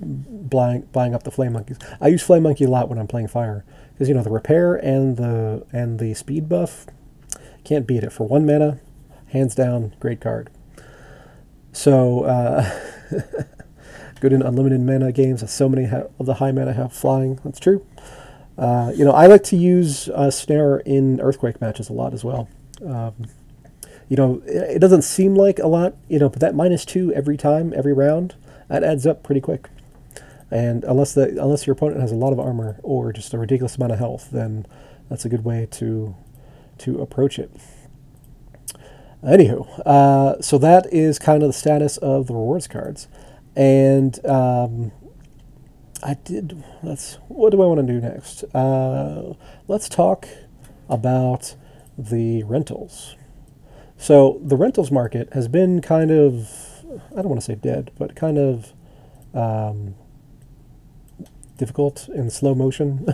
buying 0.00 0.82
buying 0.92 1.14
up 1.14 1.22
the 1.22 1.30
flame 1.30 1.52
monkeys. 1.52 1.78
I 2.00 2.08
use 2.08 2.22
flame 2.22 2.42
monkey 2.42 2.64
a 2.64 2.68
lot 2.68 2.88
when 2.88 2.98
I'm 2.98 3.06
playing 3.06 3.28
fire 3.28 3.64
because 3.92 4.08
you 4.08 4.14
know 4.14 4.22
the 4.22 4.30
repair 4.30 4.74
and 4.74 5.16
the 5.16 5.66
and 5.72 5.98
the 5.98 6.14
speed 6.14 6.48
buff 6.48 6.86
can't 7.64 7.86
beat 7.86 8.02
it 8.02 8.12
for 8.12 8.26
one 8.26 8.44
mana. 8.44 8.80
Hands 9.28 9.54
down, 9.54 9.94
great 9.98 10.20
card. 10.20 10.50
So, 11.72 12.24
uh, 12.24 12.70
good 14.20 14.32
in 14.32 14.42
unlimited 14.42 14.80
mana 14.80 15.10
games. 15.10 15.48
So 15.50 15.68
many 15.68 15.86
of 15.86 16.26
the 16.26 16.34
high 16.34 16.52
mana 16.52 16.74
have 16.74 16.92
flying. 16.92 17.40
That's 17.44 17.58
true. 17.58 17.86
Uh, 18.58 18.92
you 18.94 19.04
know, 19.04 19.12
I 19.12 19.26
like 19.26 19.42
to 19.44 19.56
use 19.56 20.08
uh, 20.10 20.30
Snare 20.30 20.78
in 20.78 21.20
Earthquake 21.20 21.60
matches 21.60 21.88
a 21.88 21.94
lot 21.94 22.12
as 22.12 22.22
well. 22.22 22.48
Um, 22.84 23.14
you 24.12 24.16
know, 24.16 24.42
it, 24.44 24.78
doesn't 24.78 25.00
seem 25.00 25.34
like 25.34 25.58
a 25.58 25.66
lot, 25.66 25.96
you 26.06 26.18
know, 26.18 26.28
but 26.28 26.38
that 26.40 26.54
minus 26.54 26.84
two 26.84 27.14
every 27.14 27.38
time, 27.38 27.72
every 27.74 27.94
round, 27.94 28.34
that 28.68 28.84
adds 28.84 29.06
up 29.06 29.22
pretty 29.22 29.40
quick. 29.40 29.70
And 30.50 30.84
unless 30.84 31.14
the 31.14 31.30
unless 31.42 31.66
your 31.66 31.72
opponent 31.72 32.02
has 32.02 32.12
a 32.12 32.14
lot 32.14 32.30
of 32.30 32.38
armor 32.38 32.78
or 32.82 33.10
just 33.14 33.32
a 33.32 33.38
ridiculous 33.38 33.76
amount 33.76 33.92
of 33.92 33.98
health, 33.98 34.28
then 34.30 34.66
that's 35.08 35.24
a 35.24 35.30
good 35.30 35.46
way 35.46 35.66
to 35.70 36.14
to 36.76 37.00
approach 37.00 37.38
it. 37.38 37.50
Anywho, 39.24 39.80
uh, 39.86 40.42
so 40.42 40.58
that 40.58 40.92
is 40.92 41.18
kind 41.18 41.42
of 41.42 41.48
the 41.48 41.54
status 41.54 41.96
of 41.96 42.26
the 42.26 42.34
rewards 42.34 42.68
cards, 42.68 43.08
and 43.56 44.22
um, 44.26 44.92
I 46.02 46.18
did. 46.22 46.62
Let's. 46.82 47.14
What 47.28 47.48
do 47.48 47.62
I 47.62 47.64
want 47.64 47.80
to 47.80 47.90
do 47.90 47.98
next? 47.98 48.44
Uh, 48.54 49.32
let's 49.68 49.88
talk 49.88 50.28
about 50.90 51.54
the 51.96 52.42
rentals. 52.42 53.16
So 54.02 54.40
the 54.42 54.56
rentals 54.56 54.90
market 54.90 55.32
has 55.32 55.46
been 55.46 55.80
kind 55.80 56.10
of. 56.10 56.50
I 57.12 57.22
don't 57.22 57.28
want 57.28 57.40
to 57.40 57.44
say 57.44 57.54
dead, 57.54 57.92
but 57.96 58.16
kind 58.16 58.36
of 58.36 58.72
um, 59.32 59.94
difficult 61.56 62.08
in 62.08 62.28
slow 62.28 62.52
motion 62.52 63.06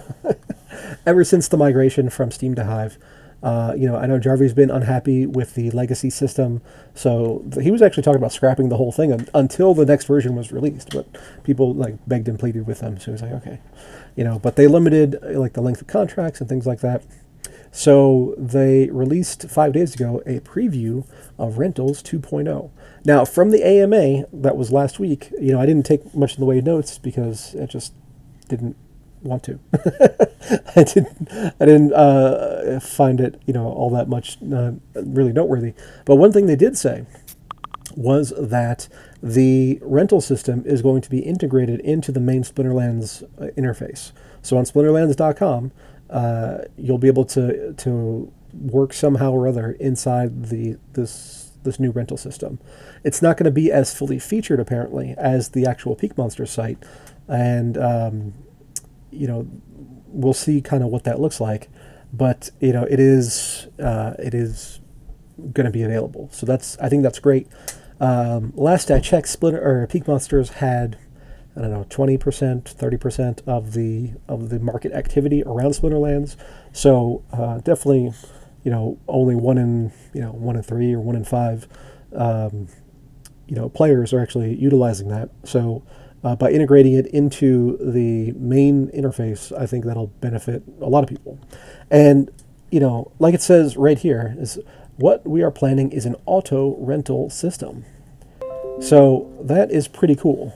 ever 1.07 1.25
since 1.25 1.47
the 1.47 1.59
migration 1.59 2.09
from 2.09 2.31
Steem 2.31 2.55
to 2.55 2.65
Hive. 2.65 2.97
Uh, 3.43 3.75
you 3.77 3.87
know, 3.87 3.97
I 3.97 4.07
know 4.07 4.19
Jarvie's 4.19 4.55
been 4.55 4.71
unhappy 4.71 5.27
with 5.27 5.55
the 5.57 5.71
legacy 5.73 6.09
system, 6.09 6.63
so 6.95 7.45
th- 7.53 7.63
he 7.63 7.71
was 7.71 7.83
actually 7.83 8.03
talking 8.03 8.19
about 8.19 8.33
scrapping 8.33 8.71
the 8.71 8.79
whole 8.79 8.91
thing 8.91 9.13
un- 9.13 9.29
until 9.35 9.75
the 9.75 9.85
next 9.85 10.07
version 10.07 10.35
was 10.35 10.53
released. 10.53 10.89
But 10.95 11.07
people 11.45 11.75
like 11.75 11.97
begged 12.09 12.29
and 12.29 12.39
pleaded 12.39 12.67
with 12.67 12.81
them, 12.81 12.99
so 12.99 13.05
he 13.05 13.11
was 13.13 13.21
like, 13.21 13.33
okay, 13.33 13.61
you 14.17 14.25
know. 14.25 14.39
But 14.39 14.57
they 14.57 14.67
limited 14.67 15.19
like 15.23 15.53
the 15.53 15.61
length 15.61 15.83
of 15.83 15.87
contracts 15.87 16.41
and 16.41 16.49
things 16.49 16.67
like 16.67 16.81
that. 16.81 17.03
So 17.71 18.35
they 18.39 18.89
released 18.91 19.49
five 19.49 19.73
days 19.73 19.95
ago 19.95 20.23
a 20.27 20.41
preview 20.41 21.07
of 21.39 21.59
Rentals 21.59 22.03
2.0. 22.03 22.71
Now, 23.05 23.25
from 23.25 23.51
the 23.51 23.65
AMA 23.67 24.25
that 24.33 24.57
was 24.57 24.73
last 24.73 24.99
week, 24.99 25.31
you 25.41 25.53
know, 25.53 25.61
I 25.61 25.67
didn't 25.67 25.87
take 25.87 26.15
much 26.15 26.35
in 26.35 26.41
the 26.41 26.47
way 26.47 26.59
of 26.59 26.65
notes 26.65 26.99
because 26.99 27.55
I 27.61 27.67
just 27.67 27.93
didn't 28.49 28.77
want 29.23 29.43
to. 29.45 29.59
I 30.77 30.83
didn't. 30.83 31.29
I 31.61 31.65
didn't 31.65 31.93
uh, 31.93 32.81
find 32.81 33.21
it, 33.21 33.41
you 33.47 33.53
know, 33.53 33.67
all 33.67 33.91
that 33.91 34.09
much 34.09 34.39
uh, 34.43 34.73
really 34.95 35.33
noteworthy. 35.33 35.75
But 36.05 36.17
one 36.17 36.33
thing 36.33 36.47
they 36.47 36.57
did 36.57 36.77
say 36.77 37.07
was 37.97 38.33
that 38.39 38.89
the 39.23 39.79
rental 39.83 40.21
system 40.21 40.63
is 40.65 40.83
going 40.83 41.01
to 41.03 41.11
be 41.11 41.19
integrated 41.19 41.81
into 41.81 42.13
the 42.13 42.21
main 42.21 42.43
Splinterlands 42.43 43.25
uh, 43.41 43.51
interface. 43.57 44.13
So 44.43 44.57
on 44.57 44.65
Splinterlands.com, 44.65 45.73
uh, 46.11 46.59
you'll 46.77 46.99
be 46.99 47.09
able 47.09 47.25
to 47.27 47.75
to 47.75 48.33
work 48.53 48.93
somehow 48.93 49.33
or 49.33 49.47
other 49.47 49.73
inside 49.73 50.47
the 50.47 50.79
this 50.93 51.53
this 51.65 51.79
new 51.79 51.91
rental 51.91 52.17
system. 52.17 52.59
It's 53.05 53.21
not 53.21 53.37
going 53.37 53.45
to 53.45 53.51
be 53.51 53.71
as 53.71 53.95
fully 53.95 54.19
featured 54.19 54.61
apparently 54.61 55.15
as 55.19 55.51
the 55.51 55.67
actual 55.67 55.95
Peak 55.95 56.17
Monster 56.17 56.47
site, 56.47 56.79
and 57.27 57.77
um, 57.77 58.35
you 59.11 59.27
know 59.27 59.49
we'll 60.07 60.35
see 60.35 60.61
kind 60.61 60.83
of 60.83 60.89
what 60.89 61.05
that 61.05 61.21
looks 61.21 61.41
like. 61.41 61.69
But 62.13 62.51
you 62.61 62.73
know 62.73 62.85
it 62.85 63.01
is 63.01 63.69
uh, 63.79 64.15
it 64.19 64.35
is 64.35 64.81
going 65.53 65.67
to 65.67 65.71
be 65.71 65.83
available. 65.83 66.29
So 66.33 66.47
that's 66.47 66.79
I 66.79 66.89
think 66.89 67.03
that's 67.03 67.19
great. 67.19 67.47
Um, 68.01 68.53
last 68.55 68.91
I 68.91 69.01
checked, 69.01 69.29
Splinter 69.29 69.61
or 69.61 69.87
Peak 69.89 70.07
Monsters 70.07 70.51
had 70.51 70.97
I 71.59 71.63
don't 71.63 71.73
know, 71.73 71.85
20%, 71.91 72.19
30% 72.63 73.49
of 73.49 73.73
the 73.73 74.13
of 74.29 74.49
the 74.49 74.61
market 74.61 74.93
activity 74.93 75.43
around 75.43 75.73
Splinterlands. 75.73 76.37
So 76.73 77.25
uh, 77.33 77.59
definitely, 77.59 78.13
you 78.63 78.71
know, 78.71 78.97
only 79.09 79.35
one 79.35 79.59
in 79.59 79.93
you 80.15 80.21
know 80.21 80.31
one 80.31 80.55
in 80.55 80.63
three 80.63 80.95
or 80.95 81.01
one 81.01 81.17
in 81.17 81.25
five, 81.25 81.67
um, 82.15 82.69
you 83.49 83.57
know, 83.57 83.69
players 83.69 84.13
are 84.13 84.21
actually 84.21 84.55
utilizing 84.55 85.09
that. 85.09 85.31
So 85.43 85.83
uh, 86.23 86.37
by 86.37 86.53
integrating 86.53 86.93
it 86.93 87.09
into 87.09 87.77
the 87.81 88.33
main 88.33 88.89
interface, 88.93 89.51
I 89.59 89.67
think 89.67 89.85
that'll 89.85 90.09
benefit 90.21 90.63
a 90.81 90.89
lot 90.89 91.03
of 91.03 91.09
people. 91.09 91.41
And 91.91 92.31
you 92.71 92.79
know, 92.79 93.11
like 93.19 93.35
it 93.35 93.43
says 93.43 93.77
right 93.77 93.99
here, 93.99 94.37
is 94.39 94.61
what 94.97 95.27
we 95.27 95.43
are 95.43 95.51
planning 95.51 95.91
is 95.91 96.07
an 96.07 96.15
auto 96.25 96.77
rental 96.79 97.31
system. 97.31 97.85
So 98.81 99.33
that 99.41 99.73
is 99.73 99.89
pretty 99.89 100.15
cool. 100.15 100.55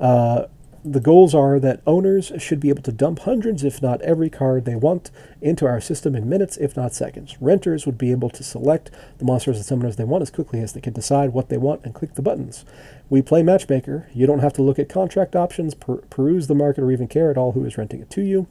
Uh, 0.00 0.46
the 0.86 1.00
goals 1.00 1.34
are 1.34 1.58
that 1.58 1.82
owners 1.84 2.30
should 2.38 2.60
be 2.60 2.68
able 2.68 2.82
to 2.82 2.92
dump 2.92 3.18
hundreds, 3.20 3.64
if 3.64 3.82
not 3.82 4.00
every 4.02 4.30
card 4.30 4.64
they 4.64 4.76
want, 4.76 5.10
into 5.40 5.66
our 5.66 5.80
system 5.80 6.14
in 6.14 6.28
minutes, 6.28 6.56
if 6.58 6.76
not 6.76 6.94
seconds. 6.94 7.36
Renters 7.40 7.86
would 7.86 7.98
be 7.98 8.12
able 8.12 8.30
to 8.30 8.44
select 8.44 8.92
the 9.18 9.24
monsters 9.24 9.56
and 9.56 9.82
summoners 9.82 9.96
they 9.96 10.04
want 10.04 10.22
as 10.22 10.30
quickly 10.30 10.60
as 10.60 10.74
they 10.74 10.80
can 10.80 10.92
decide 10.92 11.32
what 11.32 11.48
they 11.48 11.56
want 11.56 11.84
and 11.84 11.92
click 11.92 12.14
the 12.14 12.22
buttons. 12.22 12.64
We 13.10 13.20
play 13.20 13.42
Matchmaker. 13.42 14.08
You 14.14 14.28
don't 14.28 14.38
have 14.38 14.52
to 14.54 14.62
look 14.62 14.78
at 14.78 14.88
contract 14.88 15.34
options, 15.34 15.74
per- 15.74 15.96
peruse 16.02 16.46
the 16.46 16.54
market, 16.54 16.82
or 16.82 16.92
even 16.92 17.08
care 17.08 17.32
at 17.32 17.36
all 17.36 17.52
who 17.52 17.64
is 17.64 17.76
renting 17.76 18.00
it 18.00 18.10
to 18.10 18.22
you. 18.22 18.46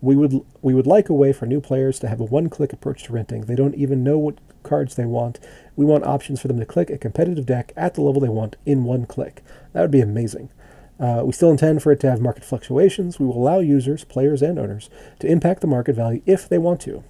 We 0.00 0.16
would 0.16 0.40
we 0.62 0.72
would 0.72 0.86
like 0.86 1.10
a 1.10 1.14
way 1.14 1.32
for 1.34 1.44
new 1.44 1.60
players 1.60 1.98
to 2.00 2.08
have 2.08 2.20
a 2.20 2.24
one-click 2.24 2.72
approach 2.72 3.04
to 3.04 3.12
renting. 3.12 3.42
They 3.42 3.54
don't 3.54 3.74
even 3.74 4.02
know 4.02 4.16
what 4.16 4.38
cards 4.62 4.94
they 4.94 5.04
want. 5.04 5.40
We 5.74 5.84
want 5.84 6.04
options 6.04 6.40
for 6.40 6.48
them 6.48 6.58
to 6.58 6.66
click 6.66 6.88
a 6.88 6.98
competitive 6.98 7.44
deck 7.44 7.72
at 7.76 7.94
the 7.94 8.02
level 8.02 8.20
they 8.20 8.28
want 8.28 8.56
in 8.64 8.84
one 8.84 9.04
click. 9.04 9.42
That 9.72 9.82
would 9.82 9.90
be 9.90 10.00
amazing. 10.00 10.50
Uh, 10.98 11.22
we 11.24 11.32
still 11.32 11.50
intend 11.50 11.82
for 11.82 11.92
it 11.92 12.00
to 12.00 12.10
have 12.10 12.20
market 12.20 12.44
fluctuations. 12.44 13.18
We 13.18 13.26
will 13.26 13.36
allow 13.36 13.58
users, 13.58 14.04
players, 14.04 14.42
and 14.42 14.58
owners 14.58 14.88
to 15.18 15.26
impact 15.26 15.60
the 15.60 15.66
market 15.66 15.94
value 15.94 16.22
if 16.26 16.48
they 16.48 16.58
want 16.58 16.80
to. 16.82 17.04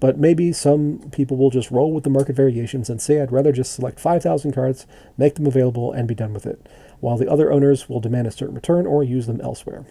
But 0.00 0.18
maybe 0.18 0.52
some 0.52 1.10
people 1.10 1.36
will 1.36 1.50
just 1.50 1.70
roll 1.70 1.92
with 1.92 2.04
the 2.04 2.10
market 2.10 2.36
variations 2.36 2.88
and 2.88 3.00
say, 3.00 3.20
I'd 3.20 3.32
rather 3.32 3.52
just 3.52 3.72
select 3.72 3.98
5,000 3.98 4.52
cards, 4.52 4.86
make 5.16 5.34
them 5.34 5.46
available, 5.46 5.92
and 5.92 6.06
be 6.06 6.14
done 6.14 6.32
with 6.32 6.46
it, 6.46 6.68
while 7.00 7.16
the 7.16 7.30
other 7.30 7.52
owners 7.52 7.88
will 7.88 8.00
demand 8.00 8.26
a 8.26 8.30
certain 8.30 8.54
return 8.54 8.86
or 8.86 9.02
use 9.02 9.26
them 9.26 9.40
elsewhere. 9.40 9.84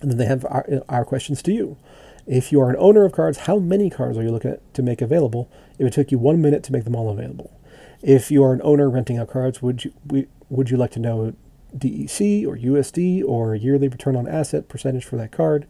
And 0.00 0.10
then 0.10 0.18
they 0.18 0.26
have 0.26 0.44
our, 0.46 0.66
our 0.88 1.04
questions 1.04 1.42
to 1.42 1.52
you. 1.52 1.76
If 2.26 2.52
you 2.52 2.60
are 2.60 2.70
an 2.70 2.76
owner 2.78 3.04
of 3.04 3.12
cards, 3.12 3.38
how 3.38 3.58
many 3.58 3.90
cards 3.90 4.18
are 4.18 4.22
you 4.22 4.30
looking 4.30 4.52
at 4.52 4.74
to 4.74 4.82
make 4.82 5.00
available 5.00 5.50
if 5.78 5.86
it 5.86 5.92
took 5.92 6.12
you 6.12 6.18
one 6.18 6.40
minute 6.40 6.62
to 6.64 6.72
make 6.72 6.84
them 6.84 6.94
all 6.94 7.10
available? 7.10 7.58
If 8.02 8.30
you 8.30 8.44
are 8.44 8.52
an 8.52 8.60
owner 8.62 8.90
renting 8.90 9.18
out 9.18 9.28
cards, 9.28 9.62
would 9.62 9.84
you, 9.84 9.92
we, 10.06 10.26
would 10.48 10.70
you 10.70 10.76
like 10.76 10.90
to 10.92 11.00
know 11.00 11.34
DEC 11.76 12.46
or 12.46 12.56
USD 12.56 13.24
or 13.24 13.54
yearly 13.54 13.88
return 13.88 14.16
on 14.16 14.28
asset 14.28 14.68
percentage 14.68 15.04
for 15.04 15.16
that 15.16 15.32
card. 15.32 15.66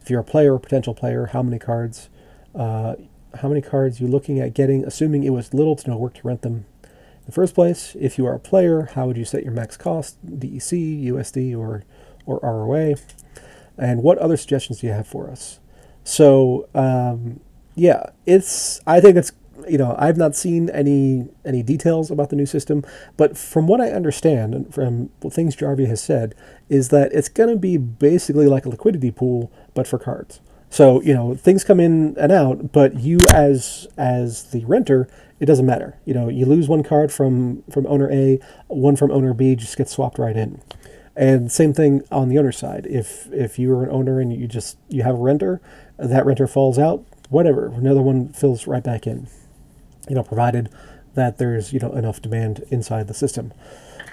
If 0.00 0.10
you're 0.10 0.20
a 0.20 0.24
player 0.24 0.54
or 0.54 0.58
potential 0.58 0.94
player, 0.94 1.26
how 1.26 1.42
many 1.42 1.58
cards, 1.58 2.08
uh, 2.54 2.96
how 3.40 3.48
many 3.48 3.60
cards 3.60 4.00
you 4.00 4.06
looking 4.06 4.38
at 4.38 4.54
getting, 4.54 4.84
assuming 4.84 5.24
it 5.24 5.30
was 5.30 5.52
little 5.52 5.76
to 5.76 5.90
no 5.90 5.96
work 5.96 6.14
to 6.14 6.26
rent 6.26 6.42
them 6.42 6.66
in 6.82 7.26
the 7.26 7.32
first 7.32 7.54
place. 7.54 7.96
If 7.98 8.18
you 8.18 8.26
are 8.26 8.34
a 8.34 8.40
player, 8.40 8.90
how 8.94 9.06
would 9.06 9.16
you 9.16 9.24
set 9.24 9.42
your 9.42 9.52
max 9.52 9.76
cost, 9.76 10.24
DEC, 10.24 11.04
USD, 11.06 11.56
or 11.56 11.84
or 12.24 12.40
ROA, 12.42 12.96
and 13.78 14.02
what 14.02 14.18
other 14.18 14.36
suggestions 14.36 14.80
do 14.80 14.86
you 14.86 14.92
have 14.92 15.06
for 15.06 15.30
us? 15.30 15.60
So 16.04 16.68
um, 16.74 17.40
yeah, 17.74 18.10
it's 18.26 18.80
I 18.86 19.00
think 19.00 19.16
it's 19.16 19.32
you 19.68 19.78
know, 19.78 19.94
I've 19.98 20.16
not 20.16 20.36
seen 20.36 20.70
any 20.70 21.28
any 21.44 21.62
details 21.62 22.10
about 22.10 22.30
the 22.30 22.36
new 22.36 22.46
system, 22.46 22.84
but 23.16 23.36
from 23.36 23.66
what 23.66 23.80
I 23.80 23.90
understand 23.90 24.54
and 24.54 24.74
from 24.74 25.08
things 25.30 25.56
Jarvie 25.56 25.86
has 25.86 26.02
said, 26.02 26.34
is 26.68 26.88
that 26.90 27.12
it's 27.12 27.28
going 27.28 27.50
to 27.50 27.56
be 27.56 27.76
basically 27.76 28.46
like 28.46 28.66
a 28.66 28.68
liquidity 28.68 29.10
pool, 29.10 29.50
but 29.74 29.86
for 29.86 29.98
cards. 29.98 30.40
So 30.70 31.00
you 31.02 31.14
know, 31.14 31.34
things 31.34 31.64
come 31.64 31.80
in 31.80 32.16
and 32.18 32.32
out, 32.32 32.72
but 32.72 33.00
you 33.00 33.18
as 33.32 33.86
as 33.96 34.44
the 34.50 34.64
renter, 34.64 35.08
it 35.40 35.46
doesn't 35.46 35.66
matter. 35.66 35.98
You 36.04 36.14
know, 36.14 36.28
you 36.28 36.46
lose 36.46 36.68
one 36.68 36.82
card 36.82 37.12
from 37.12 37.62
from 37.70 37.86
owner 37.86 38.10
A, 38.10 38.38
one 38.68 38.96
from 38.96 39.10
owner 39.10 39.34
B 39.34 39.54
just 39.56 39.76
gets 39.76 39.92
swapped 39.92 40.18
right 40.18 40.36
in. 40.36 40.60
And 41.18 41.50
same 41.50 41.72
thing 41.72 42.02
on 42.12 42.28
the 42.28 42.38
owner 42.38 42.52
side. 42.52 42.86
If 42.88 43.32
if 43.32 43.58
you 43.58 43.74
are 43.74 43.84
an 43.84 43.90
owner 43.90 44.20
and 44.20 44.32
you 44.32 44.46
just 44.46 44.76
you 44.88 45.02
have 45.02 45.14
a 45.14 45.18
renter, 45.18 45.60
that 45.98 46.26
renter 46.26 46.46
falls 46.46 46.78
out, 46.78 47.04
whatever, 47.30 47.68
another 47.68 48.02
one 48.02 48.28
fills 48.28 48.66
right 48.66 48.84
back 48.84 49.06
in 49.06 49.28
you 50.08 50.14
know, 50.14 50.22
provided 50.22 50.70
that 51.14 51.38
there's 51.38 51.72
you 51.72 51.80
know 51.80 51.92
enough 51.92 52.22
demand 52.22 52.64
inside 52.70 53.08
the 53.08 53.14
system. 53.14 53.52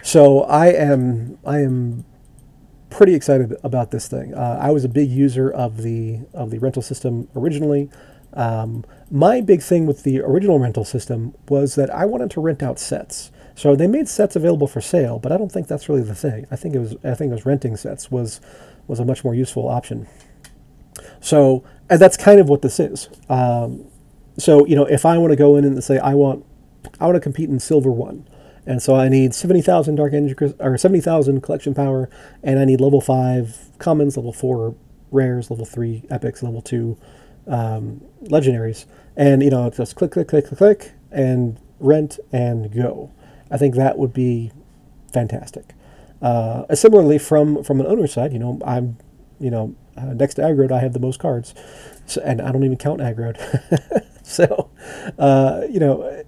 So 0.02 0.42
I 0.44 0.68
am 0.68 1.38
I 1.46 1.60
am 1.60 2.06
pretty 2.90 3.16
excited 3.16 3.56
about 3.64 3.92
this 3.92 4.08
thing. 4.08 4.34
Uh, 4.34 4.60
I 4.62 4.72
was 4.72 4.84
a 4.84 4.90
big 4.90 5.10
user 5.10 5.50
of 5.50 5.84
the 5.84 6.20
of 6.34 6.52
the 6.52 6.60
rental 6.60 6.82
system 6.82 7.28
originally. 7.36 7.90
Um, 8.34 8.84
my 9.12 9.42
big 9.42 9.62
thing 9.62 9.86
with 9.86 10.04
the 10.04 10.22
original 10.22 10.60
rental 10.60 10.86
system 10.86 11.36
was 11.50 11.76
that 11.76 11.90
I 11.92 12.06
wanted 12.06 12.32
to 12.32 12.42
rent 12.42 12.64
out 12.64 12.80
sets. 12.80 13.32
So 13.56 13.76
they 13.76 13.86
made 13.86 14.08
sets 14.08 14.36
available 14.36 14.66
for 14.66 14.82
sale, 14.82 15.20
but 15.20 15.32
I 15.32 15.38
don't 15.38 15.52
think 15.52 15.68
that's 15.68 15.88
really 15.88 16.02
the 16.02 16.16
thing. 16.16 16.48
I 16.50 16.56
think 16.56 16.76
it 16.76 16.80
was 16.80 16.96
I 17.04 17.14
think 17.14 17.30
it 17.30 17.36
was 17.36 17.46
renting 17.46 17.78
sets 17.78 18.12
was 18.12 18.42
was 18.88 19.00
a 19.00 19.06
much 19.06 19.24
more 19.24 19.36
useful 19.36 19.68
option. 19.68 20.08
So 21.22 21.64
and 21.90 22.00
that's 22.00 22.18
kind 22.18 22.40
of 22.40 22.50
what 22.50 22.62
this 22.62 22.80
is. 22.80 23.10
Um, 23.30 23.86
so 24.38 24.66
you 24.66 24.76
know, 24.76 24.86
if 24.86 25.06
I 25.06 25.18
want 25.18 25.32
to 25.32 25.38
go 25.38 25.56
in 25.56 25.66
and 25.66 25.84
say 25.84 26.00
I 26.00 26.14
want, 26.14 26.46
I 27.00 27.06
want 27.06 27.16
to 27.16 27.22
compete 27.22 27.50
in 27.50 27.60
Silver 27.60 27.92
One, 27.92 28.28
and 28.66 28.82
so 28.82 28.96
I 28.96 29.10
need 29.10 29.34
seventy 29.34 29.62
thousand 29.62 29.96
Dark 29.96 30.14
Energy 30.14 30.36
or 30.60 30.78
seventy 30.78 31.02
thousand 31.02 31.42
collection 31.42 31.74
power, 31.74 32.10
and 32.42 32.60
I 32.60 32.66
need 32.66 32.82
level 32.82 33.02
five 33.02 33.72
commons, 33.78 34.18
level 34.18 34.34
four 34.34 34.76
rares, 35.12 35.50
level 35.52 35.66
three 35.66 36.04
epics, 36.10 36.42
level 36.42 36.62
two 36.62 36.98
um, 37.48 38.02
legendaries, 38.24 38.86
and 39.16 39.44
you 39.44 39.50
know, 39.50 39.70
just 39.70 39.96
click, 39.96 40.12
click, 40.12 40.28
click, 40.28 40.48
click, 40.48 40.58
click, 40.58 40.92
and 41.12 41.60
rent, 41.80 42.20
and 42.32 42.74
go. 42.74 43.12
I 43.52 43.58
think 43.58 43.76
that 43.76 43.98
would 43.98 44.14
be 44.14 44.52
fantastic. 45.12 45.74
Uh, 46.22 46.74
similarly, 46.74 47.20
from 47.20 47.64
from 47.64 47.80
an 47.80 47.88
owner 47.88 48.08
side, 48.08 48.34
you 48.34 48.40
know, 48.40 48.60
I'm, 48.66 48.98
you 49.40 49.52
know, 49.52 49.76
uh, 49.96 50.14
next 50.14 50.36
to 50.36 50.42
Aggroed, 50.42 50.72
I 50.72 50.80
have 50.80 50.94
the 50.94 51.00
most 51.00 51.20
cards, 51.20 51.54
so, 52.08 52.22
and 52.22 52.42
I 52.42 52.52
don't 52.52 52.64
even 52.64 52.78
count 52.78 53.00
Aggroed. 53.02 53.38
so, 54.26 54.70
uh, 55.20 55.62
you 55.70 55.80
know, 55.80 56.24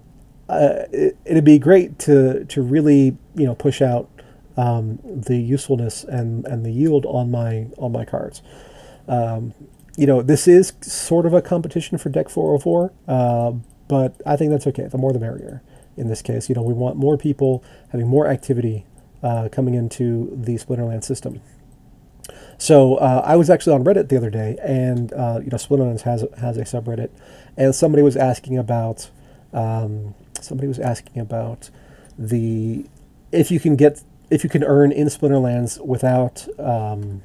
uh, 0.48 0.84
it, 0.92 1.16
would 1.26 1.44
be 1.44 1.58
great 1.58 1.98
to 1.98 2.44
to 2.44 2.62
really 2.62 3.16
you 3.34 3.44
know 3.44 3.54
push 3.54 3.82
out 3.82 4.08
um, 4.56 4.98
the 5.04 5.36
usefulness 5.36 6.04
and, 6.04 6.46
and 6.46 6.64
the 6.64 6.70
yield 6.70 7.04
on 7.06 7.30
my 7.30 7.66
on 7.78 7.92
my 7.92 8.04
cards. 8.04 8.42
Um, 9.08 9.54
you 9.96 10.06
know, 10.06 10.22
this 10.22 10.46
is 10.46 10.74
sort 10.82 11.26
of 11.26 11.32
a 11.32 11.40
competition 11.40 11.96
for 11.96 12.10
deck 12.10 12.28
404, 12.28 12.92
uh, 13.08 13.52
but 13.88 14.20
I 14.26 14.36
think 14.36 14.50
that's 14.50 14.66
okay. 14.66 14.86
The 14.86 14.98
more 14.98 15.12
the 15.12 15.20
merrier. 15.20 15.62
In 15.96 16.08
this 16.08 16.20
case, 16.20 16.50
you 16.50 16.54
know, 16.54 16.62
we 16.62 16.74
want 16.74 16.96
more 16.96 17.16
people 17.16 17.64
having 17.88 18.06
more 18.06 18.26
activity 18.28 18.84
uh, 19.22 19.48
coming 19.50 19.74
into 19.74 20.30
the 20.36 20.56
Splinterland 20.56 21.04
system. 21.04 21.40
So 22.58 22.96
uh, 22.96 23.22
I 23.24 23.36
was 23.36 23.48
actually 23.48 23.74
on 23.74 23.84
Reddit 23.84 24.10
the 24.10 24.16
other 24.16 24.28
day, 24.28 24.58
and 24.62 25.12
uh, 25.14 25.40
you 25.42 25.50
know, 25.50 25.56
Splinterlands 25.56 26.02
has 26.02 26.24
has 26.38 26.58
a 26.58 26.62
subreddit, 26.62 27.10
and 27.56 27.74
somebody 27.74 28.02
was 28.02 28.16
asking 28.16 28.58
about 28.58 29.10
um, 29.52 30.14
somebody 30.40 30.68
was 30.68 30.78
asking 30.78 31.20
about 31.20 31.70
the 32.18 32.86
if 33.32 33.50
you 33.50 33.60
can 33.60 33.76
get 33.76 34.02
if 34.30 34.42
you 34.44 34.50
can 34.50 34.64
earn 34.64 34.92
in 34.92 35.06
Splinterlands 35.08 35.84
without 35.84 36.46
um, 36.58 37.22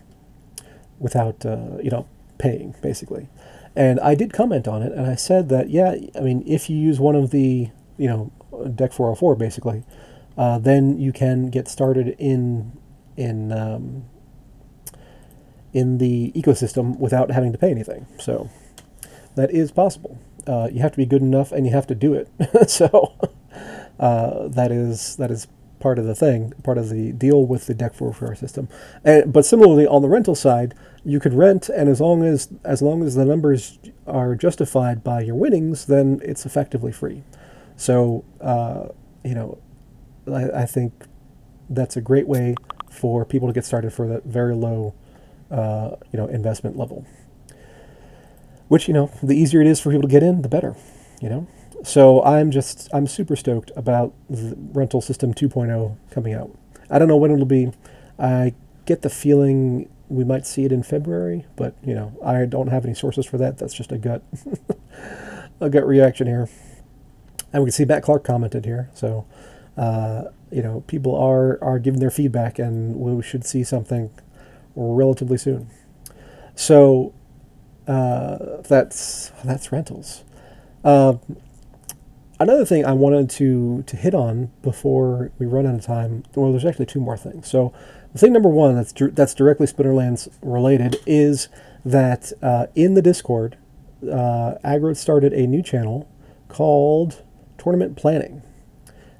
without 0.99 1.45
uh, 1.45 1.77
you 1.81 1.89
know 1.89 2.07
paying 2.37 2.75
basically. 2.81 3.27
And 3.73 4.01
I 4.01 4.15
did 4.15 4.33
comment 4.33 4.67
on 4.67 4.83
it, 4.83 4.91
and 4.91 5.05
I 5.05 5.15
said 5.15 5.49
that 5.49 5.69
yeah, 5.69 5.95
I 6.15 6.19
mean 6.19 6.43
if 6.45 6.69
you 6.69 6.77
use 6.77 6.99
one 6.99 7.15
of 7.15 7.31
the 7.31 7.69
you 7.97 8.07
know 8.07 8.31
deck 8.75 8.93
404 8.93 9.35
basically, 9.35 9.83
uh, 10.37 10.59
then 10.59 10.99
you 10.99 11.11
can 11.11 11.49
get 11.49 11.67
started 11.67 12.15
in 12.19 12.77
in 13.17 13.51
um, 13.51 14.05
in 15.73 15.97
the 15.99 16.31
ecosystem 16.33 16.97
without 16.99 17.31
having 17.31 17.51
to 17.51 17.57
pay 17.57 17.71
anything. 17.71 18.05
So 18.19 18.49
that 19.35 19.51
is 19.51 19.71
possible. 19.71 20.17
Uh, 20.47 20.69
you 20.71 20.81
have 20.81 20.91
to 20.91 20.97
be 20.97 21.05
good 21.05 21.21
enough, 21.21 21.51
and 21.51 21.65
you 21.65 21.71
have 21.71 21.87
to 21.87 21.95
do 21.95 22.13
it. 22.13 22.29
so 22.69 23.15
uh, 23.99 24.47
that 24.47 24.71
is 24.71 25.15
that 25.17 25.31
is 25.31 25.47
part 25.79 25.97
of 25.99 26.05
the 26.05 26.15
thing, 26.15 26.53
part 26.63 26.77
of 26.77 26.89
the 26.89 27.11
deal 27.11 27.45
with 27.45 27.67
the 27.67 27.73
deck 27.73 27.99
warfare 27.99 28.35
system. 28.35 28.67
And, 29.03 29.33
but 29.33 29.45
similarly, 29.45 29.87
on 29.87 30.01
the 30.01 30.09
rental 30.09 30.35
side, 30.35 30.75
you 31.03 31.19
could 31.19 31.33
rent, 31.33 31.69
and 31.69 31.89
as 31.89 31.99
long 31.99 32.23
as 32.23 32.49
as 32.63 32.81
long 32.81 33.03
as 33.03 33.15
the 33.15 33.25
numbers 33.25 33.79
are 34.07 34.35
justified 34.35 35.03
by 35.03 35.21
your 35.21 35.35
winnings, 35.35 35.85
then 35.85 36.21
it's 36.23 36.45
effectively 36.45 36.91
free. 36.91 37.23
So 37.75 38.23
uh, 38.39 38.89
you 39.23 39.35
know, 39.35 39.57
I, 40.27 40.61
I, 40.61 40.65
think 40.65 40.93
that's 41.69 41.95
a 41.95 42.01
great 42.01 42.27
way 42.27 42.55
for 42.89 43.25
people 43.25 43.47
to 43.47 43.53
get 43.53 43.65
started 43.65 43.93
for 43.93 44.07
that 44.07 44.23
very 44.25 44.55
low, 44.55 44.93
uh, 45.49 45.95
you 46.11 46.17
know, 46.17 46.27
investment 46.27 46.77
level. 46.77 47.05
Which 48.71 48.87
you 48.87 48.93
know, 48.93 49.11
the 49.21 49.35
easier 49.35 49.59
it 49.59 49.67
is 49.67 49.81
for 49.81 49.89
people 49.89 50.03
to 50.03 50.07
get 50.07 50.23
in, 50.23 50.43
the 50.43 50.47
better. 50.47 50.77
You 51.19 51.27
know. 51.27 51.47
So 51.83 52.23
I'm 52.23 52.51
just 52.51 52.87
I'm 52.93 53.05
super 53.05 53.35
stoked 53.35 53.69
about 53.75 54.13
the 54.29 54.55
rental 54.71 55.01
system 55.01 55.33
2.0 55.33 55.97
coming 56.09 56.33
out. 56.33 56.57
I 56.89 56.97
don't 56.97 57.09
know 57.09 57.17
when 57.17 57.31
it'll 57.31 57.45
be. 57.45 57.73
I 58.17 58.53
get 58.85 59.01
the 59.01 59.09
feeling 59.09 59.89
we 60.07 60.23
might 60.23 60.47
see 60.47 60.63
it 60.63 60.71
in 60.71 60.83
February, 60.83 61.45
but 61.57 61.75
you 61.83 61.93
know 61.93 62.17
I 62.23 62.45
don't 62.45 62.67
have 62.67 62.85
any 62.85 62.93
sources 62.93 63.25
for 63.25 63.37
that. 63.39 63.57
That's 63.57 63.73
just 63.73 63.91
a 63.91 63.97
gut 63.97 64.23
a 65.59 65.69
gut 65.69 65.85
reaction 65.85 66.27
here. 66.27 66.47
And 67.51 67.63
we 67.63 67.67
can 67.67 67.73
see 67.73 67.83
Matt 67.83 68.03
Clark 68.03 68.23
commented 68.23 68.63
here, 68.63 68.89
so 68.93 69.25
uh, 69.75 70.23
you 70.49 70.61
know 70.61 70.85
people 70.87 71.13
are 71.13 71.61
are 71.61 71.77
giving 71.77 71.99
their 71.99 72.09
feedback, 72.09 72.57
and 72.57 72.95
we 72.95 73.21
should 73.21 73.43
see 73.43 73.65
something 73.65 74.11
relatively 74.77 75.37
soon. 75.37 75.69
So 76.55 77.13
uh, 77.87 78.61
that's 78.67 79.31
that's 79.43 79.71
rentals. 79.71 80.23
Uh, 80.83 81.15
Another 82.41 82.65
thing 82.65 82.83
I 82.83 82.93
wanted 82.93 83.29
to 83.31 83.83
to 83.83 83.95
hit 83.95 84.15
on 84.15 84.49
before 84.63 85.31
we 85.37 85.45
run 85.45 85.67
out 85.67 85.75
of 85.75 85.85
time, 85.85 86.23
well, 86.33 86.49
there's 86.49 86.65
actually 86.65 86.87
two 86.87 86.99
more 86.99 87.15
things. 87.15 87.47
So, 87.47 87.71
the 88.13 88.17
thing 88.17 88.33
number 88.33 88.49
one 88.49 88.75
that's 88.75 88.91
that's 89.13 89.35
directly 89.35 89.67
Splinterlands 89.67 90.27
related 90.41 90.95
is 91.05 91.49
that 91.85 92.33
uh, 92.41 92.65
in 92.73 92.95
the 92.95 93.01
Discord, 93.03 93.59
uh, 94.01 94.55
Aggroed 94.65 94.97
started 94.97 95.33
a 95.33 95.45
new 95.45 95.61
channel 95.61 96.09
called 96.47 97.21
Tournament 97.59 97.95
Planning, 97.95 98.41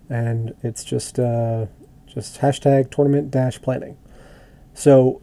and 0.10 0.56
it's 0.64 0.84
just 0.84 1.20
uh, 1.20 1.68
just 2.08 2.42
hashtag 2.42 2.90
Tournament 2.90 3.30
Dash 3.30 3.62
Planning. 3.62 3.98
So, 4.74 5.22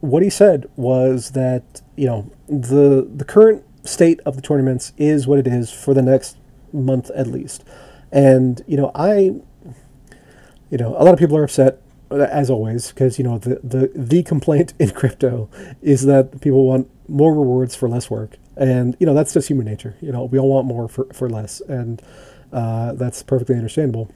what 0.00 0.22
he 0.22 0.30
said 0.30 0.68
was 0.76 1.32
that 1.32 1.82
you 1.96 2.06
know 2.06 2.30
the 2.48 3.08
the 3.14 3.24
current 3.24 3.64
state 3.84 4.20
of 4.26 4.36
the 4.36 4.42
tournaments 4.42 4.92
is 4.96 5.26
what 5.26 5.38
it 5.38 5.46
is 5.46 5.70
for 5.70 5.94
the 5.94 6.02
next 6.02 6.36
month 6.72 7.10
at 7.10 7.26
least. 7.26 7.64
And 8.12 8.62
you 8.66 8.76
know, 8.76 8.90
I, 8.94 9.14
you 10.70 10.78
know, 10.78 10.96
a 10.96 11.02
lot 11.04 11.12
of 11.12 11.18
people 11.18 11.36
are 11.36 11.44
upset 11.44 11.80
as 12.10 12.50
always 12.50 12.88
because 12.88 13.18
you 13.18 13.24
know 13.24 13.38
the 13.38 13.60
the 13.62 13.90
the 13.94 14.22
complaint 14.22 14.74
in 14.78 14.90
crypto 14.90 15.48
is 15.80 16.04
that 16.06 16.40
people 16.40 16.64
want 16.64 16.90
more 17.08 17.32
rewards 17.32 17.76
for 17.76 17.88
less 17.88 18.10
work, 18.10 18.36
and 18.56 18.96
you 18.98 19.06
know 19.06 19.14
that's 19.14 19.32
just 19.32 19.48
human 19.48 19.66
nature. 19.66 19.96
You 20.00 20.12
know, 20.12 20.24
we 20.24 20.38
all 20.38 20.48
want 20.48 20.66
more 20.66 20.88
for 20.88 21.06
for 21.12 21.28
less, 21.28 21.60
and 21.60 22.02
uh, 22.52 22.92
that's 22.94 23.22
perfectly 23.22 23.54
understandable. 23.54 24.10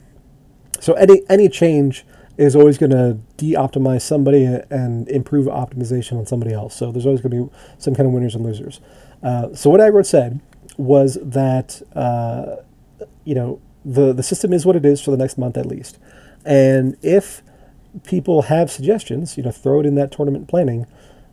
So 0.80 0.94
any 0.94 1.22
any 1.28 1.48
change 1.48 2.04
is 2.36 2.56
always 2.56 2.78
going 2.78 2.90
to 2.90 3.18
de-optimize 3.36 4.02
somebody 4.02 4.44
and 4.44 5.08
improve 5.08 5.46
optimization 5.46 6.18
on 6.18 6.26
somebody 6.26 6.52
else. 6.52 6.74
So 6.74 6.90
there's 6.90 7.06
always 7.06 7.20
going 7.20 7.30
to 7.30 7.44
be 7.44 7.56
some 7.78 7.94
kind 7.94 8.06
of 8.06 8.12
winners 8.12 8.34
and 8.34 8.44
losers. 8.44 8.80
Uh, 9.22 9.54
so 9.54 9.70
what 9.70 9.80
Aggroed 9.80 10.06
said 10.06 10.40
was 10.76 11.18
that 11.22 11.80
uh, 11.94 12.56
you 13.24 13.34
know 13.34 13.60
the 13.84 14.12
the 14.12 14.22
system 14.22 14.52
is 14.52 14.66
what 14.66 14.76
it 14.76 14.84
is 14.84 15.00
for 15.00 15.10
the 15.10 15.16
next 15.16 15.38
month 15.38 15.56
at 15.56 15.66
least, 15.66 15.98
and 16.44 16.96
if 17.02 17.42
people 18.02 18.42
have 18.42 18.70
suggestions, 18.70 19.36
you 19.36 19.42
know, 19.42 19.52
throw 19.52 19.80
it 19.80 19.86
in 19.86 19.94
that 19.94 20.10
tournament 20.10 20.48
planning 20.48 20.86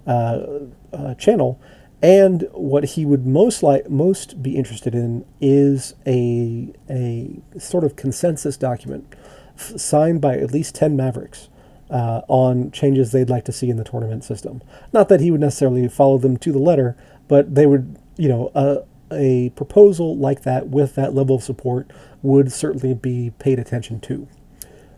uh, 0.06 0.60
uh, 0.94 1.16
channel. 1.16 1.60
And 2.04 2.48
what 2.54 2.84
he 2.84 3.06
would 3.06 3.28
most 3.28 3.62
like 3.62 3.90
most 3.90 4.42
be 4.42 4.56
interested 4.56 4.96
in 4.96 5.24
is 5.40 5.94
a 6.08 6.74
a 6.90 7.40
sort 7.60 7.84
of 7.84 7.96
consensus 7.96 8.58
document 8.58 9.14
signed 9.62 10.22
by 10.22 10.38
at 10.38 10.52
least 10.52 10.76
ten 10.76 10.96
Mavericks 10.96 11.50
uh, 11.90 12.22
on 12.28 12.72
changes 12.72 13.12
they'd 13.12 13.30
like 13.30 13.46
to 13.46 13.52
see 13.52 13.70
in 13.70 13.78
the 13.78 13.84
tournament 13.84 14.24
system. 14.24 14.62
Not 14.94 15.10
that 15.10 15.20
he 15.20 15.30
would 15.30 15.42
necessarily 15.42 15.88
follow 15.88 16.18
them 16.18 16.38
to 16.38 16.52
the 16.52 16.60
letter, 16.60 16.96
but 17.28 17.54
they 17.56 17.66
would, 17.66 17.98
you 18.18 18.30
know, 18.30 18.52
uh, 18.56 18.84
a 19.12 19.50
proposal 19.52 20.18
like 20.18 20.44
that 20.44 20.70
with 20.70 20.96
that 20.96 21.14
level 21.14 21.36
of 21.36 21.44
support 21.44 21.92
would 22.22 22.52
certainly 22.52 22.94
be 22.94 23.32
paid 23.40 23.60
attention 23.60 24.00
to. 24.02 24.28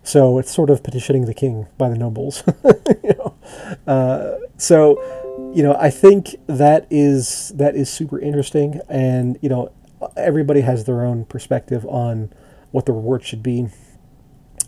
So 0.03 0.37
it's 0.37 0.53
sort 0.53 0.69
of 0.69 0.83
petitioning 0.83 1.25
the 1.25 1.33
king 1.33 1.67
by 1.77 1.89
the 1.89 1.97
nobles. 1.97 2.43
you 3.03 3.13
know? 3.17 3.35
uh, 3.87 4.37
so, 4.57 5.01
you 5.55 5.63
know, 5.63 5.75
I 5.79 5.89
think 5.89 6.35
that 6.47 6.85
is 6.91 7.53
that 7.55 7.75
is 7.75 7.89
super 7.89 8.19
interesting, 8.19 8.81
and 8.89 9.39
you 9.41 9.49
know, 9.49 9.71
everybody 10.17 10.61
has 10.61 10.83
their 10.85 11.05
own 11.05 11.25
perspective 11.25 11.85
on 11.85 12.31
what 12.71 12.85
the 12.85 12.91
reward 12.91 13.23
should 13.23 13.41
be. 13.41 13.69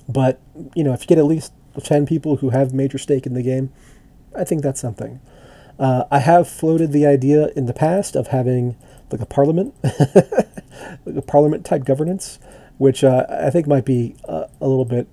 But 0.08 0.40
you 0.76 0.84
know, 0.84 0.94
if 0.94 1.02
you 1.02 1.08
get 1.08 1.18
at 1.18 1.26
least 1.26 1.54
ten 1.84 2.06
people 2.06 2.38
who 2.38 2.52
have 2.52 2.74
major 2.74 2.98
stake 2.98 3.26
in 3.26 3.34
the 3.34 3.44
game, 3.44 3.72
I 4.36 4.44
think 4.44 4.62
that's 4.62 4.80
something. 4.80 5.20
Uh, 5.78 6.06
I 6.10 6.20
have 6.20 6.48
floated 6.48 6.92
the 6.92 7.06
idea 7.06 7.50
in 7.56 7.66
the 7.66 7.74
past 7.74 8.16
of 8.16 8.28
having 8.28 8.78
like 9.12 9.22
a 9.22 9.26
parliament, 9.26 9.76
like 9.84 11.16
a 11.16 11.22
parliament 11.22 11.66
type 11.66 11.84
governance, 11.84 12.40
which 12.78 13.04
uh, 13.04 13.26
I 13.30 13.50
think 13.50 13.68
might 13.68 13.86
be 13.86 14.16
uh, 14.28 14.46
a 14.62 14.68
little 14.68 14.86
bit 14.86 15.08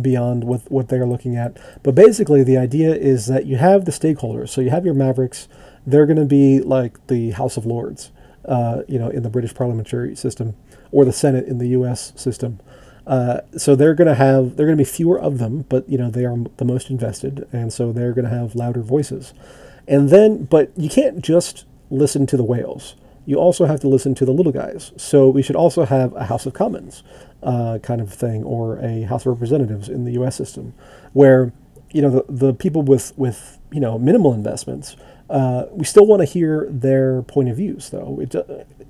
beyond 0.00 0.44
what 0.44 0.70
what 0.70 0.88
they're 0.88 1.06
looking 1.06 1.36
at. 1.36 1.56
But 1.82 1.94
basically, 1.94 2.42
the 2.42 2.56
idea 2.56 2.94
is 2.94 3.26
that 3.26 3.46
you 3.46 3.56
have 3.56 3.84
the 3.84 3.92
stakeholders. 3.92 4.50
So 4.50 4.60
you 4.60 4.70
have 4.70 4.84
your 4.84 4.94
Mavericks. 4.94 5.48
They're 5.86 6.06
going 6.06 6.18
to 6.18 6.24
be 6.24 6.60
like 6.60 7.06
the 7.08 7.32
House 7.32 7.56
of 7.56 7.66
Lords, 7.66 8.10
uh, 8.46 8.82
you 8.88 8.98
know, 8.98 9.08
in 9.08 9.22
the 9.22 9.30
British 9.30 9.54
parliamentary 9.54 10.16
system, 10.16 10.56
or 10.92 11.04
the 11.04 11.12
Senate 11.12 11.46
in 11.46 11.58
the 11.58 11.68
U.S. 11.68 12.12
system. 12.16 12.60
Uh, 13.06 13.40
so 13.56 13.76
they're 13.76 13.94
going 13.94 14.08
to 14.08 14.14
have 14.14 14.56
they're 14.56 14.66
going 14.66 14.78
to 14.78 14.84
be 14.84 14.88
fewer 14.88 15.18
of 15.18 15.38
them, 15.38 15.64
but 15.68 15.88
you 15.88 15.98
know 15.98 16.10
they 16.10 16.24
are 16.24 16.36
the 16.56 16.64
most 16.64 16.90
invested, 16.90 17.46
and 17.52 17.72
so 17.72 17.92
they're 17.92 18.12
going 18.12 18.24
to 18.24 18.30
have 18.30 18.54
louder 18.54 18.80
voices. 18.80 19.34
And 19.86 20.08
then, 20.08 20.44
but 20.44 20.72
you 20.76 20.88
can't 20.88 21.20
just 21.20 21.66
listen 21.90 22.26
to 22.26 22.36
the 22.36 22.44
whales 22.44 22.94
you 23.26 23.36
also 23.36 23.66
have 23.66 23.80
to 23.80 23.88
listen 23.88 24.14
to 24.16 24.24
the 24.24 24.32
little 24.32 24.52
guys. 24.52 24.92
So 24.96 25.28
we 25.28 25.42
should 25.42 25.56
also 25.56 25.84
have 25.84 26.14
a 26.14 26.24
House 26.24 26.46
of 26.46 26.52
Commons 26.52 27.02
uh, 27.42 27.78
kind 27.82 28.00
of 28.00 28.12
thing, 28.12 28.44
or 28.44 28.78
a 28.78 29.02
House 29.02 29.22
of 29.26 29.32
Representatives 29.32 29.88
in 29.88 30.04
the 30.04 30.12
U.S. 30.12 30.36
system, 30.36 30.74
where 31.12 31.52
you 31.90 32.02
know 32.02 32.10
the, 32.10 32.24
the 32.28 32.54
people 32.54 32.82
with 32.82 33.16
with 33.16 33.58
you 33.70 33.80
know 33.80 33.98
minimal 33.98 34.32
investments, 34.34 34.96
uh, 35.30 35.66
we 35.70 35.84
still 35.84 36.06
want 36.06 36.20
to 36.20 36.26
hear 36.26 36.68
their 36.70 37.22
point 37.22 37.48
of 37.48 37.56
views, 37.56 37.90
though. 37.90 38.20
It, 38.20 38.34
uh, 38.34 38.42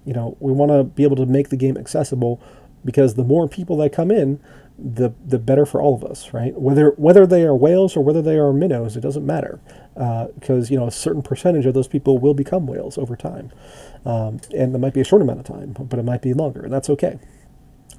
you 0.05 0.13
know, 0.13 0.37
we 0.41 0.53
want 0.53 0.71
to 0.71 0.85
be 0.85 1.03
able 1.03 1.17
to 1.17 1.27
make 1.27 1.49
the 1.49 1.57
game 1.57 1.77
accessible 1.79 2.41
because 2.85 3.15
the 3.15 3.25
more 3.25 3.49
people 3.49 3.77
that 3.79 3.93
come 3.93 4.11
in, 4.11 4.41
the 4.79 5.13
the 5.25 5.39
better 5.39 5.65
for 5.65 5.81
all 5.81 5.95
of 5.95 6.05
us, 6.05 6.33
right? 6.33 6.59
Whether 6.61 6.91
whether 6.97 7.27
they 7.27 7.45
are 7.45 7.55
whales 7.55 7.97
or 7.97 8.05
whether 8.05 8.21
they 8.21 8.37
are 8.37 8.53
minnows, 8.53 8.97
it 8.97 9.01
doesn't 9.01 9.25
matter 9.25 9.61
because 9.95 10.71
uh, 10.71 10.73
you 10.73 10.79
know 10.79 10.87
a 10.87 10.91
certain 10.91 11.23
percentage 11.23 11.67
of 11.67 11.75
those 11.75 11.87
people 11.89 12.19
will 12.19 12.35
become 12.35 12.67
whales 12.67 12.99
over 12.99 13.15
time, 13.17 13.53
um, 14.05 14.41
and 14.53 14.75
it 14.75 14.79
might 14.79 14.95
be 14.95 15.01
a 15.01 15.05
short 15.05 15.23
amount 15.23 15.39
of 15.39 15.47
time, 15.47 15.77
but 15.79 15.99
it 15.99 16.05
might 16.05 16.23
be 16.23 16.35
longer, 16.35 16.63
and 16.63 16.73
that's 16.73 16.91
okay. 16.91 17.19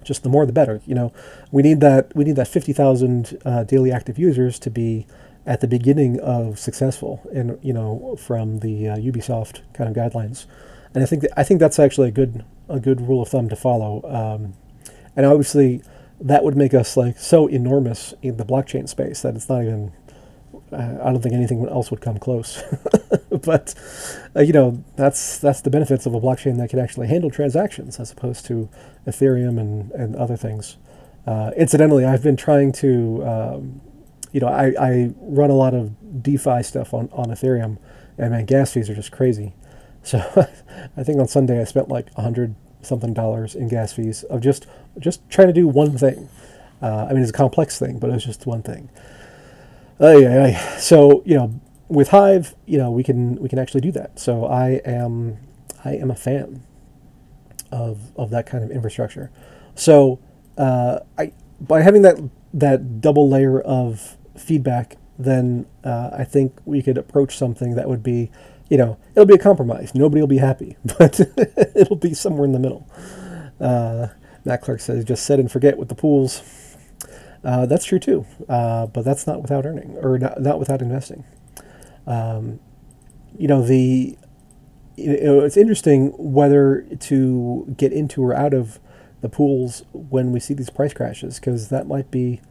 Just 0.03 0.23
the 0.23 0.29
more, 0.29 0.45
the 0.45 0.53
better. 0.53 0.81
You 0.86 0.95
know, 0.95 1.13
we 1.51 1.63
need 1.63 1.79
that 1.79 2.13
we 2.15 2.25
need 2.25 2.36
that 2.36 2.49
fifty 2.49 2.73
thousand 2.73 3.38
uh, 3.45 3.63
daily 3.63 3.91
active 3.91 4.19
users 4.19 4.59
to 4.59 4.69
be 4.69 5.07
at 5.45 5.61
the 5.61 5.67
beginning 5.67 6.19
of 6.19 6.59
successful, 6.59 7.21
and 7.33 7.57
you 7.61 7.71
know 7.73 8.17
from 8.19 8.59
the 8.59 8.89
uh, 8.89 8.97
Ubisoft 8.97 9.61
kind 9.73 9.89
of 9.89 9.95
guidelines, 9.95 10.45
and 10.93 11.03
I 11.03 11.07
think 11.07 11.23
I 11.38 11.43
think 11.43 11.61
that's 11.61 11.79
actually 11.79 12.09
a 12.09 12.11
good 12.11 12.43
a 12.67 12.79
good 12.79 13.01
rule 13.01 13.21
of 13.21 13.29
thumb 13.29 13.47
to 13.49 13.55
follow, 13.55 14.01
um, 14.11 14.53
and 15.16 15.26
obviously 15.26 15.82
that 16.20 16.43
would 16.43 16.55
make 16.55 16.74
us 16.74 16.95
like 16.95 17.18
so 17.18 17.47
enormous 17.47 18.13
in 18.22 18.38
the 18.38 18.45
blockchain 18.45 18.88
space 18.88 19.22
that 19.22 19.36
it's 19.36 19.49
not 19.49 19.63
even 19.63 19.91
uh, 20.72 20.97
I 21.03 21.11
don't 21.11 21.22
think 21.22 21.36
anything 21.36 21.68
else 21.68 21.91
would 21.91 22.01
come 22.01 22.18
close. 22.18 22.61
but 23.43 23.74
uh, 24.36 24.41
you 24.41 24.53
know 24.53 24.84
that's 24.95 25.39
that's 25.39 25.61
the 25.61 25.70
benefits 25.70 26.05
of 26.05 26.13
a 26.13 26.20
blockchain 26.20 26.57
that 26.57 26.70
can 26.70 26.80
actually 26.80 27.07
handle 27.07 27.30
transactions 27.30 27.99
as 27.99 28.11
opposed 28.11 28.45
to 28.47 28.70
Ethereum 29.07 29.59
and 29.59 29.91
and 29.91 30.16
other 30.16 30.38
things. 30.38 30.78
Uh, 31.28 31.51
incidentally, 31.57 32.05
I've 32.05 32.24
been 32.24 32.38
trying 32.38 32.72
to 32.74 33.26
um, 33.26 33.82
you 34.32 34.39
know 34.39 34.47
I, 34.47 34.74
I 34.80 35.13
run 35.22 35.49
a 35.49 35.55
lot 35.55 35.74
of 35.74 36.24
DeFi 36.24 36.63
stuff 36.63 36.93
on 36.93 37.09
on 37.11 37.28
Ethereum, 37.28 37.78
and 38.18 38.32
man, 38.32 38.45
gas 38.45 38.74
fees 38.74 38.89
are 38.89 38.95
just 38.95 39.11
crazy. 39.11 39.53
So 40.03 40.20
I 40.97 41.03
think 41.03 41.20
on 41.20 41.28
Sunday 41.28 41.59
I 41.61 41.63
spent 41.63 41.89
like 41.89 42.07
a 42.16 42.22
hundred 42.22 42.55
something 42.86 43.13
dollars 43.13 43.55
in 43.55 43.67
gas 43.67 43.93
fees 43.93 44.23
of 44.23 44.41
just 44.41 44.67
just 44.99 45.27
trying 45.29 45.47
to 45.47 45.53
do 45.53 45.67
one 45.67 45.97
thing. 45.97 46.29
Uh, 46.81 47.07
I 47.09 47.13
mean, 47.13 47.21
it's 47.21 47.31
a 47.31 47.33
complex 47.33 47.79
thing, 47.79 47.99
but 47.99 48.09
it's 48.09 48.25
just 48.25 48.45
one 48.45 48.61
thing. 48.61 48.89
So 50.77 51.23
you 51.25 51.36
know, 51.36 51.59
with 51.88 52.09
Hive, 52.09 52.55
you 52.65 52.77
know, 52.77 52.91
we 52.91 53.03
can 53.03 53.36
we 53.36 53.49
can 53.49 53.59
actually 53.59 53.81
do 53.81 53.91
that. 53.93 54.19
So 54.19 54.45
I 54.45 54.81
am 54.86 55.38
I 55.83 55.95
am 55.95 56.11
a 56.11 56.15
fan 56.15 56.63
of 57.71 58.11
of 58.15 58.29
that 58.31 58.45
kind 58.45 58.63
of 58.63 58.71
infrastructure. 58.71 59.31
So 59.75 60.19
uh, 60.57 60.99
I 61.17 61.31
by 61.59 61.81
having 61.81 62.01
that 62.03 62.17
that 62.53 63.01
double 63.01 63.29
layer 63.29 63.59
of 63.61 64.17
feedback, 64.38 64.97
then 65.17 65.65
uh, 65.83 66.11
I 66.13 66.23
think 66.23 66.59
we 66.65 66.81
could 66.81 66.97
approach 66.97 67.38
something 67.38 67.75
that 67.75 67.88
would 67.88 68.03
be 68.03 68.31
you 68.70 68.78
know, 68.78 68.97
it'll 69.13 69.26
be 69.26 69.36
a 69.36 69.39
compromise. 69.39 69.93
Nobody 69.93 70.22
will 70.22 70.28
be 70.28 70.38
happy, 70.38 70.78
but 70.97 71.20
it'll 71.76 71.95
be 71.95 72.13
somewhere 72.13 72.45
in 72.45 72.51
the 72.51 72.59
middle. 72.59 72.88
Uh, 73.59 74.07
Matt 74.43 74.61
Clark 74.61 74.80
says, 74.80 75.03
just 75.05 75.26
set 75.26 75.39
and 75.39 75.51
forget 75.51 75.78
with 75.78 75.89
the 75.89 75.95
pools. 75.95 76.41
Uh, 77.43 77.66
that's 77.66 77.86
true 77.86 77.99
too, 77.99 78.26
uh, 78.49 78.88
but 78.88 79.05
that's 79.05 79.28
not 79.28 79.41
without 79.41 79.66
earning 79.66 79.95
or 80.01 80.18
not, 80.18 80.41
not 80.41 80.59
without 80.59 80.82
investing. 80.82 81.24
Um, 82.07 82.59
you 83.38 83.47
know, 83.47 83.61
the 83.61 84.18
you 84.95 85.22
know, 85.22 85.41
it's 85.41 85.57
interesting 85.57 86.13
whether 86.18 86.88
to 87.01 87.76
get 87.78 87.91
into 87.91 88.24
or 88.24 88.34
out 88.34 88.53
of 88.53 88.80
the 89.22 89.30
pools 89.30 89.84
when 89.91 90.32
we 90.32 90.39
see 90.39 90.53
these 90.53 90.70
price 90.70 90.93
crashes 90.93 91.39
because 91.39 91.70
that 91.70 91.88
might 91.88 92.09
be 92.11 92.41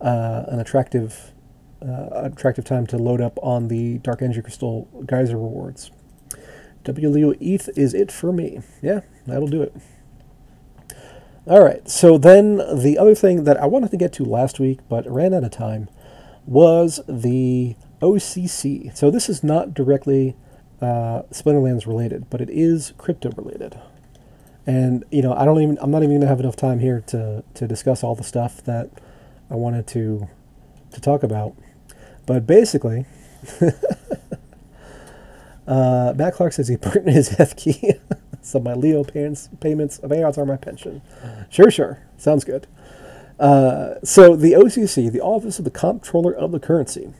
uh, 0.00 0.44
an 0.48 0.58
attractive 0.58 1.32
uh, 1.82 2.26
attractive 2.26 2.64
time 2.64 2.86
to 2.88 2.98
load 2.98 3.20
up 3.20 3.38
on 3.42 3.68
the 3.68 3.98
Dark 3.98 4.22
Energy 4.22 4.42
Crystal 4.42 4.88
Geyser 5.06 5.36
rewards. 5.36 5.90
WLEO 6.84 7.36
ETH 7.40 7.68
is 7.76 7.94
it 7.94 8.10
for 8.10 8.32
me. 8.32 8.60
Yeah, 8.80 9.00
that'll 9.26 9.48
do 9.48 9.62
it. 9.62 9.74
All 11.46 11.60
right, 11.60 11.88
so 11.88 12.18
then 12.18 12.56
the 12.56 12.96
other 12.98 13.14
thing 13.14 13.44
that 13.44 13.56
I 13.56 13.66
wanted 13.66 13.90
to 13.90 13.96
get 13.96 14.12
to 14.14 14.24
last 14.24 14.60
week 14.60 14.78
but 14.88 15.10
ran 15.10 15.34
out 15.34 15.44
of 15.44 15.50
time 15.50 15.88
was 16.46 17.00
the 17.08 17.76
OCC. 18.00 18.96
So 18.96 19.10
this 19.10 19.28
is 19.28 19.42
not 19.42 19.74
directly 19.74 20.36
uh, 20.80 21.22
Splinterlands 21.30 21.86
related, 21.86 22.28
but 22.30 22.40
it 22.40 22.50
is 22.50 22.92
crypto 22.98 23.30
related. 23.36 23.78
And 24.66 25.04
you 25.10 25.22
know, 25.22 25.34
I 25.34 25.44
don't 25.44 25.60
even 25.60 25.78
I'm 25.80 25.90
not 25.90 26.02
even 26.02 26.16
gonna 26.16 26.28
have 26.28 26.40
enough 26.40 26.56
time 26.56 26.78
here 26.78 27.00
to 27.08 27.42
to 27.54 27.66
discuss 27.66 28.04
all 28.04 28.14
the 28.14 28.24
stuff 28.24 28.62
that 28.64 28.90
I 29.50 29.56
wanted 29.56 29.86
to 29.88 30.28
to 30.92 31.00
talk 31.00 31.22
about. 31.22 31.54
But 32.26 32.46
basically, 32.46 33.06
uh, 35.66 36.14
Matt 36.16 36.34
Clark 36.34 36.52
says 36.52 36.68
he 36.68 36.76
in 36.94 37.08
his 37.08 37.40
F 37.40 37.56
key. 37.56 37.94
so 38.42 38.60
my 38.60 38.74
Leo 38.74 39.04
payments, 39.04 39.48
payments 39.60 39.98
of 39.98 40.10
AOS 40.10 40.38
are 40.38 40.46
my 40.46 40.56
pension. 40.56 41.02
Sure, 41.50 41.70
sure. 41.70 42.02
Sounds 42.16 42.44
good. 42.44 42.66
Uh, 43.38 43.94
so 44.04 44.36
the 44.36 44.52
OCC, 44.52 45.10
the 45.10 45.20
Office 45.20 45.58
of 45.58 45.64
the 45.64 45.70
Comptroller 45.70 46.32
of 46.32 46.52
the 46.52 46.60
Currency, 46.60 47.12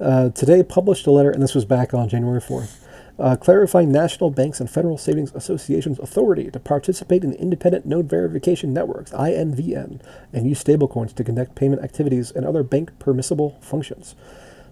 uh, 0.00 0.30
today 0.30 0.62
published 0.62 1.06
a 1.06 1.10
letter, 1.10 1.30
and 1.30 1.42
this 1.42 1.54
was 1.54 1.64
back 1.64 1.92
on 1.92 2.08
January 2.08 2.40
4th, 2.40 2.81
uh, 3.22 3.36
clarifying 3.36 3.92
national 3.92 4.30
banks 4.30 4.58
and 4.58 4.68
federal 4.68 4.98
savings 4.98 5.32
associations' 5.32 6.00
authority 6.00 6.50
to 6.50 6.58
participate 6.58 7.22
in 7.22 7.32
independent 7.34 7.86
node 7.86 8.10
verification 8.10 8.74
networks 8.74 9.12
(INVN) 9.12 10.00
and 10.32 10.48
use 10.48 10.62
stablecoins 10.62 11.14
to 11.14 11.22
conduct 11.22 11.54
payment 11.54 11.82
activities 11.82 12.32
and 12.32 12.44
other 12.44 12.64
bank 12.64 12.90
permissible 12.98 13.56
functions. 13.60 14.16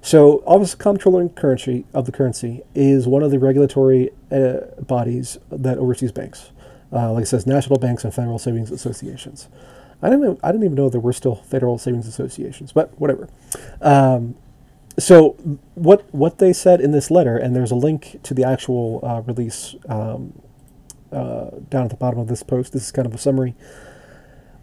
So, 0.03 0.43
Office 0.47 0.73
of 0.73 0.81
Comptroller 0.81 1.29
Currency 1.29 1.85
of 1.95 2.07
the 2.07 2.13
Currency 2.13 2.63
is 2.75 3.07
one 3.07 3.23
of 3.23 3.31
the 3.31 3.39
regulatory 3.39 4.11
uh, 4.33 4.83
bodies 4.83 5.39
that 5.51 5.79
oversees 5.79 6.11
banks. 6.11 6.51
Uh, 6.93 7.13
like 7.13 7.23
it 7.23 7.27
says, 7.27 7.47
national 7.47 7.79
banks 7.79 8.03
and 8.03 8.13
federal 8.13 8.39
savings 8.41 8.73
associations. 8.73 9.49
I 10.03 10.09
didn't. 10.09 10.23
Know, 10.23 10.39
I 10.43 10.51
didn't 10.51 10.65
even 10.65 10.75
know 10.75 10.89
there 10.89 11.01
were 11.01 11.13
still 11.13 11.37
federal 11.37 11.79
savings 11.79 12.09
associations, 12.09 12.73
but 12.73 12.99
whatever. 12.99 13.29
Um, 13.81 14.35
so 14.99 15.31
what 15.75 16.13
what 16.13 16.39
they 16.39 16.53
said 16.53 16.81
in 16.81 16.93
this 16.93 17.11
letter, 17.11 17.37
and 17.37 17.55
there's 17.55 17.71
a 17.71 17.77
link 17.77 18.21
to 18.23 18.35
the 18.35 18.45
actual 18.45 19.01
uh, 19.03 19.21
release 19.23 19.75
um, 19.89 20.41
uh, 21.13 21.51
down 21.69 21.85
at 21.85 21.91
the 21.91 21.97
bottom 21.97 22.19
of 22.19 22.29
this 22.29 22.43
post. 22.43 22.73
This 22.73 22.85
is 22.87 22.93
kind 22.93 23.07
of 23.07 23.15
a 23.15 23.19
summary. 23.19 23.55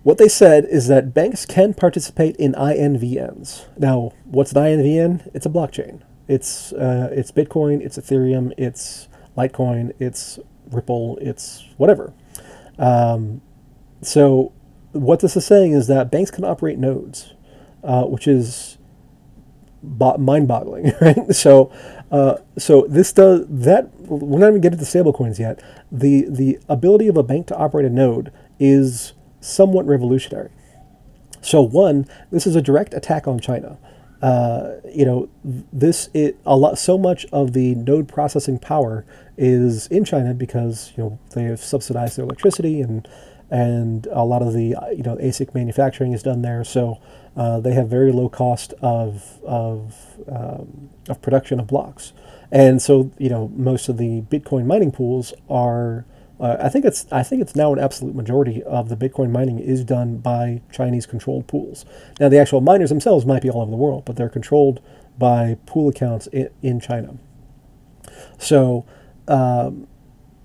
What 0.04 0.18
they 0.18 0.30
said 0.30 0.66
is 0.66 0.88
that 0.88 1.14
banks 1.14 1.46
can 1.46 1.74
participate 1.74 2.38
in 2.38 2.54
INVNs. 2.54 3.66
Now, 3.78 4.14
what's 4.24 4.54
an 4.54 4.64
INVN? 4.64 5.30
It's 5.34 5.46
a 5.46 5.50
blockchain. 5.50 6.02
It's 6.28 6.72
uh, 6.74 7.10
it's 7.12 7.32
Bitcoin, 7.32 7.82
it's 7.82 7.98
Ethereum, 7.98 8.54
it's 8.58 9.08
Litecoin, 9.38 9.94
it's 10.00 10.40
Ripple, 10.72 11.18
it's 11.22 11.66
whatever. 11.78 12.14
Um, 12.78 13.42
so, 14.02 14.52
what 14.92 15.22
this 15.22 15.36
is 15.36 15.46
saying 15.46 15.74
is 15.74 15.88
that 15.88 16.12
banks 16.12 16.32
can 16.32 16.44
operate 16.44 16.78
nodes, 16.78 17.34
uh, 17.84 18.04
which 18.04 18.28
is 18.28 18.78
mind-boggling, 20.20 20.94
right? 21.02 21.34
So, 21.36 21.72
uh, 22.12 22.38
so 22.58 22.86
this 22.88 23.12
does 23.14 23.46
that. 23.50 23.92
We're 24.02 24.40
not 24.40 24.50
even 24.50 24.62
getting 24.62 24.80
to 24.80 24.86
stablecoins 24.86 25.40
yet. 25.40 25.62
The 25.92 26.26
the 26.30 26.60
ability 26.70 27.08
of 27.08 27.18
a 27.18 27.24
bank 27.24 27.48
to 27.48 27.58
operate 27.58 27.86
a 27.86 27.90
node 27.90 28.32
is 28.60 29.14
somewhat 29.40 29.86
revolutionary. 29.86 30.50
So, 31.42 31.62
one, 31.62 32.06
this 32.32 32.48
is 32.48 32.56
a 32.56 32.62
direct 32.62 32.94
attack 32.94 33.28
on 33.28 33.40
China. 33.40 33.78
Uh, 34.22 34.76
you 34.92 35.06
know, 35.06 35.30
this 35.44 36.10
it 36.14 36.40
a 36.46 36.56
lot. 36.56 36.78
So 36.80 36.98
much 36.98 37.26
of 37.32 37.54
the 37.54 37.76
node 37.76 38.08
processing 38.08 38.58
power 38.58 39.06
is 39.38 39.88
in 39.88 40.06
China 40.06 40.34
because 40.34 40.92
you 40.98 41.04
know 41.04 41.20
they 41.36 41.44
have 41.44 41.60
subsidized 41.60 42.18
their 42.18 42.26
electricity 42.26 42.82
and 42.82 43.08
and 43.50 44.08
a 44.08 44.24
lot 44.24 44.42
of 44.42 44.54
the 44.54 44.76
you 44.96 45.04
know 45.04 45.16
ASIC 45.18 45.54
manufacturing 45.54 46.14
is 46.14 46.24
done 46.24 46.42
there. 46.42 46.64
So 46.64 47.00
uh, 47.38 47.60
they 47.60 47.74
have 47.74 47.88
very 47.88 48.12
low 48.12 48.28
cost 48.28 48.74
of 48.82 49.40
of 49.46 50.18
um, 50.28 50.90
of 51.08 51.22
production 51.22 51.60
of 51.60 51.68
blocks, 51.68 52.12
and 52.52 52.82
so 52.82 53.12
you 53.20 53.30
know 53.30 53.50
most 53.56 53.88
of 53.88 53.98
the 53.98 54.22
Bitcoin 54.24 54.66
mining 54.66 54.92
pools 54.92 55.34
are. 55.50 56.06
Uh, 56.40 56.56
I 56.60 56.70
think 56.70 56.86
it's 56.86 57.06
I 57.12 57.24
think 57.24 57.42
it's 57.42 57.56
now 57.56 57.74
an 57.74 57.80
absolute 57.80 58.14
majority 58.14 58.62
of 58.64 58.90
the 58.90 58.96
Bitcoin 58.96 59.32
mining 59.32 59.58
is 59.58 59.84
done 59.84 60.18
by 60.18 60.62
Chinese 60.72 61.06
controlled 61.06 61.48
pools. 61.48 61.86
Now 62.20 62.30
the 62.30 62.38
actual 62.38 62.62
miners 62.62 62.90
themselves 62.90 63.26
might 63.26 63.42
be 63.42 63.50
all 63.50 63.62
over 63.62 63.72
the 63.72 63.78
world, 63.78 64.06
but 64.06 64.16
they're 64.18 64.30
controlled 64.30 64.80
by 65.18 65.58
pool 65.66 65.90
accounts 65.90 66.28
in, 66.28 66.50
in 66.62 66.80
China. 66.80 67.18
So, 68.38 68.86
um, 69.28 69.88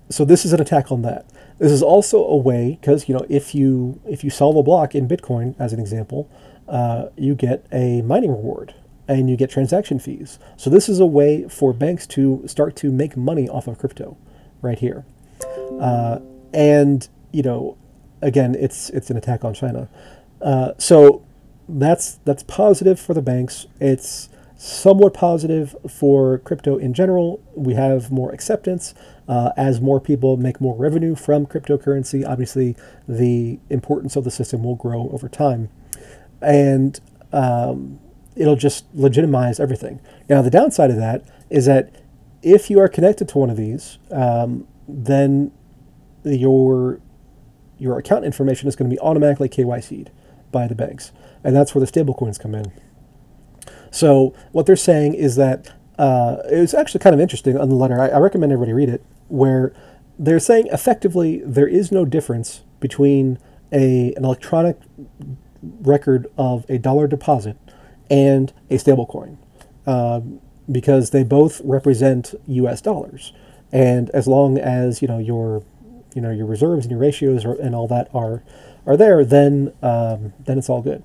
so 0.09 0.25
this 0.25 0.45
is 0.45 0.53
an 0.53 0.61
attack 0.61 0.91
on 0.91 1.03
that. 1.03 1.27
This 1.59 1.71
is 1.71 1.83
also 1.83 2.23
a 2.25 2.37
way 2.37 2.77
because 2.79 3.07
you 3.07 3.15
know 3.15 3.25
if 3.29 3.53
you 3.53 4.01
if 4.07 4.23
you 4.23 4.29
solve 4.29 4.55
a 4.55 4.63
block 4.63 4.95
in 4.95 5.07
Bitcoin 5.07 5.55
as 5.59 5.73
an 5.73 5.79
example, 5.79 6.29
uh, 6.67 7.07
you 7.17 7.35
get 7.35 7.65
a 7.71 8.01
mining 8.01 8.31
reward 8.31 8.73
and 9.07 9.29
you 9.29 9.35
get 9.35 9.49
transaction 9.49 9.99
fees. 9.99 10.39
So 10.57 10.69
this 10.69 10.87
is 10.87 10.99
a 10.99 11.05
way 11.05 11.47
for 11.47 11.73
banks 11.73 12.07
to 12.07 12.43
start 12.47 12.75
to 12.77 12.91
make 12.91 13.17
money 13.17 13.49
off 13.49 13.67
of 13.67 13.77
crypto, 13.77 14.17
right 14.61 14.79
here. 14.79 15.05
Uh, 15.79 16.19
and 16.53 17.07
you 17.31 17.43
know, 17.43 17.77
again, 18.21 18.55
it's 18.55 18.89
it's 18.91 19.09
an 19.09 19.17
attack 19.17 19.43
on 19.43 19.53
China. 19.53 19.89
Uh, 20.41 20.71
so 20.77 21.23
that's 21.67 22.15
that's 22.25 22.43
positive 22.43 22.99
for 22.99 23.13
the 23.13 23.21
banks. 23.21 23.67
It's 23.79 24.29
somewhat 24.55 25.13
positive 25.13 25.75
for 25.89 26.37
crypto 26.39 26.77
in 26.77 26.93
general. 26.93 27.41
We 27.55 27.73
have 27.73 28.11
more 28.11 28.31
acceptance 28.31 28.93
uh, 29.27 29.51
as 29.57 29.81
more 29.81 29.99
people 29.99 30.37
make 30.37 30.61
more 30.61 30.75
revenue 30.75 31.15
from 31.15 31.45
cryptocurrency. 31.45 32.25
Obviously, 32.27 32.77
the 33.07 33.59
importance 33.69 34.15
of 34.15 34.23
the 34.23 34.31
system 34.31 34.63
will 34.63 34.75
grow 34.75 35.09
over 35.11 35.27
time, 35.27 35.69
and 36.43 36.99
um, 37.31 37.99
it'll 38.35 38.55
just 38.55 38.85
legitimize 38.93 39.59
everything. 39.59 39.99
Now, 40.29 40.41
the 40.41 40.49
downside 40.49 40.89
of 40.89 40.97
that 40.97 41.23
is 41.49 41.65
that 41.65 41.93
if 42.41 42.69
you 42.69 42.79
are 42.79 42.87
connected 42.87 43.29
to 43.29 43.37
one 43.37 43.49
of 43.49 43.57
these, 43.57 43.97
um, 44.11 44.67
then 44.87 45.51
your 46.23 46.99
your 47.77 47.97
account 47.97 48.23
information 48.23 48.67
is 48.67 48.75
going 48.75 48.89
to 48.89 48.95
be 48.95 48.99
automatically 48.99 49.49
KYC'd 49.49 50.11
by 50.51 50.67
the 50.67 50.75
banks, 50.75 51.11
and 51.43 51.55
that's 51.55 51.73
where 51.73 51.83
the 51.83 51.91
stablecoins 51.91 52.39
come 52.39 52.55
in. 52.55 52.71
So 53.91 54.33
what 54.51 54.65
they're 54.65 54.75
saying 54.75 55.15
is 55.15 55.35
that 55.35 55.73
uh, 55.97 56.37
it 56.49 56.59
was 56.59 56.73
actually 56.73 56.99
kind 56.99 57.13
of 57.13 57.19
interesting 57.19 57.57
on 57.57 57.69
the 57.69 57.75
letter. 57.75 57.99
I, 57.99 58.09
I 58.09 58.19
recommend 58.19 58.51
everybody 58.51 58.73
read 58.73 58.89
it, 58.89 59.03
where 59.27 59.73
they're 60.17 60.39
saying 60.39 60.67
effectively 60.71 61.41
there 61.45 61.67
is 61.67 61.91
no 61.91 62.05
difference 62.05 62.63
between 62.79 63.39
a 63.71 64.13
an 64.15 64.25
electronic 64.25 64.77
record 65.81 66.27
of 66.37 66.65
a 66.69 66.77
dollar 66.77 67.07
deposit 67.07 67.57
and 68.09 68.53
a 68.69 68.75
stablecoin, 68.75 69.37
uh, 69.87 70.21
because 70.71 71.09
they 71.11 71.23
both 71.23 71.61
represent 71.63 72.35
U.S. 72.47 72.81
dollars, 72.81 73.33
and 73.71 74.09
as 74.11 74.27
long 74.27 74.57
as 74.57 75.01
you 75.01 75.07
know 75.07 75.19
your 75.19 75.63
you 76.13 76.21
know 76.21 76.31
your 76.31 76.45
reserves 76.45 76.85
and 76.85 76.91
your 76.91 76.99
ratios 76.99 77.45
are, 77.45 77.53
and 77.53 77.73
all 77.73 77.87
that 77.87 78.09
are 78.13 78.43
are 78.85 78.97
there, 78.97 79.23
then 79.25 79.73
um, 79.81 80.33
then 80.39 80.57
it's 80.57 80.69
all 80.69 80.81
good. 80.81 81.03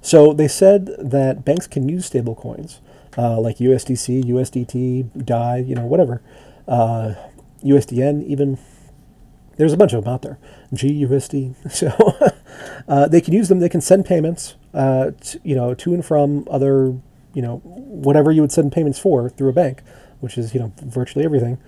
So 0.00 0.32
they 0.32 0.48
said 0.48 0.86
that 0.98 1.44
banks 1.44 1.66
can 1.66 1.88
use 1.88 2.08
stablecoins 2.08 2.78
uh, 3.18 3.40
like 3.40 3.58
USDC, 3.58 4.24
USDT, 4.24 5.24
DAI, 5.24 5.58
you 5.58 5.74
know, 5.74 5.86
whatever, 5.86 6.22
uh, 6.68 7.14
USDN 7.64 8.24
even. 8.26 8.58
There's 9.56 9.72
a 9.72 9.76
bunch 9.76 9.92
of 9.92 10.04
them 10.04 10.12
out 10.12 10.22
there. 10.22 10.38
GUSD. 10.74 11.54
So 11.70 11.88
uh, 12.88 13.08
they 13.08 13.20
can 13.20 13.34
use 13.34 13.48
them. 13.48 13.60
They 13.60 13.68
can 13.68 13.80
send 13.80 14.06
payments, 14.06 14.54
uh, 14.72 15.10
to, 15.10 15.40
you 15.42 15.54
know, 15.54 15.74
to 15.74 15.94
and 15.94 16.04
from 16.04 16.46
other, 16.50 16.94
you 17.34 17.42
know, 17.42 17.58
whatever 17.64 18.30
you 18.30 18.40
would 18.40 18.52
send 18.52 18.72
payments 18.72 18.98
for 18.98 19.28
through 19.28 19.48
a 19.48 19.52
bank, 19.52 19.82
which 20.20 20.38
is 20.38 20.54
you 20.54 20.60
know 20.60 20.72
virtually 20.82 21.24
everything. 21.24 21.58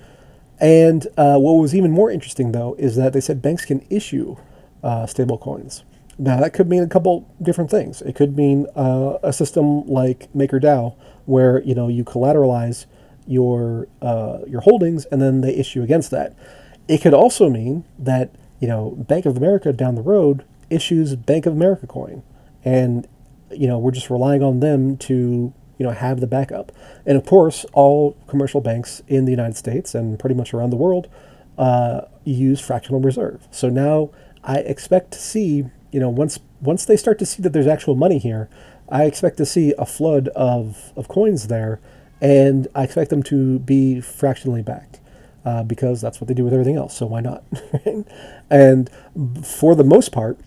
And 0.61 1.07
uh, 1.17 1.39
what 1.39 1.53
was 1.53 1.75
even 1.75 1.91
more 1.91 2.11
interesting 2.11 2.53
though 2.53 2.75
is 2.79 2.97
that 2.97 3.13
they 3.13 3.21
said 3.21 3.41
banks 3.43 3.65
can 3.65 3.85
issue 3.91 4.37
uh, 4.83 5.07
stable 5.07 5.39
coins. 5.39 5.85
Now 6.19 6.41
that 6.41 6.53
could 6.53 6.69
mean 6.69 6.83
a 6.83 6.89
couple 6.89 7.33
different 7.41 7.71
things. 7.71 8.03
It 8.03 8.15
could 8.15 8.37
mean 8.37 8.67
uh, 8.75 9.19
a 9.23 9.33
system 9.33 9.87
like 9.87 10.33
MakerDAO, 10.35 10.97
where 11.27 11.63
you 11.63 11.75
know 11.75 11.89
you 11.89 12.05
collateralize 12.05 12.87
your 13.27 13.87
uh, 14.03 14.39
your 14.47 14.63
holdings 14.63 15.05
and 15.07 15.21
then 15.23 15.43
they 15.43 15.55
issue 15.55 15.83
against 15.83 16.11
that. 16.11 16.35
It 16.89 17.03
could 17.03 17.15
also 17.15 17.49
mean 17.49 17.85
that 17.99 18.31
you 18.61 18.69
know 18.69 18.91
Bank 18.91 19.27
of 19.27 19.37
America 19.37 19.73
down 19.73 19.95
the 19.95 20.03
road 20.03 20.45
issues 20.71 21.15
Bank 21.15 21.47
of 21.47 21.53
America 21.53 21.87
coin, 21.87 22.23
and 22.65 23.07
you 23.51 23.69
know 23.69 23.79
we're 23.79 23.93
just 23.93 24.11
relying 24.11 24.43
on 24.43 24.61
them 24.61 24.97
to 24.99 25.53
you 25.79 25.87
know 25.87 25.91
have 25.91 26.21
the 26.21 26.27
backup. 26.27 26.73
And 27.07 27.17
of 27.17 27.27
course, 27.27 27.65
all 27.73 28.17
commercial 28.27 28.61
banks 28.61 29.03
in 29.07 29.25
the 29.25 29.31
United 29.31 29.57
States 29.57 29.95
and 29.95 30.19
pretty 30.19 30.35
much 30.35 30.53
around 30.53 30.71
the 30.71 30.77
world 30.77 31.09
uh, 31.57 32.03
use 32.25 32.61
fractional 32.61 33.01
reserve. 33.01 33.47
So 33.51 33.69
now 33.69 34.11
I 34.43 34.57
expect 34.59 35.13
to 35.13 35.19
see 35.19 35.67
you 35.91 36.01
know, 36.01 36.09
once 36.09 36.39
once 36.61 36.85
they 36.85 36.97
start 36.97 37.19
to 37.19 37.27
see 37.27 37.43
that 37.43 37.53
there's 37.53 37.67
actual 37.67 37.95
money 37.95 38.19
here, 38.19 38.49
I 38.89 39.05
expect 39.05 39.37
to 39.39 39.47
see 39.47 39.75
a 39.79 39.87
flood 39.87 40.29
of, 40.29 40.93
of 40.97 41.09
coins 41.09 41.49
there, 41.49 41.81
and 42.21 42.69
I 42.75 42.83
expect 42.85 43.11
them 43.11 43.23
to 43.25 43.59
be 43.61 44.01
fractionally 44.01 44.63
backed 44.63 45.01
uh, 45.49 45.63
because 45.63 46.01
that's 46.01 46.21
what 46.21 46.29
they 46.29 46.35
do 46.35 46.45
with 46.45 46.53
everything 46.53 46.77
else. 46.77 46.97
So 46.97 47.07
why 47.07 47.21
not? 47.21 47.45
and 48.51 48.91
for 49.45 49.75
the 49.75 49.85
most 49.85 50.13
part, 50.13 50.39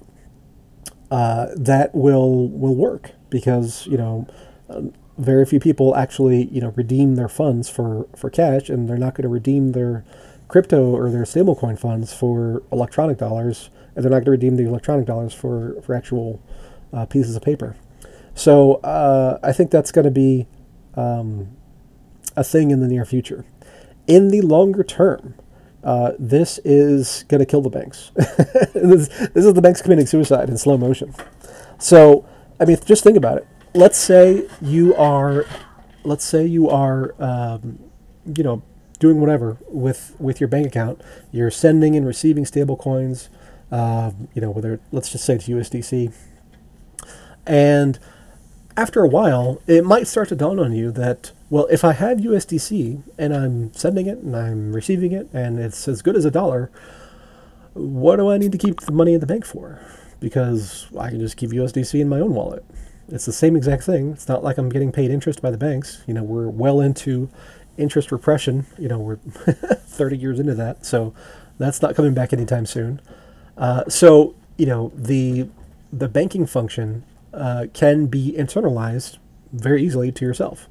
uh, 1.10 1.48
that 1.56 1.94
will 1.94 2.48
will 2.50 2.76
work 2.76 3.12
because 3.30 3.88
you 3.88 3.98
know. 3.98 4.28
very 5.18 5.46
few 5.46 5.60
people 5.60 5.96
actually, 5.96 6.46
you 6.56 6.62
know, 6.62 6.74
redeem 6.76 7.16
their 7.16 7.28
funds 7.28 7.70
for, 7.70 8.08
for 8.16 8.30
cash, 8.30 8.70
and 8.70 8.88
they're 8.88 8.98
not 8.98 9.14
going 9.14 9.24
to 9.24 9.30
redeem 9.30 9.74
their 9.74 10.04
crypto 10.48 10.82
or 10.96 11.12
their 11.12 11.26
stablecoin 11.26 11.78
funds 11.78 12.12
for 12.12 12.64
electronic 12.72 13.18
dollars 13.18 13.70
and 13.96 14.04
they're 14.04 14.12
not 14.12 14.18
going 14.18 14.26
to 14.26 14.32
redeem 14.32 14.56
the 14.56 14.64
electronic 14.64 15.06
dollars 15.06 15.34
for, 15.34 15.82
for 15.82 15.96
actual 15.96 16.42
uh, 16.94 17.06
pieces 17.06 17.36
of 17.36 17.42
paper. 17.42 17.76
So 18.36 18.76
uh, 18.76 19.40
I 19.44 19.52
think 19.52 19.72
that's 19.72 19.92
going 19.92 20.06
to 20.06 20.12
be 20.12 20.48
um, 20.96 21.50
a 22.36 22.44
thing 22.44 22.72
in 22.72 22.80
the 22.80 22.88
near 22.88 23.06
future. 23.06 23.46
In 24.08 24.30
the 24.30 24.42
longer 24.42 24.84
term, 24.84 25.36
uh, 25.84 26.12
this 26.20 26.60
is 26.64 27.26
going 27.28 27.40
to 27.40 27.46
kill 27.46 27.62
the 27.62 27.70
banks. 27.70 28.12
this, 28.16 29.08
this 29.08 29.46
is 29.46 29.54
the 29.54 29.62
banks 29.62 29.82
committing 29.82 30.06
suicide 30.06 30.50
in 30.50 30.58
slow 30.58 30.78
motion. 30.78 31.14
So, 31.80 32.28
I 32.60 32.66
mean, 32.66 32.78
just 32.86 33.04
think 33.04 33.18
about 33.18 33.38
it. 33.38 33.48
Let's 33.74 33.98
say 33.98 34.48
you 34.62 34.96
are, 34.96 35.46
let's 36.04 36.26
say 36.26 36.46
you 36.46 36.70
are, 36.70 37.16
um, 37.20 37.80
you 38.36 38.44
know, 38.44 38.64
doing 39.00 39.20
whatever 39.20 39.58
with 39.68 40.16
with 40.20 40.40
your 40.40 40.48
bank 40.48 40.68
account. 40.68 41.02
You're 41.32 41.50
sending 41.50 41.96
and 41.96 42.06
receiving 42.06 42.46
stable 42.46 42.76
coins 42.78 43.30
uh, 43.72 44.12
you 44.34 44.42
know, 44.42 44.52
whether 44.52 44.80
let's 44.92 45.10
just 45.12 45.24
say 45.24 45.36
it's 45.36 45.48
USDC. 45.48 46.14
And 47.48 47.98
after 48.76 49.02
a 49.02 49.08
while, 49.08 49.62
it 49.66 49.86
might 49.86 50.08
start 50.08 50.30
to 50.30 50.36
dawn 50.36 50.60
on 50.60 50.74
you 50.74 50.92
that, 50.92 51.32
well, 51.52 51.68
if 51.70 51.84
I 51.84 51.92
have 51.92 52.20
USDC 52.20 53.04
and 53.18 53.36
I'm 53.36 53.74
sending 53.74 54.08
it 54.08 54.20
and 54.20 54.38
I'm 54.38 54.72
receiving 54.72 55.12
it 55.12 55.30
and 55.34 55.60
it's 55.60 55.86
as 55.86 56.02
good 56.02 56.16
as 56.16 56.24
a 56.24 56.32
dollar, 56.32 56.72
what 57.74 58.16
do 58.16 58.32
I 58.32 58.38
need 58.38 58.54
to 58.54 58.58
keep 58.58 58.80
the 58.80 58.94
money 58.94 59.14
in 59.14 59.20
the 59.20 59.28
bank 59.28 59.46
for? 59.46 59.82
Because 60.22 60.88
I 60.98 61.10
can 61.10 61.20
just 61.20 61.36
keep 61.36 61.50
USDC 61.50 62.00
in 62.00 62.08
my 62.08 62.22
own 62.22 62.34
wallet. 62.34 62.64
It's 63.10 63.26
the 63.26 63.34
same 63.34 63.58
exact 63.58 63.84
thing. 63.84 64.14
It's 64.14 64.30
not 64.30 64.46
like 64.46 64.58
I'm 64.58 64.70
getting 64.70 64.94
paid 64.94 65.12
interest 65.12 65.42
by 65.42 65.52
the 65.52 65.58
banks. 65.58 66.04
You 66.08 66.14
know, 66.14 66.24
we're 66.24 66.48
well 66.48 66.80
into 66.80 67.30
interest 67.78 68.14
repression. 68.14 68.66
You 68.78 68.88
know, 68.88 69.00
we're 69.00 69.18
30 69.18 70.18
years 70.18 70.40
into 70.40 70.56
that. 70.56 70.86
So 70.86 71.14
that's 71.58 71.82
not 71.82 71.96
coming 71.96 72.14
back 72.14 72.32
anytime 72.32 72.66
soon. 72.66 73.02
Uh, 73.58 73.84
so 73.90 74.36
you 74.58 74.66
know 74.66 74.92
the 74.96 75.50
the 75.92 76.08
banking 76.08 76.46
function 76.46 77.04
uh, 77.34 77.66
can 77.74 78.06
be 78.06 78.34
internalized 78.38 79.18
very 79.52 79.84
easily 79.84 80.14
to 80.14 80.24
yourself. 80.24 80.70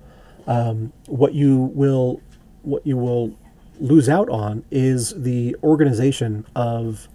Um, 0.50 0.92
what 1.06 1.32
you 1.32 1.70
will 1.74 2.20
what 2.62 2.84
you 2.84 2.96
will 2.96 3.38
lose 3.78 4.08
out 4.08 4.28
on 4.28 4.64
is 4.70 5.22
the 5.22 5.56
organization 5.62 6.44
of 6.56 7.08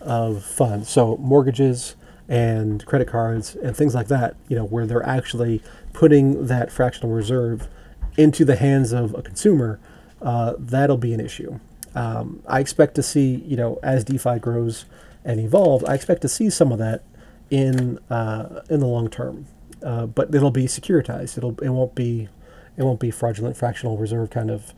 of 0.00 0.42
funds. 0.42 0.88
So 0.88 1.18
mortgages 1.18 1.94
and 2.26 2.84
credit 2.86 3.06
cards 3.06 3.54
and 3.54 3.76
things 3.76 3.94
like 3.94 4.08
that. 4.08 4.34
You 4.48 4.56
know 4.56 4.64
where 4.64 4.86
they're 4.86 5.06
actually 5.06 5.62
putting 5.92 6.46
that 6.46 6.72
fractional 6.72 7.14
reserve 7.14 7.68
into 8.16 8.46
the 8.46 8.56
hands 8.56 8.92
of 8.92 9.14
a 9.14 9.20
consumer. 9.20 9.78
Uh, 10.22 10.54
that'll 10.58 10.96
be 10.96 11.12
an 11.12 11.20
issue. 11.20 11.60
Um, 11.94 12.42
I 12.46 12.60
expect 12.60 12.94
to 12.94 13.02
see, 13.02 13.42
you 13.46 13.56
know, 13.56 13.78
as 13.82 14.04
DeFi 14.04 14.38
grows, 14.38 14.86
and 15.22 15.38
evolves, 15.38 15.84
I 15.84 15.94
expect 15.94 16.22
to 16.22 16.28
see 16.28 16.48
some 16.48 16.72
of 16.72 16.78
that 16.78 17.02
in 17.50 17.98
uh, 18.08 18.62
in 18.70 18.80
the 18.80 18.86
long 18.86 19.10
term. 19.10 19.46
Uh, 19.82 20.06
but 20.06 20.34
it'll 20.34 20.50
be 20.50 20.64
securitized. 20.64 21.36
It'll 21.36 21.58
it 21.60 21.68
won't 21.68 21.94
be 21.94 22.28
it 22.76 22.82
won't 22.82 23.00
be 23.00 23.10
fraudulent 23.10 23.56
fractional 23.56 23.96
reserve 23.96 24.30
kind 24.30 24.50
of 24.50 24.74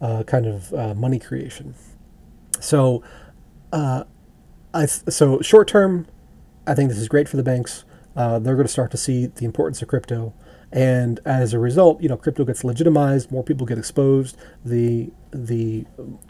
uh, 0.00 0.22
kind 0.24 0.46
of 0.46 0.72
uh, 0.74 0.94
money 0.94 1.18
creation. 1.18 1.74
So, 2.60 3.02
uh, 3.72 4.04
I 4.74 4.86
so 4.86 5.40
short 5.40 5.68
term, 5.68 6.06
I 6.66 6.74
think 6.74 6.88
this 6.88 6.98
is 6.98 7.08
great 7.08 7.28
for 7.28 7.36
the 7.36 7.42
banks. 7.42 7.84
Uh, 8.16 8.38
they're 8.38 8.54
going 8.54 8.66
to 8.66 8.72
start 8.72 8.90
to 8.90 8.96
see 8.96 9.26
the 9.26 9.44
importance 9.44 9.80
of 9.80 9.88
crypto, 9.88 10.34
and 10.70 11.20
as 11.24 11.54
a 11.54 11.58
result, 11.58 12.02
you 12.02 12.08
know, 12.08 12.16
crypto 12.16 12.44
gets 12.44 12.64
legitimized. 12.64 13.30
More 13.30 13.42
people 13.42 13.66
get 13.66 13.78
exposed. 13.78 14.36
The 14.64 15.10
the 15.30 15.86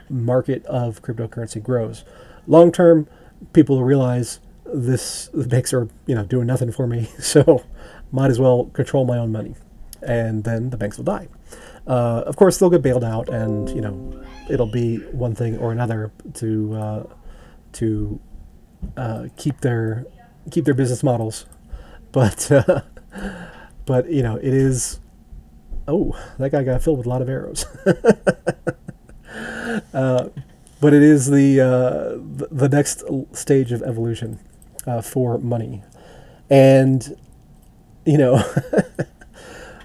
market 0.09 0.65
of 0.67 1.03
cryptocurrency 1.03 1.63
grows. 1.63 2.05
Long 2.47 2.73
term, 2.73 3.09
people 3.53 3.83
realize 3.83 4.41
this 4.65 5.29
the 5.33 5.47
banks 5.47 5.73
are 5.73 5.89
you 6.07 6.15
know 6.15 6.25
doing 6.25 6.47
nothing 6.47 6.73
for 6.73 6.87
me, 6.87 7.05
so 7.19 7.65
might 8.11 8.31
as 8.31 8.39
well 8.39 8.67
control 8.67 9.05
my 9.05 9.19
own 9.19 9.33
money, 9.33 9.55
and 10.03 10.45
then 10.45 10.71
the 10.71 10.77
banks 10.77 10.97
will 10.97 11.05
die. 11.05 11.29
Uh, 11.87 12.23
of 12.27 12.37
course, 12.37 12.59
they'll 12.59 12.71
get 12.71 12.83
bailed 12.83 13.05
out, 13.05 13.29
and 13.29 13.69
you 13.71 13.81
know 13.81 14.25
it'll 14.49 14.71
be 14.71 14.99
one 15.11 15.35
thing 15.35 15.59
or 15.59 15.73
another 15.73 16.13
to 16.35 16.75
uh, 16.75 17.03
to 17.73 18.21
uh, 18.97 19.27
keep 19.37 19.61
their 19.61 20.07
keep 20.51 20.65
their 20.65 20.75
business 20.75 21.03
models, 21.03 21.47
but 22.13 22.51
uh, 22.51 22.83
but 23.87 24.11
you 24.11 24.23
know 24.23 24.37
it 24.37 24.55
is. 24.55 25.01
Oh, 25.89 26.17
that 26.39 26.53
guy 26.53 26.63
got 26.63 26.81
filled 26.81 26.99
with 26.99 27.07
a 27.07 27.11
lot 27.11 27.23
of 27.23 27.29
arrows. 27.29 27.67
Uh, 29.95 30.29
but 30.81 30.93
it 30.93 31.03
is 31.03 31.31
the 31.31 31.59
uh, 31.59 32.19
the 32.51 32.69
next 32.69 33.03
stage 33.35 33.73
of 33.73 33.83
evolution 33.83 34.39
for 35.03 35.39
money, 35.39 35.83
and 36.51 37.17
you 38.05 38.19
know. 38.19 38.43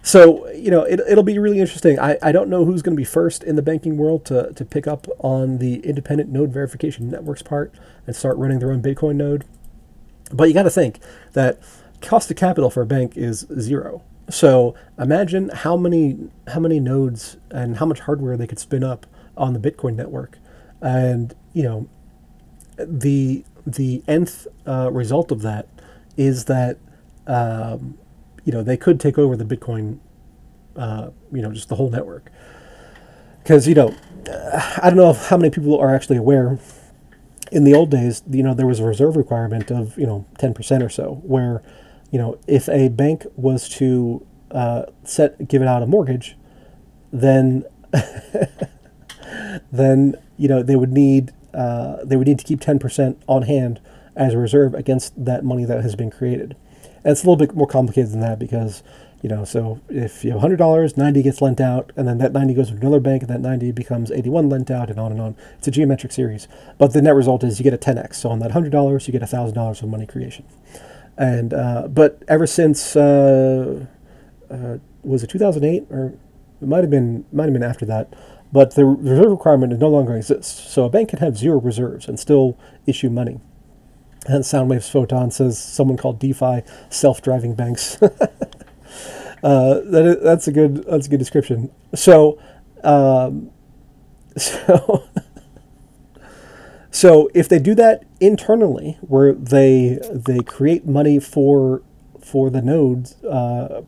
so 0.07 0.49
you 0.51 0.71
know 0.71 0.83
it, 0.83 1.01
it'll 1.01 1.23
be 1.23 1.37
really 1.37 1.59
interesting. 1.59 1.99
I, 1.99 2.17
I 2.21 2.31
don't 2.31 2.49
know 2.49 2.63
who's 2.63 2.81
going 2.81 2.95
to 2.95 2.99
be 2.99 3.03
first 3.03 3.43
in 3.43 3.57
the 3.57 3.61
banking 3.61 3.97
world 3.97 4.23
to, 4.25 4.53
to 4.53 4.63
pick 4.63 4.87
up 4.87 5.05
on 5.19 5.57
the 5.57 5.79
independent 5.81 6.29
node 6.29 6.53
verification 6.53 7.09
networks 7.09 7.41
part 7.41 7.73
and 8.05 8.15
start 8.15 8.37
running 8.37 8.59
their 8.59 8.71
own 8.71 8.81
Bitcoin 8.81 9.15
node. 9.15 9.43
But 10.31 10.45
you 10.45 10.53
got 10.53 10.63
to 10.63 10.69
think 10.69 10.99
that 11.33 11.59
cost 12.01 12.31
of 12.31 12.37
capital 12.37 12.69
for 12.69 12.81
a 12.81 12.85
bank 12.85 13.17
is 13.17 13.45
zero. 13.59 14.01
So 14.29 14.75
imagine 14.97 15.49
how 15.49 15.75
many 15.75 16.29
how 16.47 16.61
many 16.61 16.79
nodes 16.79 17.35
and 17.51 17.75
how 17.75 17.85
much 17.85 17.99
hardware 17.99 18.37
they 18.37 18.47
could 18.47 18.59
spin 18.59 18.85
up 18.85 19.05
on 19.35 19.51
the 19.51 19.59
Bitcoin 19.59 19.95
network, 19.95 20.37
and 20.81 21.35
you 21.51 21.63
know 21.63 21.89
the 22.77 23.43
the 23.65 24.03
nth 24.07 24.47
uh, 24.65 24.89
result 24.89 25.33
of 25.33 25.41
that 25.41 25.67
is 26.15 26.45
that 26.45 26.77
um, 27.27 27.97
you 28.47 28.53
know 28.53 28.63
they 28.63 28.77
could 28.77 28.97
take 28.97 29.17
over 29.17 29.35
the 29.35 29.43
Bitcoin, 29.43 29.99
uh, 30.77 31.09
you 31.33 31.41
know, 31.41 31.51
just 31.51 31.67
the 31.67 31.75
whole 31.75 31.89
network. 31.89 32.31
Because 33.43 33.67
you 33.67 33.75
know, 33.75 33.93
I 34.81 34.83
don't 34.85 34.95
know 34.95 35.11
how 35.11 35.35
many 35.35 35.49
people 35.49 35.77
are 35.77 35.93
actually 35.93 36.15
aware. 36.15 36.57
In 37.51 37.65
the 37.65 37.73
old 37.73 37.91
days, 37.91 38.23
you 38.29 38.43
know, 38.43 38.53
there 38.53 38.65
was 38.65 38.79
a 38.79 38.85
reserve 38.85 39.17
requirement 39.17 39.69
of 39.69 39.97
you 39.97 40.07
know 40.07 40.25
ten 40.37 40.53
percent 40.53 40.81
or 40.81 40.87
so, 40.87 41.19
where 41.23 41.61
you 42.09 42.17
know, 42.17 42.39
if 42.47 42.69
a 42.69 42.87
bank 42.87 43.25
was 43.35 43.67
to 43.69 44.25
uh, 44.51 44.83
set 45.03 45.49
give 45.49 45.61
it 45.61 45.67
out 45.67 45.83
a 45.83 45.85
mortgage, 45.85 46.37
then 47.11 47.65
then 49.73 50.15
you 50.37 50.47
know 50.47 50.63
they 50.63 50.77
would 50.77 50.93
need 50.93 51.33
uh, 51.53 51.97
they 52.01 52.15
would 52.15 52.27
need 52.27 52.39
to 52.39 52.45
keep 52.45 52.61
ten 52.61 52.79
percent 52.79 53.21
on 53.27 53.41
hand 53.41 53.81
as 54.15 54.33
a 54.33 54.37
reserve 54.37 54.73
against 54.73 55.25
that 55.25 55.43
money 55.43 55.65
that 55.65 55.81
has 55.81 55.97
been 55.97 56.09
created. 56.09 56.55
And 57.07 57.13
it's 57.13 57.23
a 57.23 57.25
little 57.25 57.37
bit 57.37 57.55
more 57.55 57.67
complicated 57.67 58.11
than 58.11 58.19
that 58.19 58.37
because 58.37 58.83
you 59.21 59.29
know, 59.29 59.45
so 59.45 59.79
if 59.87 60.25
you 60.25 60.31
have 60.31 60.41
hundred 60.41 60.57
dollars, 60.57 60.97
ninety 60.97 61.23
gets 61.23 61.41
lent 61.41 61.61
out, 61.61 61.93
and 61.95 62.05
then 62.05 62.17
that 62.17 62.33
ninety 62.33 62.53
goes 62.53 62.69
to 62.69 62.75
another 62.75 62.99
bank, 62.99 63.23
and 63.23 63.29
that 63.29 63.39
ninety 63.39 63.71
becomes 63.71 64.11
eighty-one 64.11 64.49
lent 64.49 64.69
out, 64.69 64.89
and 64.89 64.99
on 64.99 65.13
and 65.13 65.21
on. 65.21 65.37
It's 65.57 65.69
a 65.69 65.71
geometric 65.71 66.11
series, 66.11 66.49
but 66.77 66.91
the 66.91 67.01
net 67.01 67.15
result 67.15 67.45
is 67.45 67.59
you 67.59 67.63
get 67.63 67.73
a 67.73 67.77
ten 67.77 67.97
x. 67.97 68.19
So 68.19 68.29
on 68.29 68.39
that 68.39 68.51
hundred 68.51 68.73
dollars, 68.73 69.07
you 69.07 69.13
get 69.13 69.27
thousand 69.27 69.55
dollars 69.55 69.81
of 69.81 69.87
money 69.87 70.05
creation. 70.05 70.43
And 71.17 71.53
uh, 71.53 71.87
but 71.87 72.21
ever 72.27 72.45
since 72.45 72.97
uh, 72.97 73.85
uh, 74.51 74.77
was 75.01 75.23
it 75.23 75.29
2008 75.29 75.87
or 75.89 76.13
it 76.61 76.67
might 76.67 76.81
have 76.81 76.91
been 76.91 77.23
might 77.31 77.45
have 77.45 77.53
been 77.53 77.63
after 77.63 77.85
that, 77.85 78.13
but 78.51 78.75
the 78.75 78.83
reserve 78.83 79.31
requirement 79.31 79.71
no 79.79 79.87
longer 79.87 80.17
exists. 80.17 80.69
So 80.69 80.83
a 80.83 80.89
bank 80.89 81.07
can 81.09 81.19
have 81.19 81.37
zero 81.37 81.57
reserves 81.57 82.09
and 82.09 82.19
still 82.19 82.57
issue 82.85 83.09
money. 83.09 83.39
And 84.27 84.43
Soundwaves 84.43 84.89
Photon 84.89 85.31
says 85.31 85.57
someone 85.57 85.97
called 85.97 86.19
DeFi 86.19 86.63
self-driving 86.89 87.55
banks. 87.55 88.01
uh, 88.01 88.19
that 89.41 90.05
is, 90.05 90.23
that's 90.23 90.47
a 90.47 90.51
good 90.51 90.83
that's 90.85 91.07
a 91.07 91.09
good 91.09 91.19
description. 91.19 91.71
So, 91.95 92.37
um, 92.83 93.51
so 94.37 95.07
so 96.91 97.29
if 97.33 97.47
they 97.47 97.59
do 97.59 97.75
that 97.75 98.03
internally, 98.19 98.97
where 99.01 99.33
they 99.33 99.99
they 100.11 100.39
create 100.39 100.85
money 100.85 101.19
for 101.19 101.83
for 102.19 102.49
the 102.49 102.61
nodes, 102.61 103.23
uh, 103.23 103.83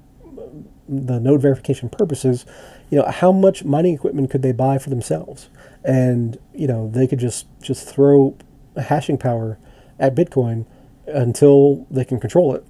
the 0.87 1.19
node 1.19 1.41
verification 1.41 1.89
purposes, 1.89 2.45
you 2.89 2.99
know, 2.99 3.05
how 3.09 3.31
much 3.31 3.65
mining 3.65 3.95
equipment 3.95 4.29
could 4.29 4.41
they 4.41 4.51
buy 4.51 4.77
for 4.77 4.89
themselves? 4.89 5.49
And 5.83 6.37
you 6.53 6.67
know, 6.67 6.87
they 6.87 7.07
could 7.07 7.19
just 7.19 7.47
just 7.61 7.87
throw 7.89 8.37
hashing 8.77 9.17
power 9.17 9.57
at 9.99 10.15
Bitcoin 10.15 10.65
until 11.07 11.87
they 11.89 12.05
can 12.05 12.19
control 12.19 12.55
it, 12.55 12.65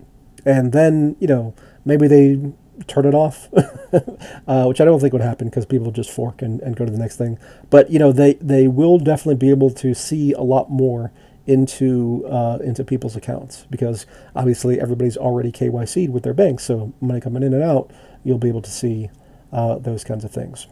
and 0.46 0.72
then 0.72 1.16
you 1.20 1.28
know 1.28 1.54
maybe 1.86 2.08
they 2.08 2.52
turn 2.88 3.06
it 3.06 3.14
off, 3.14 3.50
uh, 4.48 4.66
which 4.66 4.80
I 4.80 4.86
don't 4.86 5.00
think 5.00 5.14
would 5.14 5.22
happen 5.22 5.50
because 5.50 5.66
people 5.66 5.92
just 5.92 6.10
fork 6.10 6.42
and, 6.42 6.62
and 6.62 6.76
go 6.76 6.86
to 6.86 6.92
the 6.92 6.98
next 6.98 7.18
thing. 7.18 7.38
But 7.70 7.90
you 7.90 8.00
know, 8.00 8.12
they 8.12 8.34
they 8.36 8.68
will 8.68 8.98
definitely 8.98 9.36
be 9.36 9.50
able 9.50 9.72
to 9.72 9.94
see 9.94 10.34
a 10.34 10.42
lot 10.42 10.70
more 10.70 11.12
into 11.46 12.26
uh, 12.28 12.60
into 12.64 12.84
people's 12.84 13.16
accounts 13.16 13.66
because 13.70 14.06
obviously 14.36 14.80
everybody's 14.80 15.18
already 15.18 15.52
KYC'd 15.52 16.12
with 16.12 16.24
their 16.24 16.34
banks, 16.34 16.64
so 16.64 16.94
money 17.02 17.20
coming 17.20 17.44
in 17.44 17.54
and 17.54 17.64
out, 17.64 17.92
you'll 18.24 18.38
be 18.38 18.50
able 18.50 18.62
to 18.62 18.72
see 18.72 19.10
uh, 19.52 19.80
those 19.80 20.04
kinds 20.04 20.24
of 20.24 20.32
things. 20.32 20.68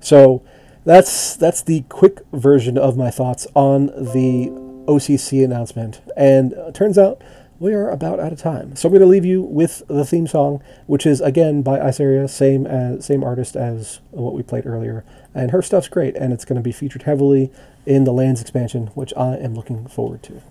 So 0.00 0.42
that's 0.84 1.36
that's 1.36 1.62
the 1.62 1.82
quick 1.88 2.20
version 2.32 2.76
of 2.76 2.96
my 2.96 3.10
thoughts 3.10 3.46
on 3.54 3.86
the 3.86 4.67
OCC 4.88 5.44
announcement, 5.44 6.00
and 6.16 6.54
uh, 6.54 6.72
turns 6.72 6.98
out 6.98 7.22
we 7.60 7.74
are 7.74 7.90
about 7.90 8.20
out 8.20 8.32
of 8.32 8.40
time. 8.40 8.74
So 8.76 8.88
I'm 8.88 8.92
going 8.92 9.00
to 9.02 9.06
leave 9.06 9.24
you 9.24 9.42
with 9.42 9.82
the 9.88 10.04
theme 10.04 10.26
song, 10.26 10.62
which 10.86 11.06
is 11.06 11.20
again 11.20 11.62
by 11.62 11.80
Iceria, 11.80 12.26
same 12.28 12.66
as 12.66 13.04
same 13.04 13.22
artist 13.22 13.56
as 13.56 14.00
what 14.10 14.34
we 14.34 14.42
played 14.42 14.66
earlier, 14.66 15.04
and 15.34 15.50
her 15.50 15.62
stuff's 15.62 15.88
great, 15.88 16.16
and 16.16 16.32
it's 16.32 16.44
going 16.44 16.56
to 16.56 16.62
be 16.62 16.72
featured 16.72 17.02
heavily 17.02 17.52
in 17.86 18.04
the 18.04 18.12
Lands 18.12 18.40
expansion, 18.40 18.88
which 18.88 19.12
I 19.16 19.36
am 19.36 19.54
looking 19.54 19.86
forward 19.86 20.22
to. 20.24 20.42